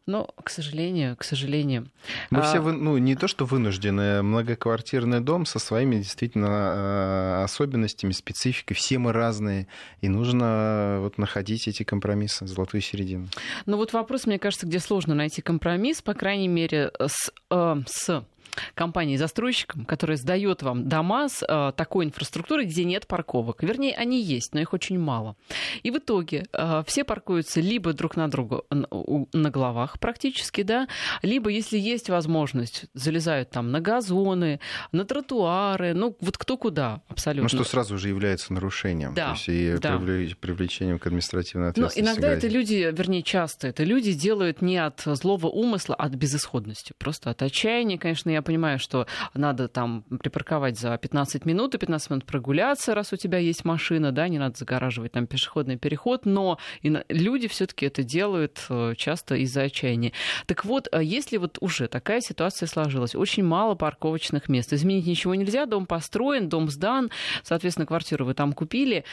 Но, 0.07 0.29
к 0.43 0.51
сожалению, 0.51 1.17
к 1.17 1.25
сожалению. 1.25 1.87
Мы 2.31 2.41
а... 2.41 2.43
все, 2.43 2.61
ну, 2.61 2.99
не 2.99 3.17
то, 3.17 3.27
что 3.27 3.45
вынуждены, 3.45 4.23
многоквартирный 4.23 5.21
дом 5.21 5.47
со 5.47 5.59
своими 5.59 5.97
действительно 5.97 6.49
а, 6.51 7.45
особенностями, 7.45 8.13
спецификой. 8.13 8.77
Все 8.77 8.99
мы 8.99 9.13
разные, 9.13 9.67
и 10.03 10.09
нужно 10.09 10.99
вот 11.01 11.19
находить 11.19 11.69
эти 11.69 11.83
компромиссы, 11.83 12.47
золотую 12.47 12.83
середину. 12.83 13.29
Ну 13.67 13.77
вот 13.77 13.93
вопрос, 13.93 14.27
мне 14.27 14.39
кажется, 14.39 14.67
где 14.67 14.79
сложно 14.79 15.15
найти 15.15 15.43
компромисс, 15.43 16.03
по 16.03 16.15
крайней 16.15 16.49
мере, 16.49 16.93
с, 16.99 17.33
э, 17.51 17.77
с 17.87 18.25
компанией-застройщиком, 18.75 19.85
которая 19.85 20.17
сдает 20.17 20.63
вам 20.63 20.89
дома 20.89 21.29
с 21.29 21.45
э, 21.47 21.73
такой 21.77 22.07
инфраструктурой, 22.07 22.67
где 22.67 22.85
нет 22.85 23.07
парковок. 23.07 23.63
Вернее, 23.63 23.95
они 23.95 24.23
есть, 24.23 24.55
но 24.55 24.61
их 24.61 24.73
очень 24.73 24.99
мало. 24.99 25.37
И 25.83 25.91
в 25.91 25.99
итоге 25.99 26.47
э, 26.53 26.83
все 26.87 27.05
паркуются 27.05 27.61
либо 27.61 27.93
друг 27.93 28.17
на 28.17 28.29
друга 28.29 28.63
на, 28.71 28.87
на 29.33 29.51
головах 29.51 29.99
практически, 29.99 30.63
да, 30.63 30.89
либо, 31.23 31.51
если 31.51 31.79
есть 31.79 32.09
возможность, 32.09 32.87
залезают 32.95 33.51
там 33.51 33.71
на 33.71 33.81
газоны, 33.81 34.61
на 34.93 35.05
тротуары, 35.05 35.95
ну 35.95 36.17
вот 36.21 36.39
кто 36.39 36.57
куда 36.57 37.03
абсолютно. 37.09 37.45
Ну 37.45 37.49
что 37.49 37.65
сразу 37.71 37.95
уже 37.95 38.09
является 38.09 38.53
нарушением, 38.53 39.15
да, 39.15 39.27
то 39.27 39.33
есть 39.33 39.49
и 39.49 39.77
да. 39.79 39.99
привлечением 39.99 40.99
к 40.99 41.07
административной 41.07 41.71
ответственности. 41.71 42.01
Но 42.01 42.07
иногда 42.07 42.33
это 42.33 42.49
люди, 42.49 42.91
вернее, 42.93 43.23
часто 43.23 43.69
это 43.69 43.85
люди 43.85 44.13
делают 44.13 44.63
не 44.63 44.79
от 44.79 45.03
злого 45.05 45.49
умысла, 45.49 45.95
а 45.95 46.07
от 46.07 46.15
безысходности, 46.15 46.95
просто 46.99 47.31
от 47.31 47.43
отчаяния, 47.43 47.99
конечно, 47.99 48.31
я 48.37 48.43
понимаю, 48.43 48.79
что 48.79 49.07
надо 49.35 49.69
там 49.69 50.03
припарковать 50.03 50.79
за 50.79 50.97
15 50.97 51.45
минут 51.45 51.75
и 51.75 51.79
15 51.79 52.11
минут 52.11 52.25
прогуляться, 52.25 52.95
раз 52.95 53.13
у 53.13 53.17
тебя 53.17 53.39
есть 53.39 53.65
машина, 53.65 54.13
да, 54.13 54.29
не 54.29 54.39
надо 54.39 54.57
загораживать 54.59 55.13
там 55.13 55.27
пешеходный 55.27 55.77
переход, 55.77 56.27
но 56.27 56.59
люди 56.83 57.49
все-таки 57.49 57.87
это 57.87 58.03
делают 58.03 58.65
э, 58.69 58.95
часто 58.97 59.37
из-за 59.37 59.63
отчаяния. 59.63 60.13
Так 60.47 60.65
вот, 60.65 60.89
а 60.93 61.03
если 61.03 61.37
вот 61.37 61.59
уже 61.61 61.89
такая 61.89 62.21
ситуация 62.21 62.67
сложилась, 62.67 63.15
очень 63.15 63.45
мало 63.45 63.75
парковочных 63.75 64.49
мест, 64.49 64.73
изменить 64.73 65.07
ничего 65.07 65.35
нельзя, 65.35 65.67
дом 65.67 65.87
построен, 65.87 66.49
дом 66.49 66.69
сдан, 66.71 67.11
соответственно, 67.43 67.87
квартиру 67.87 68.25
вы 68.25 68.35
там 68.35 68.53
купили, 68.53 69.05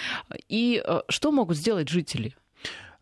и 0.49 0.83
э, 0.85 1.01
что 1.09 1.31
могут 1.31 1.57
сделать 1.57 1.89
жители? 1.89 2.35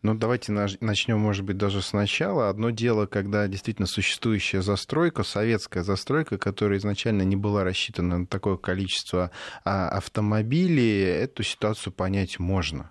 Ну, 0.02 0.16
давайте 0.16 0.50
начнем, 0.50 1.20
может 1.20 1.44
быть, 1.44 1.56
даже 1.56 1.80
сначала. 1.80 2.48
Одно 2.48 2.70
дело, 2.70 3.06
когда 3.06 3.46
действительно 3.46 3.86
существующая 3.86 4.60
застройка, 4.60 5.22
советская 5.22 5.84
застройка, 5.84 6.38
которая 6.38 6.80
изначально 6.80 7.22
не 7.22 7.36
была 7.36 7.62
рассчитана 7.62 8.18
на 8.18 8.26
такое 8.26 8.56
количество 8.56 9.30
а, 9.64 9.88
автомобилей, 9.90 11.02
эту 11.02 11.44
ситуацию 11.44 11.92
понять 11.92 12.40
можно. 12.40 12.90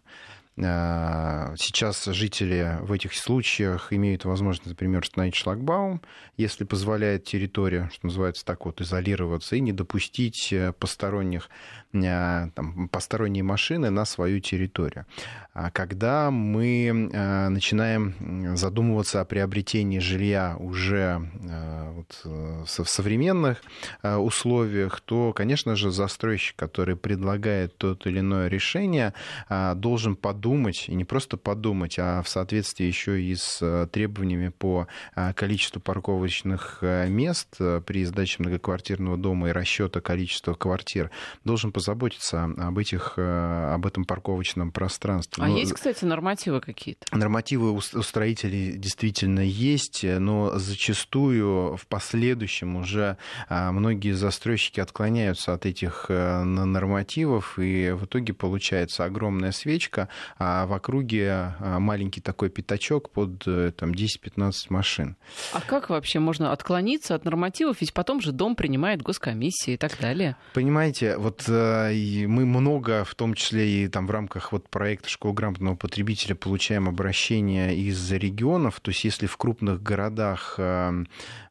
А, 0.63 1.53
сейчас 1.57 2.05
жители 2.05 2.77
в 2.81 2.91
этих 2.91 3.13
случаях 3.13 3.91
имеют 3.93 4.25
возможность, 4.25 4.69
например, 4.69 5.01
установить 5.01 5.35
шлагбаум, 5.35 6.01
если 6.37 6.63
позволяет 6.63 7.23
территория, 7.23 7.89
что 7.93 8.07
называется 8.07 8.45
так 8.45 8.65
вот, 8.65 8.81
изолироваться 8.81 9.55
и 9.55 9.59
не 9.59 9.71
допустить 9.73 10.53
э, 10.53 10.73
посторонних 10.73 11.49
Э, 11.93 12.49
там, 12.55 12.87
посторонние 12.87 13.43
машины 13.43 13.89
на 13.89 14.05
свою 14.05 14.39
территорию. 14.39 15.05
А 15.53 15.71
когда 15.71 16.31
мы 16.31 17.09
э, 17.11 17.49
начинаем 17.49 18.55
задумываться 18.55 19.19
о 19.19 19.25
приобретении 19.25 19.99
жилья 19.99 20.55
уже 20.57 21.29
э, 21.41 21.91
вот, 21.91 22.21
в 22.23 22.85
современных 22.85 23.61
условиях, 24.03 25.01
то, 25.01 25.33
конечно 25.33 25.75
же, 25.75 25.91
застройщик, 25.91 26.55
который 26.55 26.95
предлагает 26.95 27.77
то 27.77 27.97
или 28.05 28.19
иное 28.19 28.47
решение, 28.47 29.13
должен 29.49 30.15
подумать, 30.15 30.50
и 30.89 30.95
не 30.95 31.05
просто 31.05 31.37
подумать, 31.37 31.97
а 31.99 32.21
в 32.21 32.29
соответствии 32.29 32.85
еще 32.85 33.21
и 33.21 33.35
с 33.35 33.87
требованиями 33.91 34.49
по 34.49 34.87
количеству 35.35 35.79
парковочных 35.81 36.79
мест 36.81 37.57
при 37.85 38.05
сдаче 38.05 38.37
многоквартирного 38.39 39.17
дома 39.17 39.49
и 39.49 39.51
расчета 39.51 40.01
количества 40.01 40.53
квартир, 40.53 41.11
должен 41.43 41.71
позаботиться 41.71 42.43
об, 42.43 42.77
этих, 42.77 43.13
э, 43.17 43.73
об 43.73 43.85
этом 43.85 44.05
парковочном 44.05 44.71
пространстве. 44.71 45.43
А 45.43 45.47
но... 45.47 45.57
есть, 45.57 45.73
кстати, 45.73 46.05
нормативы 46.05 46.61
какие-то? 46.61 47.05
Нормативы 47.15 47.71
у 47.71 47.81
строителей 47.81 48.77
действительно 48.77 49.39
есть, 49.39 50.03
но 50.03 50.57
зачастую 50.57 51.77
в 51.77 51.87
последующем 51.87 52.75
уже 52.75 53.17
а, 53.49 53.71
многие 53.71 54.11
застройщики 54.11 54.79
отклоняются 54.79 55.53
от 55.53 55.65
этих 55.65 56.05
э, 56.09 56.43
нормативов, 56.43 57.57
и 57.59 57.91
в 57.91 58.05
итоге 58.05 58.33
получается 58.33 59.05
огромная 59.05 59.51
свечка, 59.51 60.09
а 60.43 60.65
в 60.65 60.73
округе 60.73 61.53
а, 61.59 61.79
маленький 61.79 62.19
такой 62.19 62.49
пятачок 62.49 63.11
под 63.11 63.43
э, 63.45 63.71
там, 63.77 63.91
10-15 63.91 64.53
машин. 64.69 65.15
А 65.53 65.61
как 65.61 65.89
вообще 65.89 66.19
можно 66.19 66.51
отклониться 66.51 67.13
от 67.13 67.25
нормативов? 67.25 67.77
Ведь 67.81 67.93
потом 67.93 68.21
же 68.21 68.31
дом 68.31 68.55
принимает 68.55 69.03
госкомиссии 69.03 69.73
и 69.73 69.77
так 69.77 69.99
далее. 69.99 70.35
Понимаете, 70.53 71.17
вот 71.17 71.47
и 71.47 72.25
мы 72.27 72.45
много, 72.45 73.03
в 73.03 73.13
том 73.13 73.35
числе 73.35 73.83
и 73.83 73.87
там 73.87 74.07
в 74.07 74.11
рамках 74.11 74.51
вот 74.51 74.67
проекта 74.69 75.09
«Школа 75.09 75.33
грамотного 75.33 75.75
потребителя» 75.75 76.33
получаем 76.33 76.89
обращения 76.89 77.75
из 77.75 78.11
регионов. 78.11 78.79
То 78.79 78.89
есть 78.89 79.03
если 79.03 79.27
в 79.27 79.37
крупных 79.37 79.83
городах 79.83 80.55
э, 80.57 81.03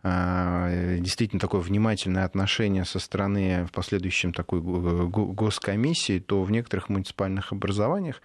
э, 0.03 0.97
действительно 1.01 1.41
такое 1.41 1.61
внимательное 1.61 2.24
отношение 2.24 2.84
со 2.84 2.99
стороны 2.99 3.66
в 3.66 3.72
последующем 3.72 4.32
такой 4.32 4.61
госкомиссии, 4.61 6.18
то 6.18 6.43
в 6.43 6.51
некоторых 6.51 6.88
муниципальных 6.88 7.53
образованиях 7.53 8.20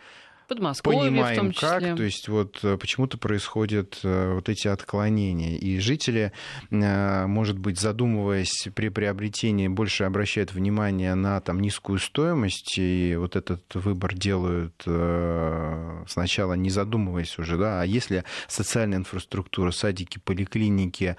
понимаем, 0.84 1.54
как, 1.54 1.82
то 1.98 2.04
есть 2.04 2.28
вот 2.28 2.60
э, 2.64 2.78
почему-то 2.78 3.18
происходят 3.18 4.00
э, 4.04 4.34
вот 4.34 4.50
эти 4.50 4.68
отклонения. 4.68 5.58
И 5.58 5.80
жители, 5.80 6.32
э, 6.70 7.26
может 7.28 7.58
быть, 7.58 7.80
задумываясь 7.80 8.68
при 8.76 8.89
приобретении, 8.89 9.68
больше 9.68 10.04
обращают 10.04 10.54
внимание 10.54 11.16
на 11.16 11.41
там, 11.41 11.60
низкую 11.60 12.00
стоимость, 12.00 12.78
и 12.78 13.16
вот 13.18 13.36
этот 13.36 13.64
выбор 13.74 14.14
делают 14.14 14.76
сначала 16.08 16.54
не 16.54 16.70
задумываясь 16.70 17.38
уже, 17.39 17.58
да, 17.58 17.82
а 17.82 17.86
если 17.86 18.24
социальная 18.48 19.00
инфраструктура, 19.00 19.72
садики, 19.72 20.20
поликлиники, 20.20 21.18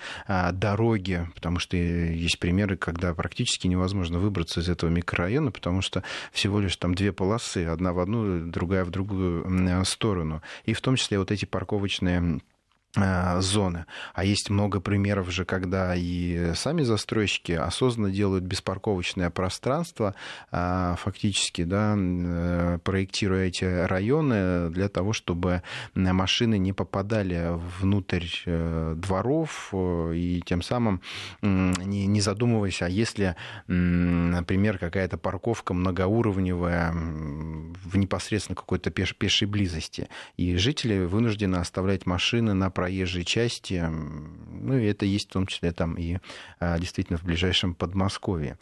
дороги, 0.53 1.29
потому 1.35 1.59
что 1.59 1.77
есть 1.77 2.39
примеры, 2.39 2.77
когда 2.77 3.15
практически 3.15 3.67
невозможно 3.67 4.19
выбраться 4.19 4.61
из 4.61 4.69
этого 4.69 4.91
микрорайона, 4.91 5.51
потому 5.51 5.83
что 5.83 6.03
всего 6.33 6.61
лишь 6.61 6.77
там 6.77 6.95
две 6.95 7.13
полосы, 7.13 7.67
одна 7.67 7.93
в 7.93 7.99
одну, 7.99 8.47
другая 8.47 8.85
в 8.85 8.91
другую 8.91 9.16
другую 9.17 9.85
сторону. 9.85 10.43
И 10.65 10.73
в 10.73 10.81
том 10.81 10.97
числе 10.97 11.19
вот 11.19 11.31
эти 11.31 11.45
парковочные 11.45 12.41
Э, 12.47 12.56
зоны. 12.97 13.87
А 14.15 14.25
есть 14.25 14.51
много 14.51 14.81
примеров 14.81 15.31
же, 15.31 15.45
когда 15.45 15.95
и 15.95 16.53
сами 16.55 16.83
застройщики 16.83 17.53
осознанно 17.53 18.11
делают 18.11 18.45
беспарковочное 18.45 19.31
пространство, 19.31 20.15
э, 20.51 20.95
фактически, 20.99 21.65
да, 21.65 21.95
э, 21.97 22.79
проектируя 22.83 23.47
эти 23.47 23.65
районы 23.65 24.71
для 24.71 24.89
того, 24.89 25.13
чтобы 25.13 25.63
машины 25.95 26.59
не 26.59 26.73
попадали 26.73 27.51
внутрь 27.81 28.27
дворов 28.47 29.73
и 29.75 30.43
тем 30.45 30.63
самым 30.63 31.01
не, 31.43 32.21
задумываясь, 32.21 32.83
а 32.83 32.89
если, 32.89 33.37
например, 33.67 34.79
какая-то 34.79 35.19
парковка 35.19 35.75
многоуровневая 35.75 36.93
в 36.93 37.97
непосредственно 37.97 38.57
какой-то 38.57 38.91
пеш 38.91 39.15
пешей 39.15 39.47
близости, 39.47 40.09
и 40.37 40.57
жители 40.57 41.05
вынуждены 41.05 41.57
оставлять 41.57 42.07
машины 42.07 42.55
на 42.55 42.71
проезжей 42.87 43.25
части, 43.25 43.85
ну 43.85 44.79
и 44.79 44.87
это 44.87 45.07
есть 45.07 45.29
в 45.29 45.33
том 45.33 45.47
числе 45.49 45.73
там 45.73 45.95
и 45.95 46.19
а, 46.61 46.79
действительно 46.79 47.19
в 47.19 47.25
ближайшем 47.25 47.75
Подмосковье. 47.75 48.59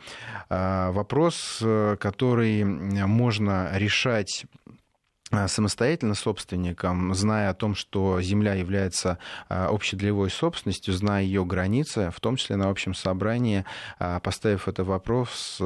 А, 0.48 0.92
вопрос, 0.92 1.58
э, 1.60 1.96
который 2.00 2.64
можно 2.64 3.68
решать 3.74 4.46
самостоятельно 5.48 6.14
собственником, 6.14 7.14
зная 7.14 7.50
о 7.50 7.54
том, 7.54 7.74
что 7.74 8.20
земля 8.20 8.54
является 8.54 9.18
э, 9.48 9.66
общедолевой 9.66 10.30
собственностью, 10.30 10.94
зная 10.94 11.22
ее 11.22 11.44
границы, 11.44 12.10
в 12.14 12.20
том 12.20 12.36
числе 12.36 12.56
на 12.56 12.68
общем 12.68 12.94
собрании, 12.94 13.64
э, 13.98 14.20
поставив 14.22 14.68
это 14.68 14.84
вопрос, 14.84 15.60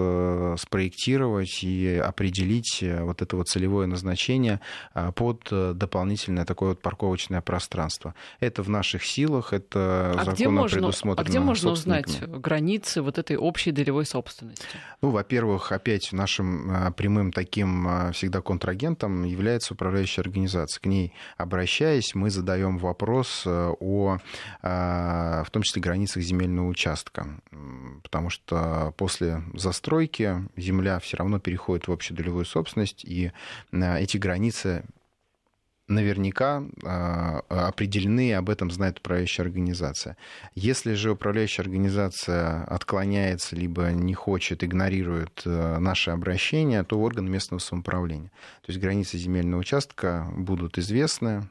спроектировать 0.58 1.62
и 1.62 1.96
определить 1.96 2.82
вот 2.82 3.22
это 3.22 3.36
вот 3.36 3.48
целевое 3.48 3.86
назначение 3.86 4.60
под 5.14 5.48
дополнительное 5.50 6.44
такое 6.44 6.70
вот 6.70 6.82
парковочное 6.82 7.40
пространство. 7.40 8.14
Это 8.40 8.62
в 8.62 8.68
наших 8.68 9.04
силах, 9.04 9.52
это 9.52 10.14
а 10.16 10.24
законом 10.24 10.54
можно, 10.54 10.78
предусмотрено. 10.78 11.26
А 11.26 11.28
где 11.28 11.40
можно 11.40 11.70
узнать 11.70 12.20
границы 12.28 13.02
вот 13.02 13.18
этой 13.18 13.36
общей 13.36 13.72
долевой 13.72 14.06
собственности? 14.06 14.64
Ну, 15.02 15.10
во-первых, 15.10 15.72
опять 15.72 16.12
нашим 16.12 16.92
прямым 16.94 17.32
таким 17.32 18.12
всегда 18.12 18.40
контрагентом 18.40 19.24
является 19.24 19.57
является 19.58 19.74
управляющая 19.74 20.22
организация. 20.22 20.80
К 20.80 20.86
ней 20.86 21.12
обращаясь, 21.36 22.14
мы 22.14 22.30
задаем 22.30 22.78
вопрос 22.78 23.42
э, 23.44 23.74
о, 23.80 24.18
э, 24.62 25.42
в 25.44 25.50
том 25.50 25.62
числе, 25.62 25.82
границах 25.82 26.22
земельного 26.22 26.68
участка. 26.68 27.26
Потому 28.02 28.30
что 28.30 28.94
после 28.96 29.42
застройки 29.54 30.48
земля 30.56 30.98
все 31.00 31.16
равно 31.16 31.40
переходит 31.40 31.88
в 31.88 31.92
общедолевую 31.92 32.44
собственность, 32.44 33.04
и 33.04 33.32
э, 33.72 33.98
эти 34.00 34.16
границы 34.16 34.84
наверняка 35.88 36.64
а, 36.84 37.40
определены, 37.48 38.28
и 38.28 38.32
об 38.32 38.50
этом 38.50 38.70
знает 38.70 38.98
управляющая 38.98 39.44
организация. 39.44 40.16
Если 40.54 40.94
же 40.94 41.10
управляющая 41.10 41.64
организация 41.64 42.64
отклоняется, 42.64 43.56
либо 43.56 43.90
не 43.90 44.14
хочет, 44.14 44.62
игнорирует 44.62 45.42
э, 45.44 45.78
наши 45.78 46.10
обращения, 46.10 46.84
то 46.84 46.98
органы 47.00 47.30
местного 47.30 47.60
самоуправления. 47.60 48.30
То 48.62 48.72
есть 48.72 48.80
границы 48.80 49.18
земельного 49.18 49.60
участка 49.60 50.28
будут 50.36 50.78
известны, 50.78 51.48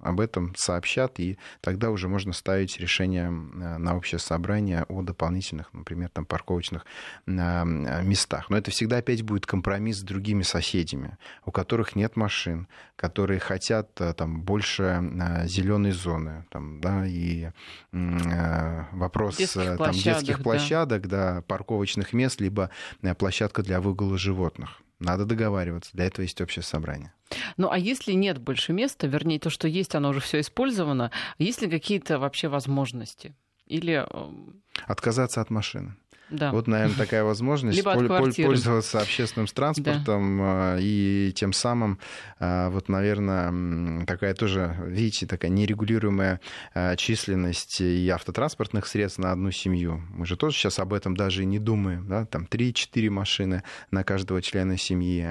об 0.00 0.20
этом 0.20 0.54
сообщат, 0.56 1.18
и 1.18 1.38
тогда 1.60 1.90
уже 1.90 2.08
можно 2.08 2.32
ставить 2.32 2.78
решение 2.78 3.26
э, 3.26 3.30
на 3.78 3.96
общее 3.96 4.18
собрание 4.18 4.84
о 4.88 5.02
дополнительных, 5.02 5.72
например, 5.72 6.10
там, 6.10 6.26
парковочных 6.26 6.84
э, 7.26 7.30
местах. 7.32 8.50
Но 8.50 8.56
это 8.56 8.70
всегда 8.70 8.98
опять 8.98 9.22
будет 9.22 9.46
компромисс 9.46 9.98
с 9.98 10.02
другими 10.02 10.42
соседями, 10.42 11.16
у 11.44 11.50
которых 11.50 11.96
нет 11.96 12.16
машин, 12.16 12.68
которые 12.96 13.40
хотят 13.40 14.00
э, 14.00 14.12
там, 14.14 14.42
больше 14.42 15.00
зеленой 15.44 15.92
зоны. 15.92 16.44
Там, 16.50 16.80
да, 16.80 17.06
и 17.06 17.48
вопрос 17.92 19.36
детских 19.36 19.78
там, 19.78 19.92
детских 19.92 20.42
площадок, 20.42 21.06
да. 21.08 21.34
да, 21.34 21.42
парковочных 21.42 22.12
мест, 22.12 22.40
либо 22.40 22.70
площадка 23.18 23.62
для 23.62 23.80
выгула 23.80 24.18
животных. 24.18 24.83
Надо 24.98 25.24
договариваться. 25.24 25.90
Для 25.92 26.06
этого 26.06 26.22
есть 26.22 26.40
общее 26.40 26.62
собрание. 26.62 27.12
Ну 27.56 27.70
а 27.70 27.78
если 27.78 28.12
нет 28.12 28.38
больше 28.38 28.72
места, 28.72 29.06
вернее, 29.06 29.40
то, 29.40 29.50
что 29.50 29.66
есть, 29.68 29.94
оно 29.94 30.10
уже 30.10 30.20
все 30.20 30.40
использовано, 30.40 31.10
есть 31.38 31.62
ли 31.62 31.68
какие-то 31.68 32.18
вообще 32.18 32.48
возможности? 32.48 33.34
Или... 33.66 34.06
Эм, 34.10 34.62
Отказаться 34.86 35.40
от 35.40 35.50
машины. 35.50 35.96
Да. 36.30 36.52
Вот, 36.52 36.66
наверное, 36.66 36.96
такая 36.96 37.24
возможность 37.24 37.76
Либо 37.76 37.94
пользоваться 37.94 39.00
общественным 39.00 39.46
транспортом 39.46 40.38
да. 40.38 40.76
и 40.80 41.32
тем 41.34 41.52
самым, 41.52 41.98
а, 42.38 42.70
вот, 42.70 42.88
наверное, 42.88 44.04
такая 44.06 44.34
тоже, 44.34 44.76
видите, 44.86 45.26
такая 45.26 45.50
нерегулируемая 45.50 46.40
а, 46.74 46.96
численность 46.96 47.80
и 47.80 48.08
автотранспортных 48.08 48.86
средств 48.86 49.18
на 49.18 49.32
одну 49.32 49.50
семью. 49.50 50.02
Мы 50.10 50.26
же 50.26 50.36
тоже 50.36 50.56
сейчас 50.56 50.78
об 50.78 50.92
этом 50.92 51.16
даже 51.16 51.42
и 51.42 51.46
не 51.46 51.58
думаем, 51.58 52.08
да, 52.08 52.26
там 52.26 52.46
3-4 52.50 53.10
машины 53.10 53.62
на 53.90 54.04
каждого 54.04 54.40
члена 54.42 54.78
семьи. 54.78 55.26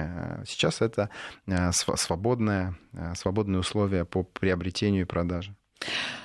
Сейчас 0.46 0.80
это 0.80 1.10
свободное, 1.96 2.76
свободные 3.14 3.60
условия 3.60 4.04
по 4.04 4.22
приобретению 4.22 5.02
и 5.02 5.06
продаже. 5.06 5.54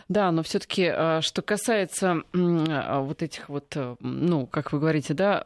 Да, 0.08 0.32
но 0.32 0.42
все-таки, 0.42 0.86
а, 0.86 1.22
что 1.22 1.42
касается 1.42 2.24
а, 2.34 3.02
вот 3.02 3.22
этих 3.22 3.48
вот, 3.48 3.68
э, 3.76 3.96
ну, 4.00 4.48
как 4.48 4.72
вы 4.72 4.80
говорите, 4.80 5.14
да, 5.14 5.46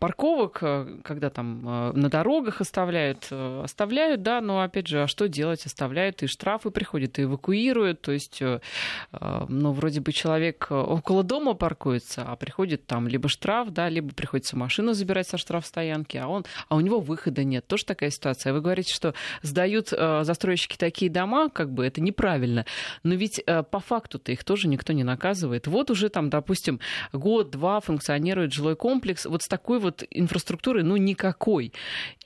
парковок, 0.00 0.58
э, 0.62 0.98
когда 1.04 1.28
там 1.28 1.62
э, 1.64 1.92
на 1.92 2.08
дорогах 2.08 2.62
оставляют, 2.62 3.28
э, 3.30 3.60
оставляют, 3.62 4.22
да, 4.22 4.40
но 4.40 4.62
опять 4.62 4.88
же, 4.88 5.02
а 5.02 5.06
что 5.06 5.28
делать? 5.28 5.66
Оставляют, 5.66 6.22
и 6.22 6.26
штрафы 6.26 6.70
приходят, 6.70 7.18
и 7.18 7.24
эвакуируют, 7.24 8.00
то 8.00 8.12
есть, 8.12 8.40
ну, 8.40 9.72
вроде 9.72 10.00
бы 10.00 10.12
человек 10.12 10.68
около 10.70 11.22
дома 11.22 11.52
паркуется, 11.52 12.24
а 12.26 12.34
приходит 12.36 12.86
там 12.86 13.06
либо 13.06 13.28
штраф, 13.28 13.70
да, 13.70 13.90
либо 13.90 14.14
приходится 14.14 14.56
машину 14.56 14.94
забирать 14.94 15.28
со 15.28 15.36
штрафстоянки, 15.36 16.16
а, 16.16 16.28
он, 16.28 16.46
а 16.68 16.76
у 16.76 16.80
него 16.80 17.00
выхода 17.00 17.44
нет. 17.44 17.66
Тоже 17.66 17.84
такая 17.84 18.10
ситуация. 18.10 18.54
Вы 18.54 18.62
говорите, 18.62 18.94
что 18.94 19.14
сдают 19.42 19.88
застройщики 19.90 20.78
такие 20.78 21.10
дома, 21.10 21.50
как 21.50 21.72
бы 21.72 21.84
это 21.84 22.00
неправильно, 22.00 22.64
но 23.02 23.14
ведь 23.14 23.44
по 23.44 23.80
факту-то 23.80 24.32
их 24.32 24.44
тоже 24.44 24.66
никто 24.68 24.94
не 24.94 25.04
наказывает. 25.04 25.66
Вот 25.66 25.90
уже 25.90 26.08
там, 26.08 26.30
допустим, 26.30 26.80
год-два 27.12 27.80
функционирует 27.80 28.54
жилой 28.54 28.76
комплекс, 28.76 29.26
вот 29.26 29.42
с 29.42 29.48
такой 29.48 29.78
вот 29.78 29.89
вот 29.90 30.04
инфраструктуры, 30.10 30.82
ну, 30.82 30.96
никакой. 30.96 31.72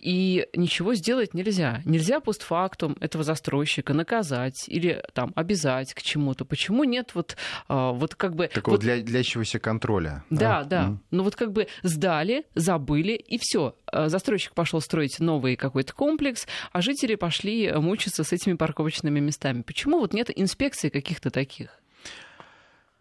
И 0.00 0.46
ничего 0.54 0.94
сделать 0.94 1.34
нельзя. 1.34 1.80
Нельзя 1.84 2.20
постфактум 2.20 2.96
этого 3.00 3.24
застройщика 3.24 3.94
наказать 3.94 4.68
или 4.68 5.02
там 5.14 5.32
обязать 5.34 5.94
к 5.94 6.02
чему-то. 6.02 6.44
Почему 6.44 6.84
нет 6.84 7.14
вот, 7.14 7.36
а, 7.68 7.92
вот 7.92 8.14
как 8.14 8.34
бы... 8.34 8.48
Такого 8.48 8.74
вот... 8.74 8.80
для, 8.80 9.00
длящегося 9.00 9.58
контроля. 9.58 10.24
Да, 10.30 10.62
да. 10.62 10.64
да. 10.64 10.88
Mm. 10.88 10.98
Ну 11.10 11.22
вот 11.22 11.36
как 11.36 11.52
бы 11.52 11.68
сдали, 11.82 12.44
забыли, 12.54 13.12
и 13.12 13.38
все. 13.38 13.76
А, 13.86 14.08
застройщик 14.08 14.52
пошел 14.54 14.80
строить 14.80 15.20
новый 15.20 15.56
какой-то 15.56 15.94
комплекс, 15.94 16.46
а 16.72 16.82
жители 16.82 17.14
пошли 17.14 17.72
мучиться 17.72 18.24
с 18.24 18.32
этими 18.32 18.54
парковочными 18.54 19.20
местами. 19.20 19.62
Почему 19.62 19.98
вот 19.98 20.12
нет 20.12 20.30
инспекций 20.34 20.90
каких-то 20.90 21.30
таких? 21.30 21.80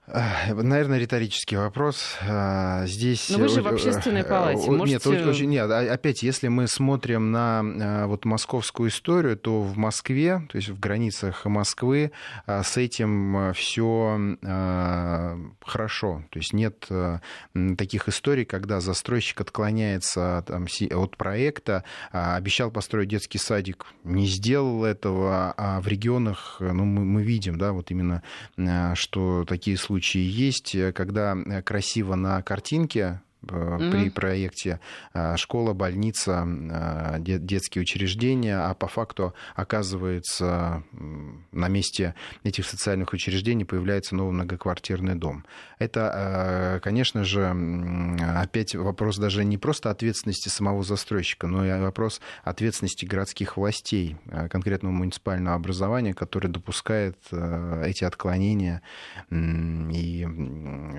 Наверное, 0.06 0.99
риторический 0.99 1.56
вопрос. 1.56 2.18
А, 2.28 2.86
здесь... 2.88 3.30
Но 3.30 3.38
вы 3.38 3.47
же 3.47 3.62
в 3.62 3.68
общественной 3.68 4.26
палате. 4.26 4.70
Можете... 4.70 5.10
Нет, 5.10 5.28
очень, 5.28 5.49
нет, 5.49 5.72
а, 5.72 5.80
опять, 5.80 6.24
если 6.24 6.49
мы 6.49 6.68
смотрим 6.68 7.32
на 7.32 7.62
а, 7.62 8.08
вот 8.08 8.26
московскую 8.26 8.89
историю, 8.89 9.38
то 9.38 9.62
в 9.62 9.78
Москве, 9.78 10.45
то 10.49 10.58
есть 10.58 10.68
в 10.68 10.80
границах 10.80 11.45
Москвы, 11.45 12.12
с 12.45 12.76
этим 12.76 13.54
все 13.54 14.38
хорошо. 15.66 16.24
То 16.32 16.39
есть 16.39 16.51
нет 16.51 16.86
таких 17.78 18.10
историй, 18.10 18.43
когда 18.43 18.82
застройщик 18.82 19.39
отклоняется 19.39 20.43
там, 20.45 20.66
от 20.91 21.16
проекта, 21.16 21.86
обещал 22.12 22.72
построить 22.72 23.08
детский 23.08 23.38
садик, 23.38 23.86
не 24.04 24.28
сделал 24.28 24.84
этого, 24.84 25.54
а 25.56 25.80
в 25.80 25.88
регионах, 25.88 26.58
ну, 26.60 26.84
мы, 26.84 27.06
мы 27.06 27.24
видим, 27.24 27.58
да, 27.58 27.72
вот 27.72 27.89
именно, 27.89 28.22
что 28.95 29.45
такие 29.47 29.78
случаи 29.78 29.92
случаи 29.93 30.21
есть, 30.21 30.73
э, 30.73 30.91
когда 30.91 31.35
э, 31.35 31.61
красиво 31.61 32.15
на 32.15 32.41
картинке 32.41 33.21
mm-hmm. 33.43 33.91
при 33.91 34.09
проекте 34.09 34.79
школа, 35.35 35.73
больница, 35.73 36.45
детские 37.19 37.81
учреждения, 37.81 38.57
а 38.57 38.73
по 38.73 38.87
факту 38.87 39.33
оказывается 39.55 40.83
на 41.51 41.67
месте 41.67 42.15
этих 42.43 42.65
социальных 42.65 43.13
учреждений 43.13 43.65
появляется 43.65 44.15
новый 44.15 44.33
многоквартирный 44.33 45.15
дом. 45.15 45.45
Это, 45.79 46.79
конечно 46.83 47.23
же, 47.23 47.55
опять 48.37 48.75
вопрос 48.75 49.17
даже 49.17 49.43
не 49.43 49.57
просто 49.57 49.89
ответственности 49.89 50.49
самого 50.49 50.83
застройщика, 50.83 51.47
но 51.47 51.65
и 51.65 51.81
вопрос 51.81 52.21
ответственности 52.43 53.05
городских 53.05 53.57
властей, 53.57 54.17
конкретного 54.49 54.93
муниципального 54.93 55.55
образования, 55.55 56.13
которое 56.13 56.49
допускает 56.49 57.17
эти 57.31 58.03
отклонения 58.03 58.81
и, 59.31 60.27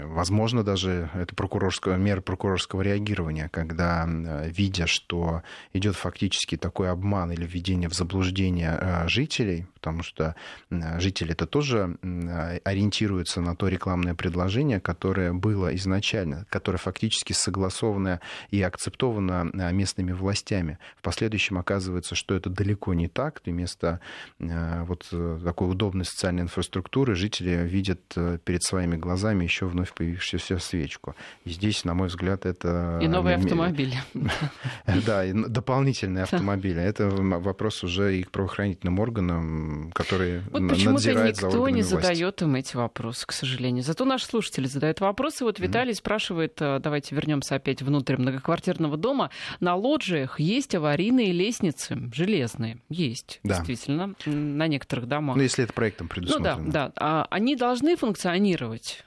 возможно, 0.04 0.62
даже 0.62 1.10
это 1.14 1.34
прокурорская 1.34 1.96
мера 1.96 2.20
прокурорского 2.34 2.82
реагирования, 2.82 3.48
когда, 3.48 4.08
видя, 4.08 4.88
что 4.88 5.42
идет 5.72 5.94
фактически 5.94 6.56
такой 6.56 6.90
обман 6.90 7.30
или 7.30 7.46
введение 7.46 7.88
в 7.88 7.94
заблуждение 7.94 8.76
э, 8.80 9.08
жителей, 9.08 9.66
потому 9.84 10.02
что 10.02 10.34
жители 10.70 11.32
это 11.32 11.46
тоже 11.46 11.98
ориентируются 12.64 13.42
на 13.42 13.54
то 13.54 13.68
рекламное 13.68 14.14
предложение, 14.14 14.80
которое 14.80 15.34
было 15.34 15.76
изначально, 15.76 16.46
которое 16.48 16.78
фактически 16.78 17.34
согласовано 17.34 18.20
и 18.50 18.62
акцептовано 18.62 19.50
э, 19.52 19.72
местными 19.72 20.12
властями. 20.12 20.78
В 20.96 21.02
последующем 21.02 21.58
оказывается, 21.58 22.14
что 22.14 22.34
это 22.34 22.48
далеко 22.48 22.94
не 22.94 23.08
так, 23.08 23.42
и 23.44 23.50
вместо 23.50 24.00
э, 24.38 24.84
вот 24.84 25.06
такой 25.44 25.70
удобной 25.70 26.06
социальной 26.06 26.44
инфраструктуры 26.44 27.14
жители 27.14 27.66
видят 27.66 28.00
перед 28.44 28.62
своими 28.62 28.96
глазами 28.96 29.44
еще 29.44 29.66
вновь 29.66 29.92
появившуюся 29.92 30.58
свечку. 30.60 31.14
И 31.44 31.50
здесь, 31.50 31.84
на 31.84 31.92
мой 31.92 32.08
взгляд, 32.08 32.46
это... 32.46 33.00
И 33.02 33.08
новые 33.08 33.36
автомобили. 33.36 33.96
Да, 35.06 35.24
дополнительные 35.32 36.22
автомобили. 36.22 36.80
Это 36.80 37.08
вопрос 37.08 37.84
уже 37.84 38.16
и 38.18 38.22
к 38.22 38.30
правоохранительным 38.30 38.98
органам, 39.00 39.73
которые 39.92 40.42
вот 40.50 40.60
надзирают 40.60 41.36
за 41.36 41.46
никто 41.46 41.68
не 41.68 41.82
задает 41.82 42.42
им 42.42 42.54
эти 42.54 42.76
вопросы, 42.76 43.26
к 43.26 43.32
сожалению. 43.32 43.82
Зато 43.82 44.04
наши 44.04 44.26
слушатели 44.26 44.66
задают 44.66 45.00
вопросы. 45.00 45.44
Вот 45.44 45.58
Виталий 45.58 45.94
спрашивает, 45.94 46.60
э, 46.60 46.80
давайте 46.82 47.14
вернемся 47.14 47.56
опять 47.56 47.82
внутрь 47.82 48.16
многоквартирного 48.16 48.96
дома. 48.96 49.30
На 49.60 49.74
лоджиях 49.74 50.40
есть 50.40 50.74
аварийные 50.74 51.32
лестницы 51.32 52.10
железные. 52.12 52.78
Есть, 52.88 53.40
действительно, 53.42 54.14
на 54.26 54.66
некоторых 54.66 55.06
домах. 55.06 55.36
Ну, 55.36 55.42
если 55.42 55.64
это 55.64 55.72
проектом 55.72 56.08
предусмотрено. 56.08 56.58
Ну 56.58 56.72
да, 56.72 56.88
да. 56.88 56.92
А 56.96 57.26
они 57.30 57.56
должны 57.56 57.96
функционировать 57.96 59.04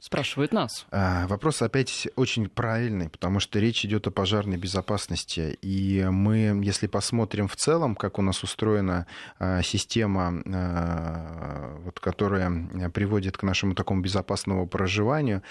Спрашивают 0.00 0.52
нас. 0.52 0.86
А, 0.92 1.26
вопрос 1.26 1.60
опять 1.60 2.06
очень 2.14 2.48
правильный, 2.48 3.08
потому 3.08 3.40
что 3.40 3.58
речь 3.58 3.84
идет 3.84 4.06
о 4.06 4.12
пожарной 4.12 4.56
безопасности. 4.56 5.58
И 5.60 6.06
мы, 6.08 6.60
если 6.62 6.86
посмотрим 6.86 7.48
в 7.48 7.56
целом, 7.56 7.96
как 7.96 8.20
у 8.20 8.22
нас 8.22 8.44
устроена 8.44 9.06
а, 9.40 9.60
система, 9.62 10.40
а, 10.46 11.78
вот, 11.84 11.98
которая 11.98 12.90
приводит 12.94 13.36
к 13.36 13.42
нашему 13.42 13.74
такому 13.74 14.00
безопасному 14.00 14.68
проживанию, 14.68 15.42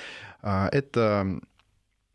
это 0.41 1.41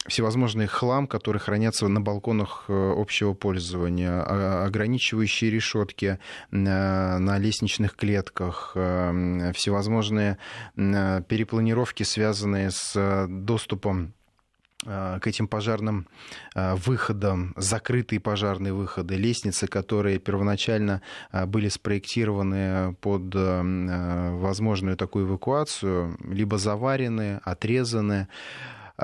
всевозможный 0.06 0.66
хлам, 0.66 1.06
который 1.06 1.38
хранятся 1.38 1.88
на 1.88 2.00
балконах 2.00 2.64
э, 2.68 2.94
общего 2.96 3.34
пользования, 3.34 4.10
а, 4.10 4.64
ограничивающие 4.66 5.50
решетки 5.50 6.18
на 6.50 7.38
лестничных 7.38 7.94
клетках, 7.94 8.72
э, 8.74 9.52
всевозможные 9.54 10.38
перепланировки, 10.74 12.02
связанные 12.02 12.70
с 12.70 13.26
доступом 13.28 14.14
э, 14.84 15.18
к 15.20 15.26
этим 15.26 15.46
пожарным 15.46 16.08
выходам, 16.54 17.54
закрытые 17.56 18.18
пожарные 18.18 18.72
выходы, 18.72 19.14
лестницы, 19.14 19.68
которые 19.68 20.18
первоначально 20.18 21.02
были 21.46 21.68
спроектированы 21.68 22.94
под 23.00 23.34
возможную 23.34 24.96
такую 24.96 25.26
эвакуацию, 25.28 26.16
либо 26.24 26.58
заварены, 26.58 27.40
отрезаны. 27.44 28.28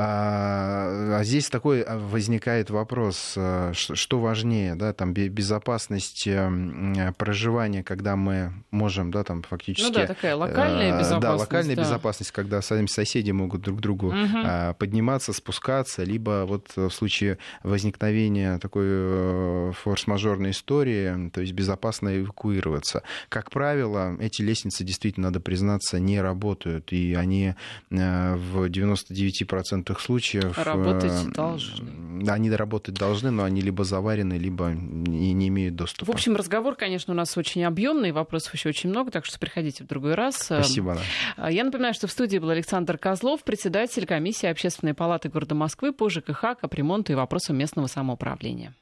А, 0.01 1.19
а 1.19 1.25
здесь 1.25 1.49
такой 1.49 1.83
а, 1.83 1.99
возникает 1.99 2.71
вопрос, 2.71 3.35
а, 3.37 3.73
что 3.75 4.21
важнее, 4.21 4.77
да, 4.77 4.93
там 4.93 5.13
безопасность 5.13 6.29
эм, 6.29 7.15
проживания, 7.19 7.83
когда 7.83 8.15
мы 8.15 8.53
можем, 8.71 9.11
да, 9.11 9.25
там 9.25 9.43
фактически... 9.43 9.89
Ну 9.89 9.93
да, 9.93 10.07
такая 10.07 10.37
локальная 10.37 10.93
безопасность. 10.93 11.21
Да, 11.21 11.35
локальная 11.35 11.77
да. 11.77 11.83
безопасность, 11.83 12.31
когда 12.31 12.63
сами 12.63 12.87
соседи 12.87 13.33
могут 13.33 13.63
друг 13.63 13.79
к 13.79 13.81
другу 13.81 14.09
угу. 14.09 14.75
подниматься, 14.79 15.33
спускаться, 15.33 16.05
либо 16.05 16.45
вот 16.47 16.69
в 16.77 16.91
случае 16.91 17.39
возникновения 17.65 18.59
такой 18.59 18.85
э, 18.87 19.73
форс-мажорной 19.83 20.51
истории, 20.51 21.31
то 21.31 21.41
есть 21.41 21.53
безопасно 21.53 22.21
эвакуироваться. 22.21 23.03
Как 23.29 23.51
правило, 23.51 24.17
эти 24.21 24.43
лестницы 24.43 24.85
действительно, 24.85 25.29
надо 25.29 25.41
признаться, 25.41 25.99
не 25.99 26.21
работают, 26.21 26.93
и 26.93 27.15
они 27.15 27.55
э, 27.91 28.37
в 28.37 28.67
99% 28.67 29.88
некоторых 29.89 30.01
случаев... 30.01 30.59
Работать 30.59 31.13
э, 31.27 31.31
должны. 31.31 32.29
Они 32.29 32.51
работать 32.51 32.95
должны, 32.95 33.31
но 33.31 33.45
они 33.45 33.61
либо 33.61 33.85
заварены, 33.85 34.35
либо 34.35 34.71
не, 34.71 35.33
не 35.33 35.49
имеют 35.49 35.77
доступа. 35.77 36.11
В 36.11 36.15
общем, 36.15 36.37
разговор, 36.37 36.75
конечно, 36.75 37.15
у 37.15 37.17
нас 37.17 37.37
очень 37.37 37.65
объемный, 37.65 38.13
вопросов 38.13 38.55
еще 38.55 38.71
очень 38.71 38.91
много, 38.91 39.11
так 39.11 39.25
что 39.25 39.39
приходите 39.39 39.85
в 39.85 39.87
другой 39.87 40.15
раз. 40.15 40.37
Спасибо. 40.37 40.99
Да. 41.37 41.49
Я 41.49 41.65
напоминаю, 41.65 41.95
что 41.95 42.07
в 42.07 42.11
студии 42.11 42.39
был 42.39 42.51
Александр 42.51 42.99
Козлов, 42.99 43.45
председатель 43.45 44.07
комиссии 44.07 44.47
Общественной 44.47 44.95
палаты 44.95 45.29
города 45.29 45.55
Москвы 45.55 45.93
по 45.93 46.09
ЖКХ, 46.09 46.59
капремонту 46.61 47.13
и 47.13 47.15
вопросам 47.15 47.57
местного 47.57 47.87
самоуправления. 47.87 48.75